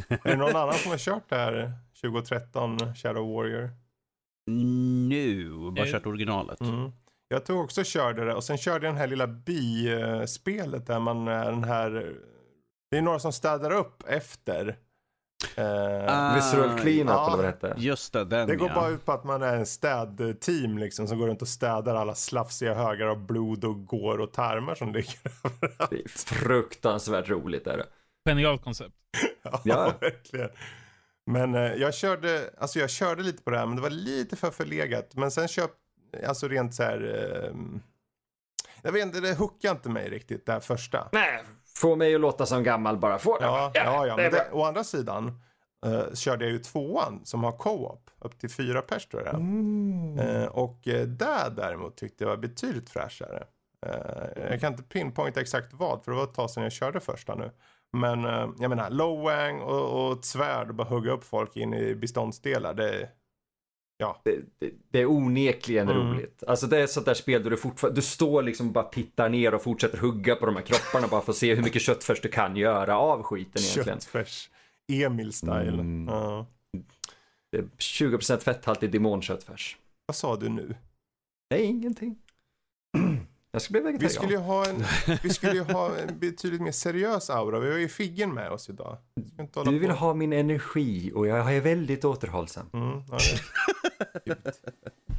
[0.08, 3.70] Är det någon annan som har kört det här 2013 Shadow Warrior?
[5.08, 5.92] Nu, bara Eh.
[5.92, 6.60] kört originalet.
[6.60, 6.92] Mm.
[7.28, 11.00] Jag tog också och körde det och sen körde jag den här lilla bi-spelet där
[11.00, 12.16] man är den här...
[12.90, 14.76] Det är några som städar upp efter.
[15.56, 17.26] Eh, Ah, Visceral cleanup ja.
[17.26, 17.74] eller vad det hette.
[17.76, 18.74] Just det, den det går ja.
[18.74, 22.14] bara ut på att man är en städteam liksom som går runt och städar alla
[22.14, 25.14] slafsiga högar av blod och går och tarmar som ligger
[25.44, 25.90] överallt.
[25.90, 27.86] Det är fruktansvärt roligt är det.
[28.30, 28.94] Genialt koncept.
[29.42, 29.92] Ja, Ja.
[30.00, 30.50] verkligen.
[31.26, 34.36] Men eh, jag körde, alltså jag körde lite på det här men det var lite
[34.36, 35.10] för förlegat.
[35.14, 35.70] Men sen köp,
[36.26, 37.00] alltså rent så här.
[37.44, 37.50] Eh,
[38.82, 41.08] jag vet inte, det hookade inte mig riktigt det här första.
[41.12, 41.42] Nej,
[41.76, 43.18] få mig att låta som gammal bara.
[43.18, 43.44] Få det.
[43.44, 45.40] Ja, ja, ja är men det, å andra sidan
[45.86, 48.10] eh, körde jag ju tvåan som har co-op.
[48.18, 49.34] Upp till fyra pers tror jag.
[49.34, 50.18] Mm.
[50.18, 53.44] Eh, och eh, där däremot tyckte jag var betydligt fräschare.
[53.86, 57.00] Eh, jag kan inte pinpointa exakt vad för det var ett tag sedan jag körde
[57.00, 57.50] första nu.
[57.92, 61.74] Men eh, jag menar Lowang och, och ett svärd och bara hugga upp folk in
[61.74, 62.74] i beståndsdelar.
[62.74, 63.08] Det,
[63.98, 64.20] ja.
[64.24, 66.12] Det, det, det är onekligen Mm.
[66.12, 66.44] roligt.
[66.46, 69.28] Alltså det är sånt där spel där du fortfarande, du står liksom och bara tittar
[69.28, 72.20] ner och fortsätter hugga på de här kropparna bara för att se hur mycket köttfärs
[72.20, 74.00] du kan göra av skiten egentligen.
[74.00, 74.50] Köttfärs.
[74.92, 75.80] Emil-style.
[75.80, 76.08] Mm.
[77.56, 79.76] Är 20% fetthaltig demonköttfärs.
[80.06, 80.74] Vad sa du nu?
[81.50, 82.16] Nej, ingenting.
[83.56, 84.10] Jag ska bli Vi vegetarian.
[84.12, 84.84] skulle ju ha en,
[85.22, 87.58] vi skulle ju ha en betydligt mer seriös aura.
[87.60, 88.96] Vi har ju Figgen med oss idag.
[89.14, 89.96] Vi ska inte hålla Du vill på.
[89.96, 92.66] ha min energi och jag är väldigt återhållsam.
[92.72, 93.18] Mm, ja.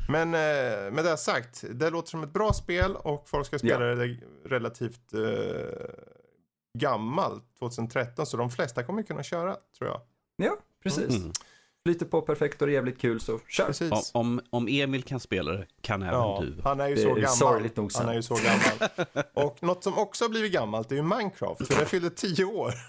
[0.10, 3.86] Men eh, med det sagt, det låter som ett bra spel och folk ska spela
[3.86, 3.96] Ja.
[3.96, 5.20] det relativt eh,
[6.78, 10.02] gammalt, 2013, så de flesta kommer kunna köra, tror jag.
[10.36, 11.16] Ja, precis.
[11.16, 11.32] Mm.
[11.88, 13.74] Flyter på perfekt och det är jävligt kul så kör.
[13.92, 16.62] Om, om, om Emil kan spela det, kan även Ja, du.
[16.64, 17.30] han är ju så är gammal.
[17.30, 18.90] sorgligt nog Han är ju så gammal.
[19.34, 22.74] Och något som också har blivit gammalt är ju Minecraft, för det fyllde 10 år.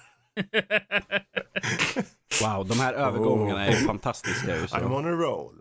[2.42, 5.54] Wow, de här övergångarna är fantastiska ju I'm on a roll.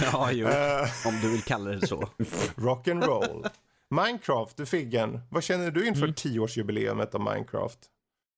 [0.12, 0.46] Ja, jo.
[0.48, 2.08] Eh, Om du vill kalla det så.
[2.56, 3.46] rock and roll.
[3.90, 5.20] Minecraft, du Figgen.
[5.30, 6.14] Vad känner du inför Mm.
[6.14, 7.78] 10-årsjubileumet av Minecraft?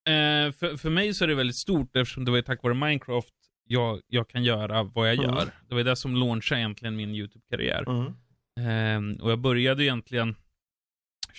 [0.09, 3.33] Eh, för, för mig så är det väldigt stort eftersom det var tack vare Minecraft
[3.65, 5.37] jag, jag kan göra vad jag Mm.
[5.37, 5.51] gör.
[5.69, 7.85] Det var det som launchade egentligen min YouTube-karriär.
[7.89, 8.13] Mm.
[8.61, 10.37] Ehm, och jag började egentligen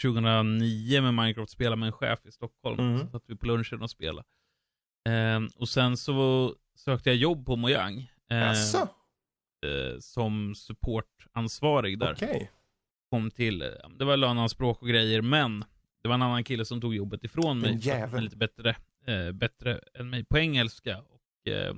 [0.01, 2.79] 2009 med Minecraft, spela med en chef i Stockholm.
[2.79, 2.99] Mm.
[2.99, 4.27] Så satt vi på lunchen och spelade.
[5.09, 8.11] Ehm, och sen så sökte jag jobb på Mojang.
[8.29, 8.55] ehm,
[9.65, 12.13] eh, som supportansvarig där.
[12.13, 12.51] Okej.
[13.09, 13.59] Kom till,
[13.99, 15.65] det var löneanspråk och grejer, men
[16.01, 17.79] det var en annan kille som tog jobbet ifrån mig.
[18.21, 18.75] Lite bättre,
[19.07, 20.97] eh, bättre än mig på engelska.
[21.01, 21.73] Och eh,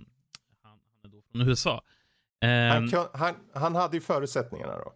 [0.64, 1.82] han, han är då från USA.
[2.42, 4.94] Ehm, Han, kan, han, han hade ju förutsättningarna då.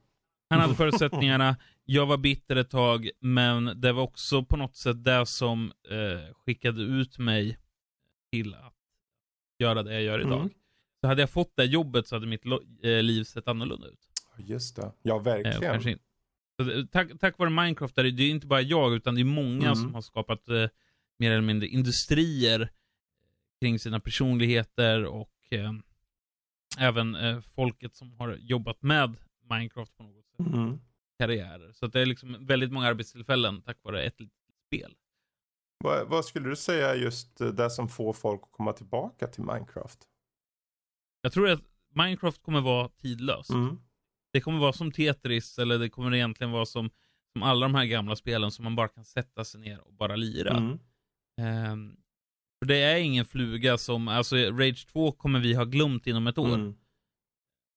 [0.49, 1.55] han hade förutsättningarna.
[1.85, 6.33] Jag var bitter ett tag, men det var också på något sätt det som eh,
[6.35, 7.57] skickade ut mig
[8.31, 8.73] till att
[9.59, 10.39] göra det jag gör idag.
[10.39, 10.49] Mm.
[11.01, 12.45] Så hade jag fått det jobbet så hade mitt
[12.83, 13.99] eh, liv sett annorlunda ut.
[14.37, 14.91] Just det.
[15.01, 15.87] Ja, Eh, verkligen.
[15.87, 16.03] inte.
[16.59, 19.25] Så tack, tack vare Minecraft, är det, det är inte bara jag, utan det är
[19.25, 19.75] många Mm.
[19.75, 20.67] som har skapat eh,
[21.19, 22.69] mer eller mindre industrier
[23.61, 25.71] kring sina personligheter och eh,
[26.79, 29.15] även eh, folket som har jobbat med
[29.49, 30.79] Minecraft på något sätt, Mm.
[31.19, 31.71] karriärer.
[31.71, 34.37] Så att det är liksom väldigt många arbetstillfällen tack vare ett litet
[34.67, 34.95] spel.
[35.83, 39.43] Vad, vad skulle du säga just eh, det som får folk att komma tillbaka till
[39.43, 39.99] Minecraft?
[41.21, 41.61] Jag tror att
[41.95, 43.49] Minecraft kommer vara tidlöst.
[43.49, 43.77] Mm.
[44.33, 46.89] Det kommer vara som Tetris, eller det kommer egentligen vara som,
[47.33, 50.15] som alla de här gamla spelen som man bara kan sätta sig ner och bara
[50.15, 50.57] lira.
[50.57, 50.79] Mm.
[51.41, 51.97] Ehm,
[52.61, 56.37] för det är ingen fluga som, alltså Rage 2 kommer vi ha glömt inom ett
[56.37, 56.75] år, Mm.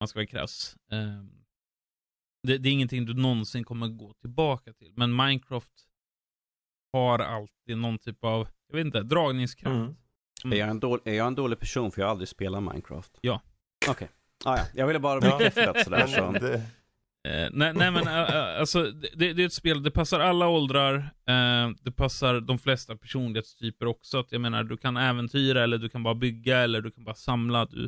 [0.00, 0.76] man ska vara krass.
[0.90, 1.30] Ehm,
[2.46, 4.92] det, det är ingenting du någonsin kommer gå tillbaka till.
[4.96, 5.72] Men Minecraft
[6.92, 9.74] har alltid någon typ av, jag vet inte, dragningskraft.
[9.76, 9.96] Mm.
[10.40, 12.62] Som- Är jag, en dålig, är jag en dålig person för jag har aldrig spelat
[12.62, 13.18] Minecraft?
[13.20, 13.40] Ja.
[13.88, 14.08] Okej.
[14.44, 14.64] Ah, ja.
[14.74, 15.38] Jag ville bara Ja.
[15.38, 16.06] bekräftat sådär.
[16.06, 16.32] Så.
[16.32, 16.62] Det,
[17.28, 18.82] Eh, nej, nej men äh, äh, alltså,
[19.14, 20.96] det, det är ett spel, det passar alla åldrar,
[21.28, 24.18] eh, det passar de flesta personlighetstyper också.
[24.18, 27.14] Att jag menar, du kan äventyra, eller du kan bara bygga, eller du kan bara
[27.14, 27.64] samla.
[27.64, 27.84] Du,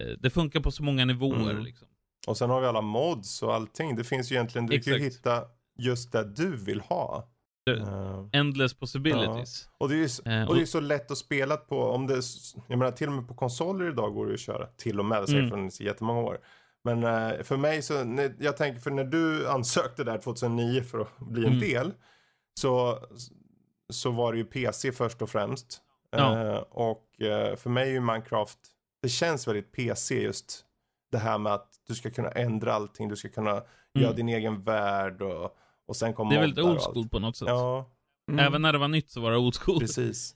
[0.00, 1.64] eh, det funkar på så många nivåer Mm.
[1.64, 1.88] liksom.
[2.26, 3.96] och sen har vi alla mods och allting.
[3.96, 5.16] Det finns ju egentligen, du kan ju Exakt.
[5.16, 5.44] hitta
[5.78, 7.28] just det du vill ha.
[7.70, 9.68] Eh, Endless possibilities.
[9.78, 12.06] och det är ju så, Eh, och det är så lätt att spela på, om
[12.06, 12.20] det,
[12.68, 14.66] jag menar till och med på konsoler idag går det ju att köra.
[14.66, 15.50] Till och med, det säger Mm.
[15.50, 16.38] från jättemånga år.
[16.84, 17.94] Men eh, för mig så,
[18.38, 21.60] jag tänker för när du ansökte där 2009 för att bli en Mm.
[21.60, 21.92] del.
[22.60, 22.98] Så,
[23.92, 25.82] så var det ju PC först och främst.
[26.10, 26.40] Ja.
[26.52, 28.58] Eh, och eh, för mig är ju Minecraft,
[29.02, 30.64] det känns väldigt PC just.
[31.12, 33.62] Det här med att du ska kunna ändra allting, du ska kunna
[33.94, 35.56] göra din egen värld och,
[35.88, 36.54] och sen kommer Mm.
[36.54, 37.48] Det är väldigt old school på något sätt.
[37.48, 37.90] Ja,
[38.38, 39.80] Även när det var nytt så var det old school.
[39.80, 40.34] precis.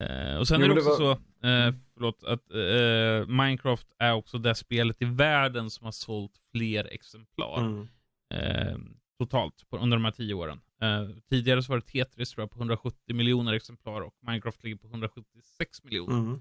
[0.00, 3.86] Eh, och sen Jo, är det det också var- så, eh, förlåt, att eh, Minecraft
[3.98, 7.58] är också det spelet i världen som har sålt fler exemplar.
[7.60, 7.88] Mm.
[8.34, 8.76] eh,
[9.18, 10.60] totalt på, under de här tio åren.
[10.82, 14.76] Eh, tidigare så var det Tetris tror jag på 170 miljoner exemplar och Minecraft ligger
[14.76, 16.18] på 176 miljoner.
[16.18, 16.40] Mm.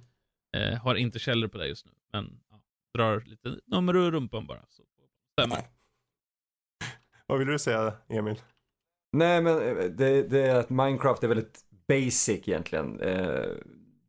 [0.73, 2.59] Eh, har inte källor på det just nu, men ja,
[2.93, 4.65] drar lite nummer ur rumpan bara.
[4.69, 4.83] Så
[5.39, 5.57] stämmer.
[7.27, 8.41] Vad vill du säga Emil?
[9.11, 9.55] Nej men
[9.97, 12.99] det, det är att Minecraft är väldigt basic egentligen.
[12.99, 13.49] Eh,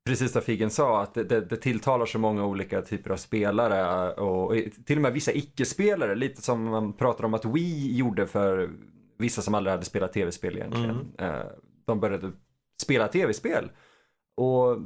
[0.07, 4.13] precis som Figgen sa, att det, det, det tilltalar så många olika typer av spelare
[4.13, 6.15] och, och till och med vissa icke-spelare.
[6.15, 8.71] Lite som man pratar om att Wii gjorde för
[9.19, 11.13] vissa som aldrig hade spelat tv-spel egentligen.
[11.19, 11.47] Eh,
[11.87, 12.33] de började
[12.83, 13.71] spela tv-spel.
[14.37, 14.79] Och eh,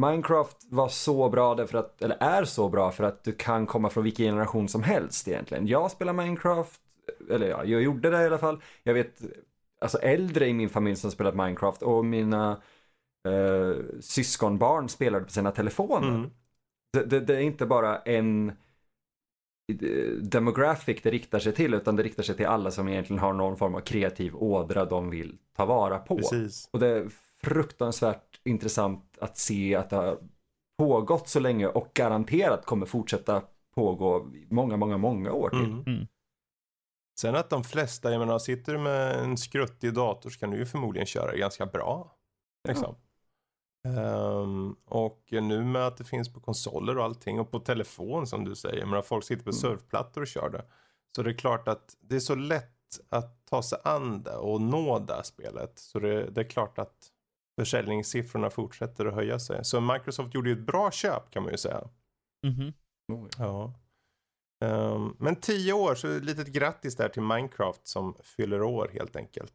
[0.00, 3.90] Minecraft var så bra därför att, eller är så bra för att du kan komma
[3.90, 5.66] från vilken generation som helst egentligen.
[5.66, 6.80] Jag spelar Minecraft,
[7.30, 8.62] eller ja, jag gjorde det i alla fall.
[8.82, 9.22] Jag vet
[9.82, 12.62] alltså äldre i min familj som spelat Minecraft och mina
[13.28, 16.08] eh, syskonbarn spelade på sina telefoner.
[16.08, 16.30] Mm.
[16.92, 22.02] Det, det, det är inte bara en eh, demographic det riktar sig till utan det
[22.02, 25.66] riktar sig till alla som egentligen har någon form av kreativ ådra de vill ta
[25.66, 26.16] vara på.
[26.16, 26.68] Precis.
[26.72, 27.08] Och det är
[27.42, 30.18] fruktansvärt intressant att se att det har
[30.78, 33.42] pågått så länge och garanterat kommer fortsätta
[33.74, 35.92] pågå många, många, många år till.
[35.94, 36.06] Mm.
[37.12, 37.34] Mm.
[37.34, 40.56] Sen att de flesta, jag menar sitter du med en skruttig dator så kan du
[40.56, 42.16] ju förmodligen köra det ganska bra.
[42.68, 42.94] Liksom.
[43.88, 48.44] Ehm, och nu med att det finns på konsoler och allting och på telefon som
[48.44, 48.86] du säger.
[48.86, 49.60] Menar folk sitter på Mm.
[49.60, 50.64] surfplattor och kör det.
[51.16, 52.68] Så det är klart att det är så lätt
[53.08, 55.78] att ta sig an det och nå det här spelet.
[55.78, 57.08] Så det, det är klart att
[57.60, 59.64] försäljningssiffrorna fortsätter att höja sig.
[59.64, 61.88] Så Microsoft gjorde ju ett bra köp kan man ju säga.
[62.46, 62.72] Mhm.
[63.38, 63.74] Ja.
[64.62, 69.16] Ehm, men tio år, så ett litet grattis där till Minecraft som fyller år helt
[69.16, 69.52] enkelt.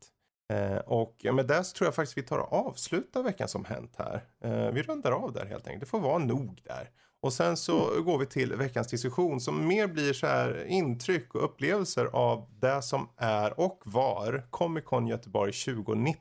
[0.54, 3.96] Eh, och med det så tror jag faktiskt vi tar och avslutar veckan som hänt
[3.98, 4.24] här.
[4.44, 5.80] Eh, vi rundar av där helt enkelt.
[5.80, 6.90] Det får vara nog där.
[7.22, 11.44] Och sen så går vi till veckans diskussion som mer blir så här intryck och
[11.44, 16.18] upplevelser av det som är och var Comic Con Göteborg 2019.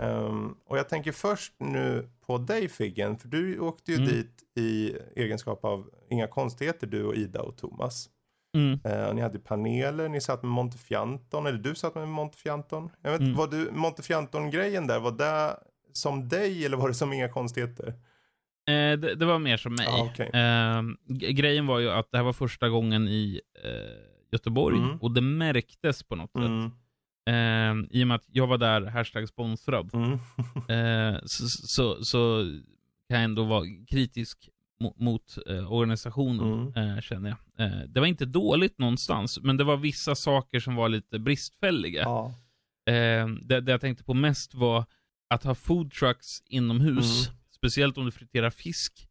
[0.00, 4.08] Ehm, och jag tänker först nu på dig Figgen, för du åkte ju Mm.
[4.08, 8.08] dit i egenskap av, inga konstigheter du och Ida och Thomas.
[8.56, 8.80] Mm.
[8.84, 12.90] Eh, ni hade paneler, ni satt med Montefianton, eller du satt med Montefianton.
[13.02, 13.34] Jag vet, Mm.
[13.34, 15.56] var du, Montefianton-grejen där, var det
[15.92, 17.88] som dig eller var det som inga konstigheter?
[18.68, 19.86] Eh, det, det var mer som mig.
[19.88, 20.30] Ah, okej.
[20.34, 20.82] eh,
[21.32, 23.70] grejen var ju att det här var första gången i eh,
[24.32, 24.96] Göteborg Mm.
[25.00, 26.70] och det märktes på något Mm.
[26.70, 26.78] sätt.
[27.26, 30.12] Eh, I och med att jag var där, hashtag sponsrad, Mm.
[31.14, 32.42] eh, så, så, så
[33.08, 34.48] kan jag ändå vara kritisk
[34.80, 36.96] mot, mot eh, organisationen, Mm.
[36.96, 37.66] eh, känner jag.
[37.66, 42.02] Eh, det var inte dåligt någonstans, men det var vissa saker som var lite bristfälliga.
[42.02, 42.34] ja.
[42.92, 44.84] Eh, det, det jag tänkte på mest var
[45.30, 47.38] att ha food trucks inomhus, Mm.
[47.56, 49.08] speciellt om du friterar fisk,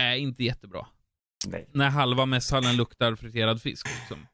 [0.00, 0.86] är inte jättebra.
[1.46, 1.68] Nej.
[1.72, 3.86] När halva mässhallen luktar friterad fisk.
[3.98, 4.26] Liksom.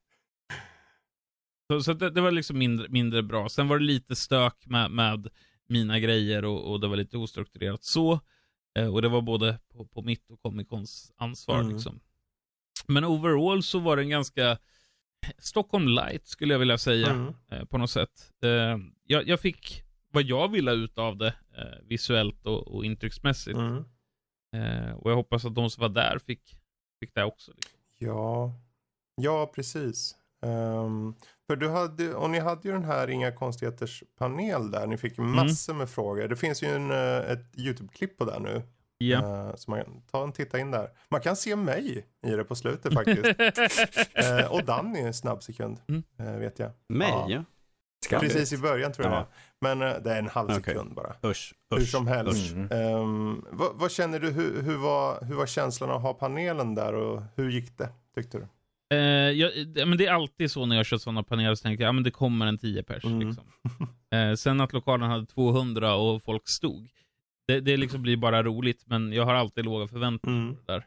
[1.73, 3.49] Så, så det, det, var liksom mindre, mindre bra.
[3.49, 5.29] Sen var det lite stök med, med
[5.67, 8.21] mina grejer och, och, det var lite ostrukturerat så.
[8.79, 11.61] Eh, och det var både på, på mitt och Comic Cons ansvar.
[11.61, 11.73] Mm.
[11.73, 12.01] Liksom.
[12.87, 14.59] Men overall så var det en ganska
[15.39, 17.35] Stockholm light skulle jag vilja säga mm.
[17.51, 18.33] eh, på något sätt.
[18.43, 21.35] Eh, jag, jag, fick vad jag ville ut av det
[21.83, 23.59] visuellt och, och intrycksmässigt.
[23.59, 23.85] Mm.
[24.97, 26.57] Och jag hoppas att de som var där fick,
[27.01, 27.53] fick det också.
[27.53, 27.79] Liksom.
[27.99, 28.55] Ja,
[29.17, 30.17] ja precis.
[30.43, 31.15] Um,
[31.47, 34.87] för du hade, och ni hade ju den här Inga konstigheters panel där.
[34.87, 35.37] Ni fick mm.
[35.37, 35.79] massor mm.
[35.79, 36.29] med frågor.
[36.29, 38.63] Det finns ju en, eh, ett YouTube-klipp på det nu.
[38.99, 39.19] Ja.
[39.19, 40.91] Uh, så man kan ta en titta in där.
[41.09, 43.41] Man kan se mig i det på slutet faktiskt.
[43.41, 45.81] uh, och Danny en snabb sekund.
[45.89, 46.03] Mm.
[46.21, 46.71] Uh, vet jag.
[46.89, 47.25] Mig?
[47.29, 47.45] Ja.
[48.21, 49.27] Precis i början tror jag ja.
[49.61, 50.95] Men det är en halv sekund okay.
[50.95, 51.31] bara.
[51.31, 52.53] Usch, usch, Hur som helst.
[52.53, 52.97] Mm.
[52.97, 54.31] Um, vad, vad, känner du?
[54.31, 57.89] Hur, hur, var, hur var känslan att ha panelen där och hur gick det?
[58.15, 58.47] Tyckte du?
[58.93, 58.99] Uh,
[59.31, 59.51] jag,
[59.89, 62.03] men det är alltid så när jag kör sådana paneler så tänker jag, ja men
[62.03, 63.05] det kommer en 10 pers.
[63.05, 63.21] Mm.
[63.21, 63.45] Liksom.
[64.15, 66.89] Uh, sen att lokalen hade 200 och folk stod.
[67.49, 70.57] Det, det liksom blir bara roligt, men jag har alltid låga förväntningar mm.
[70.67, 70.87] där.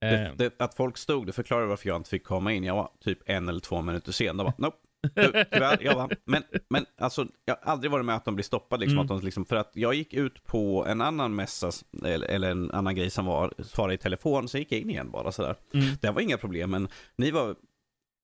[0.00, 0.34] Det, eh.
[0.36, 2.64] det, att folk stod, det förklarar varför jag inte fick komma in.
[2.64, 4.36] Jag var typ en eller två minuter sen.
[4.36, 4.76] De bara, nope.
[5.14, 8.80] Tyvärr, jag bara, men, men alltså, jag har aldrig varit med att de blir stoppade.
[8.80, 9.02] Liksom, mm.
[9.02, 11.70] att de, liksom, för att jag gick ut på en annan mässa,
[12.04, 15.10] eller, eller en annan grej som var, svarade i telefon, så gick jag in igen
[15.10, 15.56] bara sådär.
[15.74, 15.86] Mm.
[16.00, 17.56] Det var inga problem, men ni var,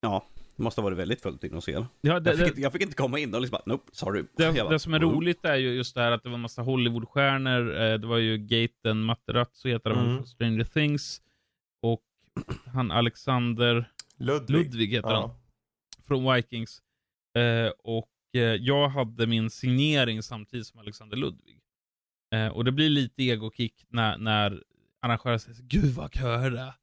[0.01, 0.25] ja,
[0.57, 1.87] det måste ha varit väldigt fullt in hos er.
[2.01, 4.25] Ja, det, jag, fick, det, jag, fick, inte komma in och liksom bara, nope, sorry.
[4.37, 6.41] Det, bara, det som är roligt är ju just det här att det var en
[6.41, 7.83] massa Hollywoodstjärnor.
[7.83, 10.17] Eh, det var ju Gaten Materazzo heter han mm.
[10.17, 11.21] från Stranger Things.
[11.83, 12.03] Och
[12.73, 15.21] han Alexander Ludvig, Ludvig heter ja.
[15.21, 15.31] han.
[16.07, 16.83] Från Vikings.
[17.39, 21.61] Eh, och eh, jag hade min signering samtidigt som Alexander Ludvig.
[22.53, 24.63] och det blir lite egokick när, när
[25.03, 26.75] arrangören säger Gud vad kö det.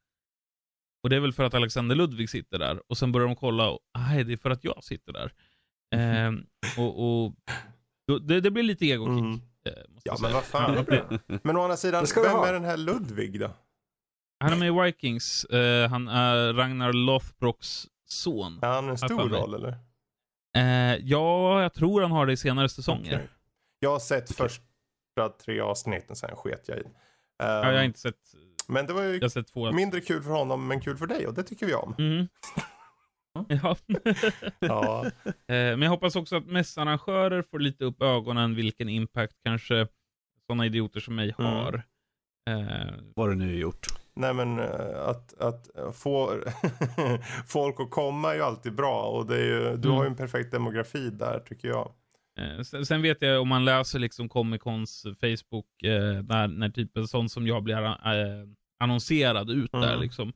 [1.04, 2.82] Och det är väl för att Alexander Ludvig sitter där.
[2.88, 5.34] Och sen börjar de kolla, och, nej det är för att jag sitter där.
[5.96, 6.32] Eh,
[6.78, 7.36] och, och
[8.08, 9.20] då, det, det, blir lite egokick.
[9.20, 9.42] Mm.
[9.66, 9.74] Eh,
[10.04, 10.86] ja men vad fan.
[11.44, 13.52] men å andra sidan, vem är den här Ludvig då?
[14.40, 15.46] Han är med i Vikings.
[15.46, 18.60] Eh, han är Ragnar Lothbrocks son.
[18.62, 19.78] Är han en stor roll eller?
[20.58, 23.16] Eh, ja, jag tror han har det i senare säsonger.
[23.16, 23.28] Okay.
[23.80, 24.48] Jag har sett okay.
[24.48, 26.82] första tre avsnitten, sen sket jag i.
[26.82, 26.92] Um,
[27.38, 28.16] ja, jag har ehm, inte sett
[28.68, 31.66] men det var ju mindre kul för honom men kul för dig och det tycker
[31.66, 31.96] vi om.
[31.98, 32.28] Mm.
[33.62, 33.76] ja.
[34.60, 35.06] ja.
[35.26, 39.88] Eh, men jag hoppas också att mässarrangörer får lite upp ögonen vilken impact kanske
[40.48, 41.52] sådana idioter som mig mm.
[41.52, 41.84] har.
[42.50, 43.12] Mm.
[43.16, 43.88] Vad har du nu gjort?
[44.16, 46.40] Nej men eh, att, att få
[47.48, 49.92] folk att komma är ju alltid bra och det är ju, du mm.
[49.92, 51.92] har ju en perfekt demografi där tycker jag.
[52.40, 56.98] Eh, sen vet jag om man läser liksom Comic Cons Facebook, eh, när, när typ
[56.98, 57.94] en sån som jag blir eh,
[58.80, 59.88] annonserad ut mm.
[59.88, 60.34] där liksom,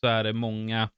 [0.00, 0.88] så är det många,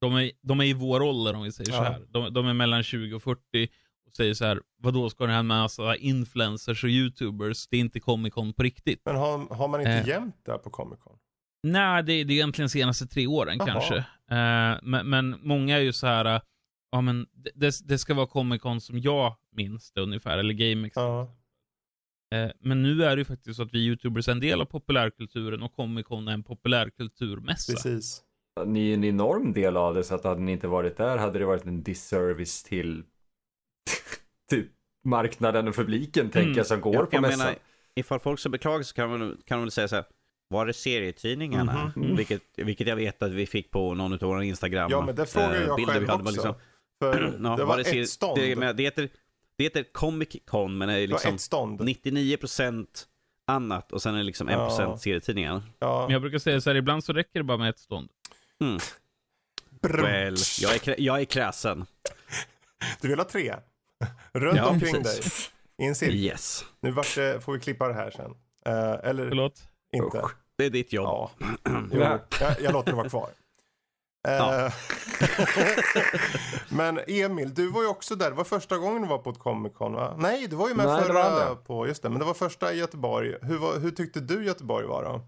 [0.00, 1.76] de är, de är i vår ålder om vi säger ja.
[1.76, 2.06] så här.
[2.08, 3.68] De, de, är mellan 20 och 40
[4.06, 7.68] och säger så här, vadå ska ni ha med massa influencers och youtubers?
[7.68, 9.00] Det är inte Comic Con på riktigt.
[9.04, 10.08] Men har, har man inte eh.
[10.08, 11.18] jämt där på Comic Con?
[11.64, 13.66] Nej, det, det är egentligen senaste tre åren Aha.
[13.66, 13.96] kanske.
[14.30, 16.40] Eh, men, men många är ju så här,
[16.90, 20.96] ja men det, det ska vara Comic Con som jag minns det ungefär, eller GameX.
[20.96, 21.36] Ja.
[22.34, 24.64] Eh, men nu är det ju faktiskt så att vi YouTubers är en del av
[24.64, 27.72] populärkulturen och Comic Con är en populärkulturmässa.
[27.72, 28.22] Precis.
[28.66, 31.38] Ni är en enorm del av det så att hade ni inte varit där hade
[31.38, 33.04] det varit en disservice till
[34.50, 34.66] typ
[35.04, 36.32] marknaden och publiken mm.
[36.32, 37.38] tänker jag som går jag, på jag mässan.
[37.38, 37.58] Menar,
[37.94, 40.04] ifall folk ska beklaga så kan man, kan man säga så här.
[40.54, 41.72] Var det serietidningarna?
[41.72, 42.04] Mm -hmm.
[42.04, 42.16] mm.
[42.16, 45.26] Vilket, vilket jag vet att vi fick på någon av våra Instagram Ja men det
[45.26, 46.30] frågar jag äh, själv också.
[46.30, 46.54] Liksom,
[46.98, 48.38] för ja, det var, var det ett stånd.
[48.38, 49.08] Det, det, heter,
[49.58, 51.32] det heter Comic Con men det är liksom
[51.78, 52.86] det 99%
[53.46, 54.96] annat och sen är det liksom 1% ja.
[54.98, 55.62] serietidningar.
[55.78, 56.02] Ja.
[56.02, 58.08] Men jag brukar säga så här, ibland så räcker det bara med ett stånd.
[58.60, 58.78] Mm.
[59.80, 61.86] Well, jag är, jag är kräsen.
[63.00, 63.54] Du vill ha tre?
[64.32, 65.50] Runt ja, omkring precis.
[65.76, 65.86] dig.
[65.86, 66.16] I en cirkel.
[66.16, 66.64] Yes.
[66.80, 68.30] Nu vart det, får vi klippa det här sen.
[68.68, 69.62] Uh, eller Förlåt?
[69.92, 70.18] inte.
[70.18, 70.43] Usch.
[70.58, 71.06] Det är ditt jobb.
[71.06, 71.30] Ja.
[71.92, 72.20] Jo, jag,
[72.60, 73.30] jag låter det vara kvar.
[74.28, 74.66] Ja.
[74.66, 74.72] Eh,
[76.68, 78.30] men Emil, du var ju också där.
[78.30, 80.14] Det var första gången du var på ett Comic Con va?
[80.18, 82.10] Nej, du var ju med Nej, förra på, just det.
[82.10, 83.34] Men det var första i Göteborg.
[83.42, 85.20] Hur, var, hur tyckte du Göteborg var då?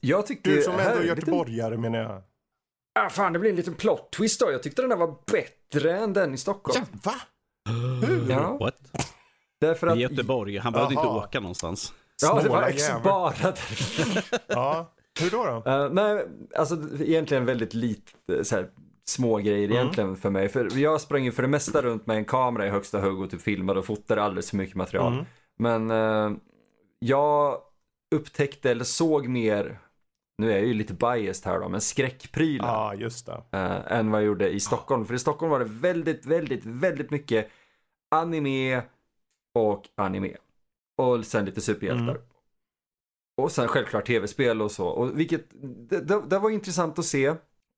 [0.00, 0.50] Jag tyckte...
[0.50, 1.80] Du som ändå är göteborgare lite...
[1.80, 2.22] menar jag.
[2.94, 4.52] Ah, fan, det blir en liten plot twist då.
[4.52, 6.86] Jag tyckte den där var bättre än den i Stockholm.
[6.92, 7.14] Ja, va?
[8.06, 8.30] Hur?
[8.30, 8.56] Ja.
[8.60, 8.76] What?
[9.60, 9.96] Därför att...
[9.96, 11.92] I Göteborg, han behövde inte åka någonstans.
[12.22, 13.58] Ja, det var extra bara där.
[14.46, 14.92] ja.
[15.20, 15.44] Hur då?
[15.44, 15.70] då?
[15.70, 16.26] Uh, nej,
[16.56, 18.68] alltså egentligen väldigt lite så här,
[19.04, 19.76] små grejer mm.
[19.76, 20.48] egentligen för mig.
[20.48, 23.30] För jag sprang ju för det mesta runt med en kamera i högsta hugg och
[23.30, 25.12] typ filmade och fotade alldeles för mycket material.
[25.12, 25.24] Mm.
[25.58, 26.36] Men uh,
[26.98, 27.58] jag
[28.14, 29.78] upptäckte eller såg mer
[30.38, 32.68] nu är jag ju lite biased här då, men skräckprylar.
[32.68, 33.42] Ja, just det.
[33.50, 35.06] eh, än vad jag gjorde i Stockholm.
[35.06, 37.50] För i Stockholm var det väldigt, väldigt, väldigt mycket
[38.10, 38.82] anime
[39.54, 40.36] och anime.
[40.96, 42.10] Och sen lite superhjältar.
[42.10, 42.22] Mm.
[43.36, 44.86] Och sen självklart tv-spel och så.
[44.88, 45.44] Och vilket,
[45.90, 47.34] det, det, det var intressant att se.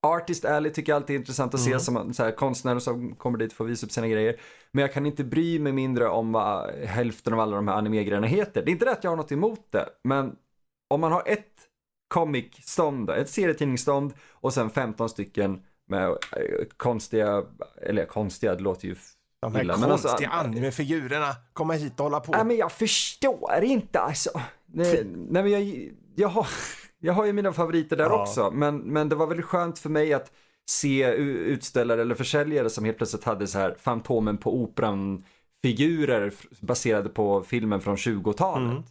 [0.07, 1.81] Artist Alley tycker jag alltid är intressant att se Mm.
[1.81, 4.41] som så här, konstnärer som kommer dit för att visa upp sina grejer.
[4.73, 8.27] Men jag kan inte bry mig mindre om vad hälften av alla de här anime-grejerna
[8.27, 8.63] heter.
[8.65, 10.37] Det är inte det att jag har något emot det, men
[10.89, 11.53] om man har ett
[12.15, 16.17] comic-stånd, ett serietidningsstånd och sen 15 stycken med eh,
[16.77, 17.45] konstiga,
[17.83, 18.95] eller konstiga, det låter ju
[19.41, 21.37] De här alltså- konstiga animefigurerna.
[21.53, 22.33] Komma hit och hålla på.
[22.33, 24.31] Nej men jag förstår inte alltså.
[24.67, 26.47] Nej, nej men jag, jag, har,
[26.99, 28.23] jag har ju mina favoriter där Ja.
[28.23, 28.51] också.
[28.51, 30.33] Men, men det var väldigt skönt för mig att
[30.71, 35.25] se utställare eller försäljare som helt plötsligt hade så här Fantomen på operan
[35.65, 38.71] figurer baserade på filmen från 20-talet.
[38.71, 38.83] Mm.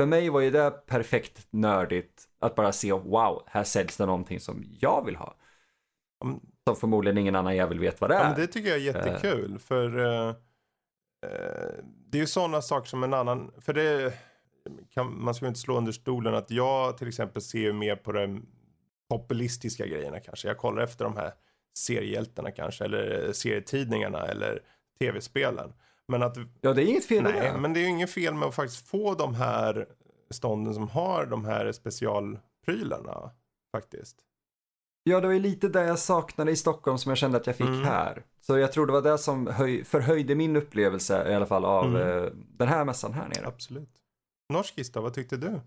[0.00, 4.40] För mig var ju det perfekt nördigt att bara se wow, här säljs det någonting
[4.40, 5.34] som jag vill ha.
[6.64, 8.28] Som förmodligen ingen annan jävel vet vad det Ja, är.
[8.30, 9.58] men det tycker jag är jättekul.
[9.58, 10.28] För eh,
[11.26, 13.52] eh, det är ju sådana saker som en annan...
[13.60, 14.14] För det
[14.90, 17.96] kan, man ska ju inte slå under stolen att jag till exempel ser ju mer
[17.96, 18.46] på de
[19.10, 20.48] populistiska grejerna kanske.
[20.48, 21.32] Jag kollar efter de här
[21.78, 22.84] seriehjältarna kanske.
[22.84, 24.62] Eller serietidningarna eller
[25.00, 25.72] tv-spelen.
[26.08, 28.48] Men att Ja, det är inget fel Nej, men det är ju inget fel med
[28.48, 29.86] att faktiskt få de här
[30.30, 33.30] stånden som har de här specialprylarna.
[33.72, 34.16] Faktiskt.
[35.08, 37.56] Ja, det var ju lite det jag saknade i Stockholm som jag kände att jag
[37.56, 37.84] fick Mm.
[37.84, 38.22] här.
[38.40, 41.84] Så jag tror det var det som höj, förhöjde min upplevelse i alla fall av
[41.84, 42.24] Mm.
[42.24, 43.46] eh, den här mässan här nere.
[43.46, 43.90] Absolut.
[44.52, 45.60] Norskis då, vad tyckte du?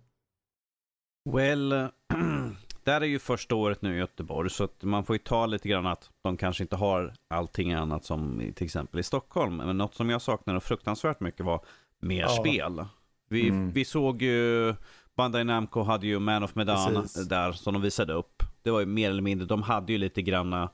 [1.29, 1.69] Well,
[2.83, 5.69] där är ju första året nu i Göteborg, så att man får ju ta lite
[5.69, 9.57] grann att de kanske inte har allting annat som i, till exempel i Stockholm.
[9.57, 11.65] Men något som jag saknade fruktansvärt mycket var
[11.99, 12.29] mer Ja.
[12.29, 12.85] spel.
[13.29, 13.71] Vi, Mm.
[13.71, 14.75] vi såg ju,
[15.15, 17.27] Bandai Namco hade ju Man of Medan Precis.
[17.27, 18.43] där som de visade upp.
[18.63, 20.69] Det var ju mer eller mindre, de hade ju lite granna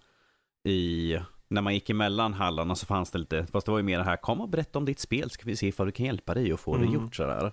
[0.63, 3.97] i, när man gick emellan hallarna så fanns det lite, fast det var ju mer
[3.97, 6.33] det här, kom och berätta om ditt spel ska vi se ifall du kan hjälpa
[6.33, 6.93] dig och få det Mm.
[6.93, 7.51] gjort sådär.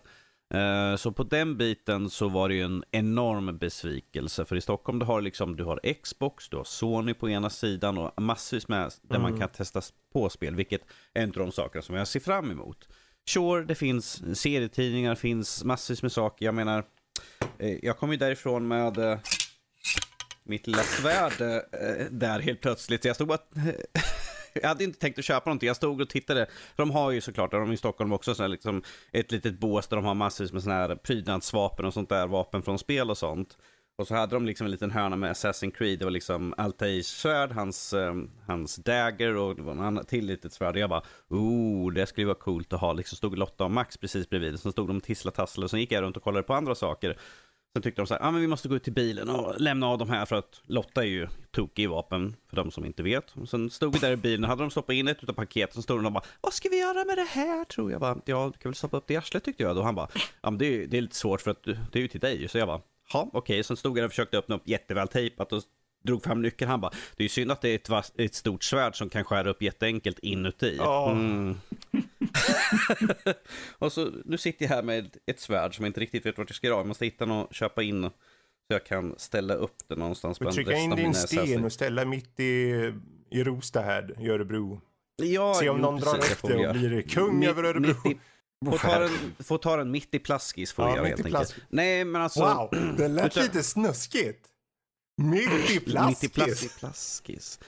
[0.54, 4.44] Eh, Så på den biten så var det ju en enorm besvikelse.
[4.44, 7.98] För i Stockholm du har liksom, du har Xbox, du har Sony på ena sidan
[7.98, 9.40] och massvis med där man Mm.
[9.40, 9.80] kan testa
[10.12, 10.54] på spel.
[10.54, 10.80] Vilket
[11.14, 12.88] är en av de sakerna som jag ser fram emot.
[13.28, 16.44] Sure, det finns serietidningar, finns massvis med saker.
[16.46, 16.84] Jag menar,
[17.58, 19.18] eh, jag kom ju därifrån med eh,
[20.44, 23.04] mitt lilla svärd eh, där helt plötsligt.
[23.04, 23.38] Jag stod bara...
[24.62, 25.66] Jag hade inte tänkt att köpa någonting.
[25.66, 26.46] Jag stod och tittade.
[26.76, 30.04] De har ju såklart, de i Stockholm också, så liksom ett litet bås där de
[30.04, 32.26] har massvis med sådana här prydnadsvapen och sånt där.
[32.26, 33.56] Vapen från spel och sånt.
[33.96, 35.98] Och så hade de liksom en liten hörna med Assassin's Creed.
[35.98, 38.14] Det var liksom Altairs svärd, hans, eh,
[38.46, 40.74] hans dagger och det var en annan till litet svärd.
[40.74, 42.92] Och jag bara, oh, det skulle ju vara coolt att ha.
[42.92, 44.60] Liksom stod Lotta och Max precis bredvid.
[44.60, 46.74] Sen stod de och tisslade tasslade och sen gick jag runt och kollade på andra
[46.74, 47.18] saker.
[47.74, 49.86] Sen tyckte de så här, ah, men vi måste gå ut till bilen och lämna
[49.86, 53.02] av de här för att Lotta är ju tokig i vapen, för de som inte
[53.02, 53.36] vet.
[53.36, 55.82] Och sen stod vi där i bilen hade de stoppat in ett utav paketen, så
[55.82, 58.00] stod de och bara, vad ska vi göra med det här tror jag?
[58.00, 59.76] bara, ja, du kan väl stoppa upp det i arslet tyckte jag.
[59.76, 62.02] Då han bara, ja men det är, det är lite svårt för att det är
[62.02, 62.48] ju till dig.
[62.48, 62.80] Så jag bara,
[63.12, 63.64] ja okej.
[63.64, 65.62] Sen stod jag och försökte öppna upp jätteväl tejpat och
[66.04, 66.70] drog fram nyckeln.
[66.70, 69.24] Han bara, det är ju synd att det är ett, ett stort svärd som kan
[69.24, 70.78] skära upp jätteenkelt inuti.
[71.10, 71.60] Mm.
[73.78, 76.48] och så nu sitter jag här med ett svärd som jag inte riktigt vet vart
[76.50, 76.78] jag ska göra.
[76.78, 78.02] Jag måste hitta något, köpa in
[78.66, 80.38] så jag kan ställa upp det någonstans.
[80.38, 82.92] Bland trycka in din sten och ställa mitt i,
[83.30, 84.80] i Rostahärd i Örebro.
[85.16, 88.10] Ja, Se om jo, någon drar upp det och blir kung Mitt- över Örebro.
[88.10, 88.18] i-
[88.70, 91.56] Får ta, den, får ta den mitt i plaskis får Ja, mitt helt i enkelt.
[91.68, 92.40] Nej, men alltså.
[92.40, 94.46] Wow, det lät Utan- lite snuskigt.
[95.22, 96.22] Mitt i plaskis.
[96.22, 97.60] Mitt i plaskis.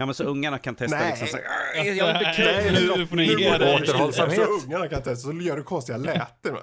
[0.00, 1.08] Ja, men så ungarna kan testa Nej.
[1.10, 1.44] liksom så här,
[1.86, 3.74] "Äh, jag vill bli kung." Nej, nu- nu får ni ge dig.
[3.74, 4.36] Återhållsamhet.
[4.36, 6.56] Så ungarna kan testa, så gör du konstiga läten.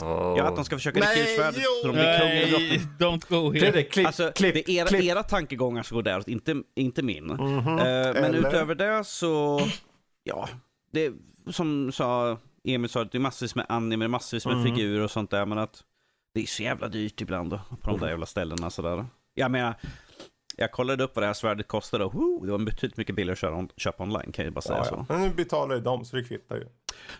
[0.00, 1.92] Ja, att de ska försöka Nej, svärdet så de jo.
[1.92, 3.60] blir kung eller Nej, don't go here.
[3.60, 5.04] Fredrik, klipp, Alltså, klipp, det är era, klipp.
[5.04, 7.24] era tankegångar som går däråt, inte, inte min.
[7.26, 7.58] Mhm.
[7.68, 8.38] Eh, men Eller?
[8.48, 9.60] utöver det så,
[10.22, 10.48] ja,
[10.92, 11.12] det
[11.50, 14.64] som sa Emil sa, det är massvis med anime, massvis med Mm.
[14.74, 15.82] figurer och sånt där, men att
[16.34, 19.06] det är så jävla dyrt ibland då, på de där jävla ställena sådär.
[19.34, 19.74] Jag menar,
[20.56, 23.32] jag kollade upp vad det här svärdet kostade och woo, det var betydligt mycket billigare
[23.32, 24.94] att köra on, köpa online kan jag bara säga Ja, så.
[25.08, 25.14] ja.
[25.14, 26.66] Men nu betalar ju dem så det kvittar ju.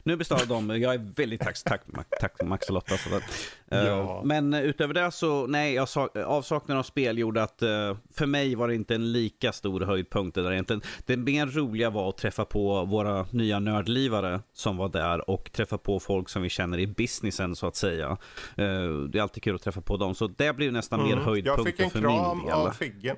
[0.03, 1.85] Nu består de, jag är väldigt tack, tack,
[2.21, 2.97] tack Max och Lotta.
[2.97, 3.23] Så där.
[3.71, 4.23] Eh, Ja.
[4.25, 8.55] Men utöver det så, nej, jag sa, avsaknaden av spel gjorde att eh, för mig
[8.55, 10.35] var det inte en lika stor höjdpunkt.
[10.35, 10.53] Det, där.
[10.53, 15.53] Egentligen, det mer roliga var att träffa på våra nya nördlivare som var där och
[15.53, 18.11] träffa på folk som vi känner i businessen så att säga.
[18.57, 18.67] Eh,
[19.09, 21.19] Det är alltid kul att träffa på dem, så det blir nästan mer Mm.
[21.19, 22.55] Jag höjdpunkter fick en för kram min del.
[22.55, 23.17] av Figge.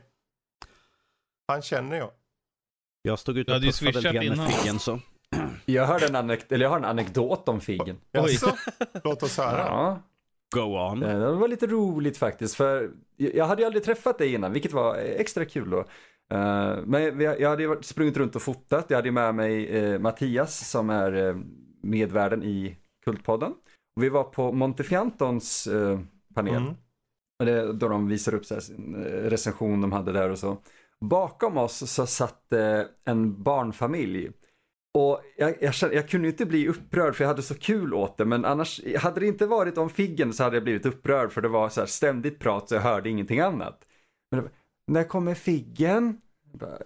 [1.49, 2.11] Han känner jag.
[3.03, 4.53] Jag stod ute och ju puffade lite grann med.
[4.53, 5.01] Figgen så.
[5.67, 7.97] Jag, hörde en anek- eller jag har en anekdot om Figgen.
[8.13, 8.21] Oj.
[8.33, 8.53] Jaså?
[9.05, 9.59] Låt oss höra.
[9.59, 9.99] Ja.
[10.55, 11.03] Go on.
[11.03, 14.73] Eh, Det var lite roligt faktiskt, för jag hade ju aldrig träffat dig innan, vilket
[14.73, 15.79] var extra kul då.
[16.37, 20.71] Eh, Men jag hade ju sprungit runt och fotat, jag hade med mig eh, Mattias
[20.71, 21.43] som är
[21.83, 23.53] medvärden i Kultpodden.
[23.97, 25.69] Och vi var på Montefiantons
[26.35, 26.75] panel, Mm.
[27.39, 30.57] och det, då de visar upp så sin recension de hade där och så.
[31.01, 32.53] Bakom oss så satt
[33.05, 34.31] en barnfamilj.
[34.97, 38.24] Och jag, jag, jag kunde inte bli upprörd för jag hade så kul åt det,
[38.24, 41.48] men annars, hade det inte varit om Figgen så hade jag blivit upprörd för det
[41.48, 43.81] var så här ständigt prat så jag hörde ingenting annat.
[44.31, 44.51] Men var,
[44.86, 46.20] när kommer Figgen?
[46.52, 46.78] Bara,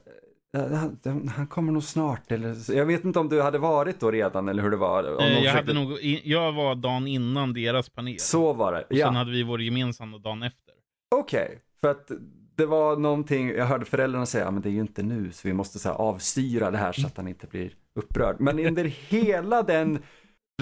[0.56, 0.72] "Eh,
[1.04, 4.48] Han, han kommer nog snart eller jag vet inte om du hade varit då redan
[4.48, 5.04] eller hur det var.
[5.04, 8.18] Eh, jag, försökte- hade nog, jag var dagen innan deras panel.
[8.18, 9.10] Så var det, och sen ja.
[9.10, 10.74] hade vi vår gemensamma dagen efter.
[11.14, 12.10] Okej, för att
[12.60, 15.54] det var någonting, jag hörde föräldrarna säga, men det är ju inte nu så vi
[15.54, 18.36] måste så här avstyra det här så att han inte blir upprörd.
[18.40, 19.98] Men under hela den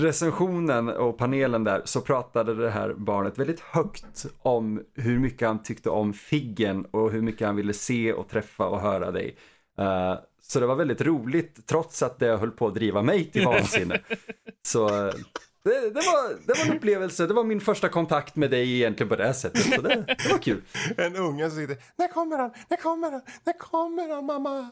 [0.00, 5.62] recensionen och panelen där så pratade det här barnet väldigt högt om hur mycket han
[5.62, 9.36] tyckte om Figgen och hur mycket han ville se och träffa och höra dig.
[9.80, 13.44] Uh, så det var väldigt roligt trots att det höll på att driva mig till
[13.44, 14.00] vansinne.
[14.62, 15.14] så eh,
[15.69, 19.09] det, det, var, det var en upplevelse, det var min första kontakt med dig egentligen
[19.09, 19.74] på det här sättet.
[19.74, 20.62] Så det, det var kul.
[20.97, 24.70] En unge som sitter, när kommer han, när kommer han, när kommer han mamma?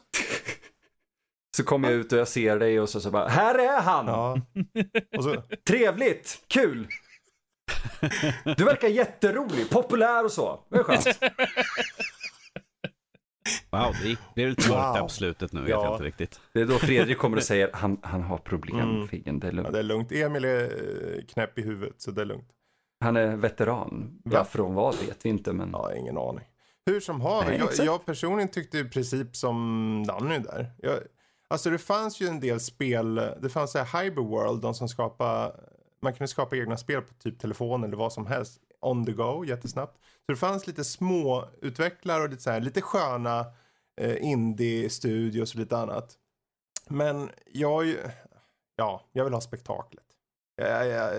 [1.57, 4.07] Så kommer jag ut och jag ser dig och så, så bara, här är han!
[4.07, 4.37] Ja.
[5.21, 6.87] Så, Trevligt, kul!
[8.57, 10.59] Du verkar jätterolig, populär och så.
[10.69, 11.07] Det är skönt.
[13.71, 15.07] Wow, det blev lite mörkt där Wow.
[15.07, 15.83] på slutet nu, vet Ja.
[15.85, 16.39] jag inte riktigt.
[16.53, 19.07] Det är då Fredrik kommer och säger, han, han har problem, Mm.
[19.07, 19.71] Figgen, det är ja, lugnt.
[19.73, 20.11] det är lugnt.
[20.11, 22.49] Emil är eh, knäpp i huvudet så det är lugnt.
[23.03, 24.21] Han är veteran.
[24.23, 25.69] Ja, från vad vet vi inte, men...
[25.73, 26.45] Ja, ingen aning.
[26.85, 30.71] Hur som haver, Nej, jag, jag personligen tyckte i princip som Danny där.
[30.77, 30.99] Jag,
[31.47, 35.51] alltså det fanns ju en del spel, det fanns så här Hyperworld, de som skapade,
[36.01, 38.59] man kunde skapa egna spel på typ telefon eller vad som helst.
[38.81, 39.97] On the go, jättesnabbt.
[40.25, 43.45] Så det fanns lite små utvecklare och lite så här, lite sköna
[44.01, 46.17] eh, indie-studios och lite annat.
[46.89, 47.95] Men jag,
[48.75, 50.03] ja, jag vill ha spektaklet.
[50.55, 51.13] Jag, jag,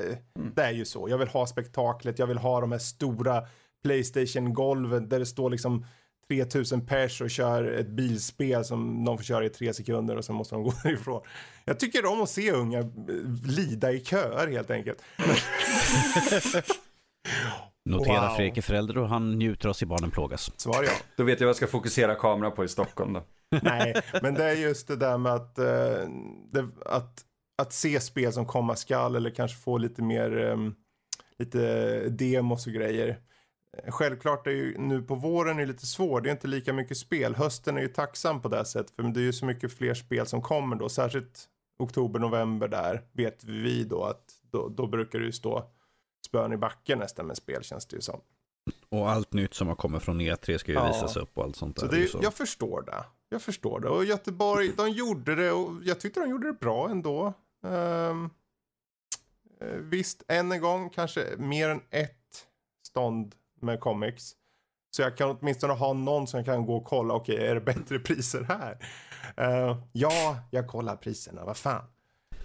[0.54, 1.08] Det är ju så.
[1.08, 2.18] Jag vill ha spektaklet.
[2.18, 3.46] Jag vill ha de här stora
[3.82, 5.86] Playstation-golven där det står liksom
[6.28, 10.34] 3000 pers och kör ett bilspel som de får köra i tre sekunder och sen
[10.34, 11.22] måste de gå därifrån.
[11.64, 12.86] Jag tycker om att se unga eh,
[13.44, 15.02] lida i köer helt enkelt.
[17.84, 18.36] Notera Wow.
[18.36, 20.60] Fredrik är förälder och han njuter av se barnen plågas.
[20.60, 20.90] Svar ja.
[21.16, 23.22] Då vet jag vad jag ska fokusera kameran på i Stockholm då.
[23.62, 25.64] Nej, men det är just det där med att, eh,
[26.52, 27.24] det, att,
[27.62, 30.56] att se spel som komma skall eller kanske få lite mer eh,
[31.38, 33.08] lite demos och grejer.
[33.08, 36.96] Eh, Självklart är ju nu på våren är lite svårt, det är inte lika mycket
[36.96, 37.34] spel.
[37.34, 40.26] Hösten är ju tacksam på det sättet för det är ju så mycket fler spel
[40.26, 41.44] som kommer då, särskilt
[41.78, 45.70] oktober, november där vet vi då att då, då brukar det ju stå
[46.28, 48.20] spön i backen nästan med spel känns det ju som.
[48.88, 50.86] Och allt nytt som har kommit från E3 ska ju Ja.
[50.88, 51.86] visas upp och allt sånt där.
[51.86, 52.18] Så Det så.
[52.22, 53.04] jag förstår det.
[53.28, 53.88] Jag förstår det.
[53.88, 57.32] Och Göteborg, de gjorde det och jag tyckte de gjorde det bra ändå.
[57.62, 58.30] Um,
[59.90, 62.46] visst, än en gång kanske mer än ett
[62.86, 64.32] stånd med comics.
[64.90, 67.60] Så jag kan åtminstone ha någon som jag kan gå och kolla, okej är det
[67.60, 68.78] bättre priser här?
[69.36, 71.84] Eh, ja, jag kollar priserna, vad fan.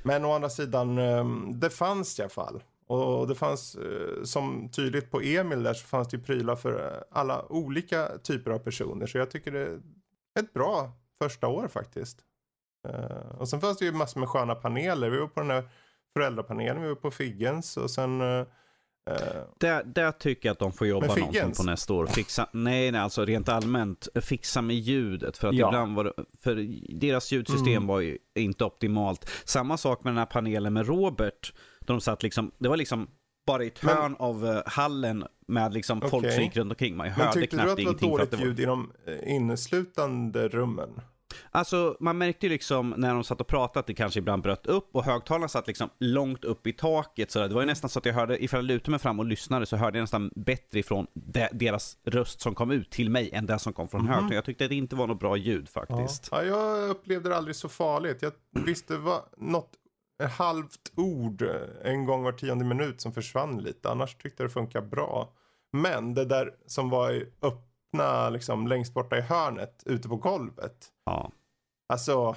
[0.03, 2.63] Men å andra sidan, ehm, det fanns i alla fall.
[2.87, 6.85] Och det fanns, eh, som tydligt på Emil där, så fanns det ju prylar för
[6.85, 9.05] eh, alla olika typer av personer.
[9.05, 9.79] Så jag tycker det är
[10.39, 12.19] ett bra första år faktiskt.
[12.87, 15.09] Eh, och sen fanns det ju massor med sköna paneler.
[15.09, 15.69] Vi var på den här
[16.13, 18.21] föräldrapanelen, vi var på Figgens och sen
[19.59, 22.05] där, där tycker jag att de får jobba Men någonting på nästa år.
[22.05, 24.07] Fixa, nej, nej, alltså rent allmänt.
[24.21, 25.37] Fixa med ljudet.
[25.37, 25.67] För att Ja.
[25.67, 26.13] ibland var det,
[26.43, 26.55] för
[26.99, 27.87] deras ljudsystem Mm.
[27.87, 29.29] var ju inte optimalt.
[29.45, 31.53] Samma sak med den här panelen med Robert.
[31.79, 33.07] Då de satt liksom, det var liksom
[33.47, 36.31] bara i ett Men- hörn av eh, hallen med liksom folk Okej.
[36.31, 36.97] som gick runt omkring.
[36.97, 38.17] Man Men hörde tyckte du knappt att det var ingenting.
[38.17, 38.91] För att dåligt det var, ljud i de
[39.25, 40.89] eh, inneslutande rummen?
[41.51, 44.65] Alltså man märkte ju liksom när de satt och pratade att det kanske ibland bröt
[44.65, 47.31] upp och högtalarna satt liksom långt upp i taket.
[47.31, 49.25] Så det var ju nästan så att jag hörde, ifall jag lutade mig fram och
[49.25, 53.29] lyssnade så hörde jag nästan bättre ifrån de, deras röst som kom ut till mig
[53.33, 54.07] än den som kom från Mhm.
[54.09, 54.35] högtalarna.
[54.35, 55.81] Jag tyckte att det inte var något bra ljud Ja.
[55.87, 56.27] faktiskt.
[56.31, 58.17] Ja, jag upplevde det aldrig så farligt.
[58.21, 58.31] Jag
[58.65, 59.71] visste det var något
[60.23, 63.89] ett halvt ord eh, en gång var tionde minut som försvann lite.
[63.89, 65.33] Annars tyckte jag det funkar bra.
[65.71, 70.89] Men det där som var i öppna, liksom längst borta i hörnet ute på golvet.
[71.05, 71.31] Ja.
[71.87, 72.35] Alltså,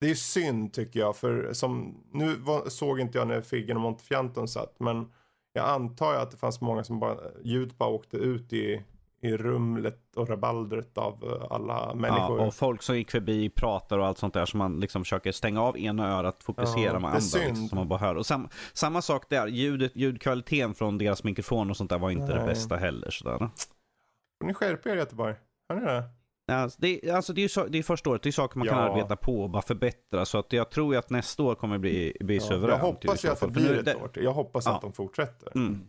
[0.00, 1.16] det är synd tycker jag.
[1.16, 4.80] För som, nu var, såg inte jag när Figgen och Montefianton satt.
[4.80, 5.12] Men
[5.52, 8.82] jag antar ju att det fanns många som bara, ljud bara åkte ut i,
[9.20, 12.40] i rumlet och rabaldret av eh, alla människor.
[12.40, 14.46] Ja, och folk som gick förbi pratar och allt sånt där.
[14.46, 17.20] Så man liksom försöker stänga av ena örat, fokusera Ja, med det är andra.
[17.20, 17.46] synd.
[17.48, 18.14] Liksom, så man bara hör.
[18.16, 22.26] Och sam, samma sak där, ljudet, ljudkvaliteten från deras mikrofon och sånt där var inte
[22.32, 22.46] det Nej.
[22.46, 23.10] bästa heller.
[23.10, 23.38] Sådär.
[23.38, 25.34] Får ni skärpa er Göteborg?
[25.68, 26.04] Hör ni det?
[26.52, 28.68] Alltså, det, alltså det är ju så, det är första året, det är saker man
[28.68, 28.90] kan Ja.
[28.90, 30.24] arbeta på och bara förbättra.
[30.24, 32.70] Så att jag tror ju att nästa år kommer bli, bli Ja, suveränt.
[32.70, 34.10] jag hoppas ju att det blir ett år.
[34.14, 34.74] Jag hoppas Ja.
[34.74, 35.52] att de fortsätter.
[35.54, 35.80] Mm.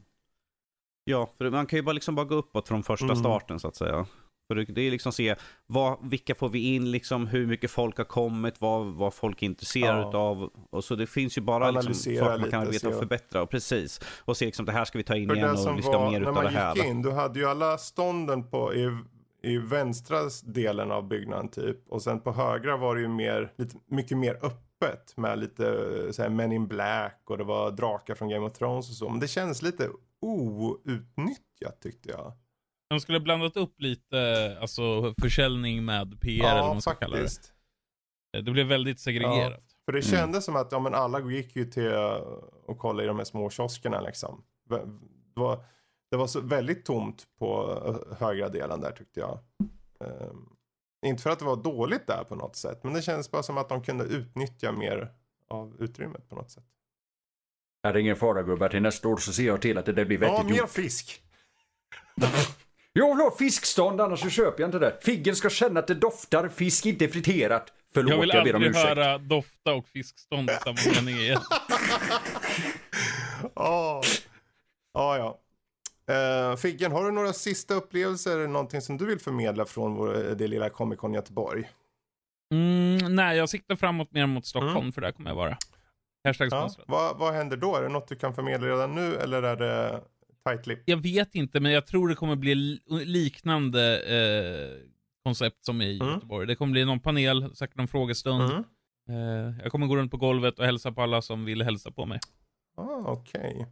[1.03, 3.17] Ja, för man kan ju bara liksom bara gå uppåt från första Mm.
[3.17, 4.05] starten så att säga.
[4.47, 5.35] För det är liksom se,
[5.67, 9.45] vad, vilka får vi in liksom, hur mycket folk har kommit, vad, vad folk är
[9.45, 10.09] intresserade Ja.
[10.09, 10.49] utav.
[10.69, 13.41] Och så det finns ju bara liksom, saker man kan arbeta och förbättra.
[13.41, 13.99] Och precis.
[14.19, 16.11] Och se liksom, det här ska vi ta in För igen och vi ska var,
[16.11, 16.75] mer när utav man det här.
[16.75, 18.73] gick in, du hade ju alla stånden på,
[19.45, 21.87] i, vänstra delen av byggnaden typ.
[21.89, 25.63] Och sen på högra var det ju mer, lite, mycket mer öppet med lite
[26.13, 29.09] så här, Men in Black och det var drakar från Game of Thrones och så.
[29.09, 29.89] Men det känns lite
[30.21, 32.33] outnyttjat tyckte jag.
[32.89, 37.15] De skulle blandat upp lite, alltså försäljning med PR eller vad ja, man ska kalla
[37.15, 37.21] det.
[37.21, 37.51] faktiskt.
[38.45, 39.63] Det blev väldigt segregerat.
[39.85, 40.17] För det Mm.
[40.19, 42.11] kändes som att ja, men alla gick ju till uh,
[42.65, 44.43] och kollade i de här små kioskerna liksom.
[44.69, 44.77] V-
[45.35, 45.63] Det var,
[46.15, 49.39] det var så väldigt tomt på uh, högra delen där tyckte jag.
[49.99, 50.49] Ehm,
[51.05, 52.83] inte för att det var dåligt där på något sätt.
[52.83, 55.11] Men det kändes bara som att de kunde utnyttja mer
[55.49, 56.63] av utrymmet på något sätt.
[57.83, 60.05] Är det ingen fara gubbar, till nästa år så ser jag till att det där
[60.05, 60.69] blir Ja, vettigt mer gjort.
[60.69, 61.21] fisk!
[62.93, 64.97] Jag vill ha fiskstånd annars så köper jag inte det.
[65.01, 67.73] Figgen ska känna att det doftar fisk, inte friterat.
[67.93, 68.87] Förlåt, jag jag, vill ber om aldrig ursäkt.
[68.97, 71.41] höra dofta och fiskstånd i samma mening igen.
[73.55, 75.39] Ja, ja.
[76.11, 80.47] Uh, Figgen, har du några sista upplevelser, någonting som du vill förmedla från vår, det
[80.47, 81.69] lilla Comic Con Göteborg?
[82.53, 84.91] Mm, nej, jag siktar framåt mer mot Stockholm, Mm.
[84.91, 85.57] för där kommer jag vara.
[86.27, 87.75] Hashtag Ja, vad, vad händer då?
[87.75, 90.01] Är det något du kan förmedla redan nu eller är det
[90.49, 90.79] tight lip?
[90.85, 94.77] Jag vet inte, men jag tror det kommer bli li- liknande eh,
[95.23, 96.13] koncept som i Mm.
[96.13, 96.47] Göteborg.
[96.47, 98.51] Det kommer bli någon panel, säkert någon frågestund.
[98.51, 98.63] Mm.
[99.09, 102.05] Eh, jag kommer gå runt på golvet och hälsa på alla som vill hälsa på
[102.05, 102.19] mig.
[102.77, 103.67] Ah, Okej.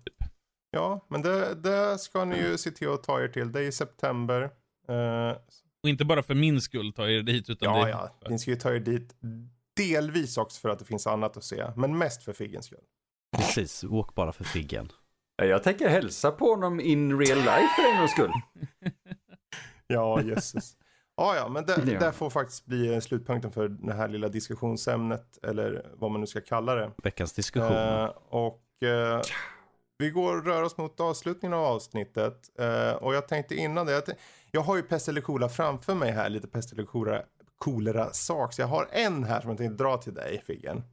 [0.74, 3.52] Ja, men det, det ska ni ju se till att ta er till.
[3.52, 4.42] Det är i september.
[4.88, 5.38] Eh,
[5.84, 7.92] Och inte bara för min skull ta er dit, utan ja, det...
[7.92, 8.30] ja.
[8.30, 9.16] Ni ska ju ta er dit
[9.78, 11.66] delvis också för att det finns annat att se.
[11.76, 12.80] Men mest för Figgens skull.
[13.38, 14.92] Precis, åk bara för Figgen.
[15.36, 18.32] Jag tänker hälsa på honom in real life för en gångs skull.
[19.88, 20.74] Ja, jösses.
[21.18, 22.00] Ja, ja, men det, Ja.
[22.00, 25.38] det får faktiskt bli slutpunkten för det här lilla diskussionsämnet.
[25.44, 26.92] Eller vad man nu ska kalla det.
[27.04, 27.72] Veckans diskussion.
[27.78, 29.22] Eh, och eh,
[29.98, 32.60] vi går och rör oss mot avslutningen av avsnittet.
[32.60, 34.04] Eh, och jag tänkte innan det, jag,
[34.52, 37.24] jag har ju pest eller kolera framför mig här, lite pest eller kolera,
[37.58, 38.54] kolera sak.
[38.54, 40.84] Så jag har en här som jag tänkte dra till dig, Figgen.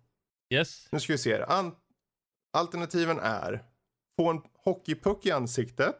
[0.54, 0.88] Yes.
[0.92, 1.42] Nu ska vi se.
[1.42, 1.76] An-
[2.56, 3.64] alternativen är
[4.18, 5.96] få en hockeypuck i ansiktet.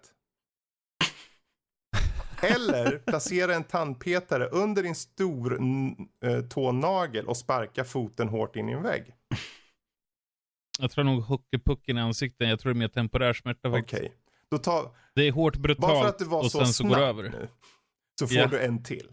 [2.43, 5.61] Eller placera en tandpetare under din stor
[6.25, 9.15] eh, tånagel och sparka foten hårt in i en vägg.
[10.81, 13.81] Jag tror nog hockeypucken i ansiktet, jag tror det är mer temporär smärta Okej.
[13.83, 14.15] faktiskt.
[14.51, 16.85] Då tar, Det är hårt bara för brutalt att du var och så sen så
[16.89, 17.23] går det över.
[17.23, 17.49] nu.
[18.21, 18.47] Så får Ja.
[18.47, 19.09] du en till.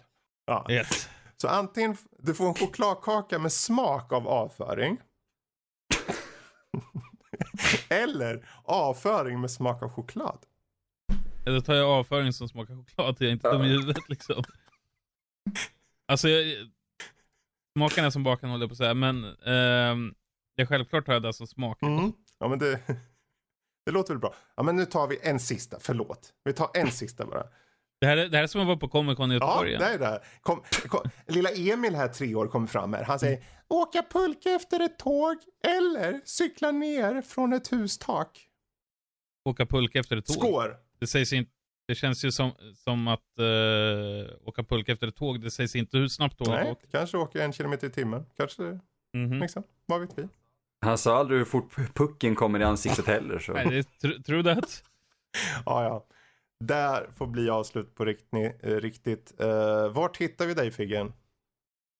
[0.46, 0.66] Ja.
[0.70, 1.10] Yes.
[1.38, 4.98] Så antingen, du får en chokladkaka med smak av avföring.
[7.90, 10.40] Eller avföring med smak av choklad.
[11.46, 14.44] Då tar jag avföring som smakar choklad, jag är inte dum i huvudet liksom.
[16.08, 16.68] Alltså, jag,
[17.78, 20.14] smaken är som baken håller på att säga, men ehm,
[20.58, 22.14] det är självklart har jag det som smakar Mm.
[22.40, 22.80] Ja men det,
[23.86, 24.36] det låter väl bra.
[24.56, 26.34] Ja men nu tar vi en sista, förlåt.
[26.44, 27.44] Vi tar en sista bara.
[28.02, 29.78] Det här, är, det här är som att vara på Comic Con i Ja, Göteborg.
[29.78, 30.06] det är det.
[30.06, 30.24] här.
[30.42, 33.04] Kom, kom, lilla Emil här, tre år, kommer fram här.
[33.04, 38.48] Han säger åka pulka efter ett tåg eller cykla ner från ett hustak.
[39.50, 40.36] Åka pulka efter ett tåg.
[40.36, 40.78] Skår!
[41.00, 41.52] Det sägs inte,
[41.88, 45.98] det känns ju som, som att eh, åka pulka efter ett tåg, det sägs inte
[45.98, 46.88] hur snabbt tåget Nej, åker.
[46.88, 48.26] kanske åker en kilometer i timmen.
[48.38, 48.80] Kanske,
[49.14, 49.40] Mhm.
[49.40, 49.64] liksom.
[49.86, 50.28] Vad vet vi?
[50.82, 53.40] Han sa aldrig hur fort pucken kommer i ansiktet heller.
[53.40, 53.54] Så.
[53.54, 54.84] Nej, det är tr- true that.
[55.66, 56.06] Ja, ja.
[56.64, 58.14] Där får bli avslut på eh,
[58.64, 59.34] riktigt.
[59.42, 61.14] Uh, vart hittar vi dig Figgen?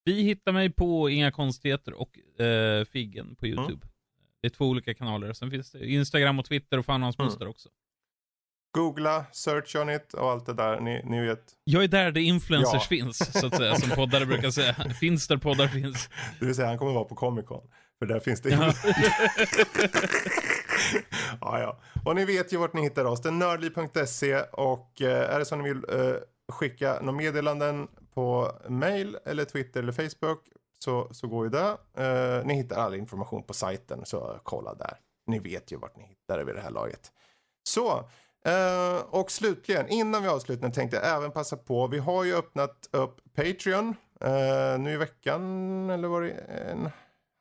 [0.06, 3.60] Vi hittar mig på Inga Konstigheter och eh, Figgen på Mm.
[3.60, 3.88] YouTube.
[4.42, 5.34] Det är två olika kanaler.
[5.34, 7.26] Sen finns det Instagram och Twitter och fan hans Mm.
[7.26, 7.70] moster också.
[8.72, 10.80] Googla, search on it och allt det där.
[10.80, 11.44] Ni, ni vet.
[11.64, 12.80] Jag är där det influencers Ja.
[12.80, 14.74] finns, så att säga, som poddare brukar säga.
[15.00, 16.10] Finns där poddar finns.
[16.40, 17.68] Det vill säga han kommer vara på Comic Con.
[18.00, 18.74] För där finns det Ja.
[21.42, 21.80] ja, ja.
[22.06, 23.22] Och ni vet ju vart ni hittar oss.
[23.22, 26.16] Det är nördliv.se och eh, är det så ni vill eh,
[26.52, 30.50] skicka några meddelanden på mail eller Twitter eller Facebook
[30.80, 31.78] så, så går ju det.
[32.04, 34.98] Eh, ni hittar all information på sajten så kolla där.
[35.28, 37.12] Ni vet ju vart ni hittar det vid det här laget.
[37.70, 38.06] Så,
[38.48, 41.88] Eh, och slutligen, innan vi avslutar tänkte jag även passa på.
[41.88, 43.96] Vi har ju öppnat upp Patreon
[44.26, 46.90] uh, nu i veckan, eller var det en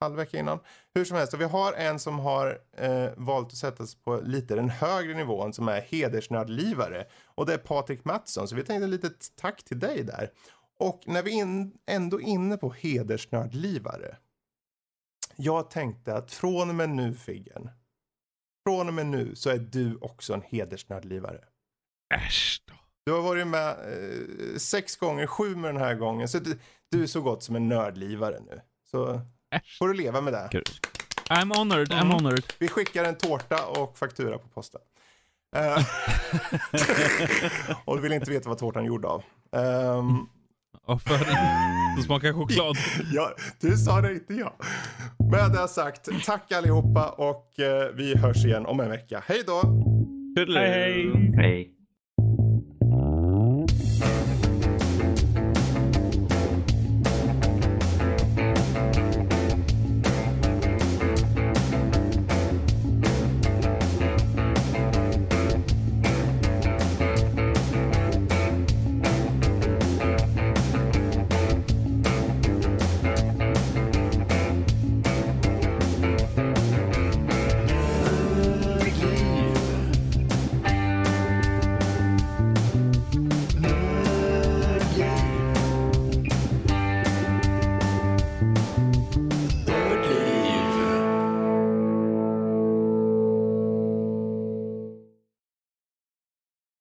[0.01, 0.59] halv vecka innan.
[0.95, 4.21] Hur som helst, och vi har en som har uh, valt att sätta sig på
[4.21, 7.07] lite den högre nivån som är hedersnördlivare.
[7.25, 10.31] Och det är Patrik Mattsson, så vi tänkte lite tack till dig där.
[10.79, 14.17] Och när vi in, ändå är inne på hedersnördlivare.
[15.37, 17.71] Jag tänkte att från och med nu Figgen,
[18.67, 21.45] från och med nu så är du också en hedersnördlivare.
[22.15, 22.75] Äsch då.
[23.05, 26.29] Du har varit med eh, sex gånger, sju med den här gången.
[26.29, 26.59] Så du,
[26.91, 28.61] du är så gott som en nördlivare nu.
[28.91, 29.21] Så.
[29.79, 30.63] Får du leva med det.
[31.31, 32.11] I'm honored, I'm Mm.
[32.11, 32.45] honored.
[32.59, 34.81] Vi skickar en tårta och faktura på posten.
[35.57, 35.77] Eh,
[37.85, 39.23] och du vill inte veta vad tårtan är gjord av.
[39.57, 40.27] Ehm,
[40.87, 41.19] Och för
[41.95, 42.77] som smakar choklad.
[43.13, 44.53] ja, du sa det, inte jag.
[45.31, 49.23] Med det sagt, tack allihopa och eh, vi hörs igen om en vecka.
[49.27, 49.63] Hej då!
[50.37, 51.33] Hej, hej.
[51.37, 51.73] Hej.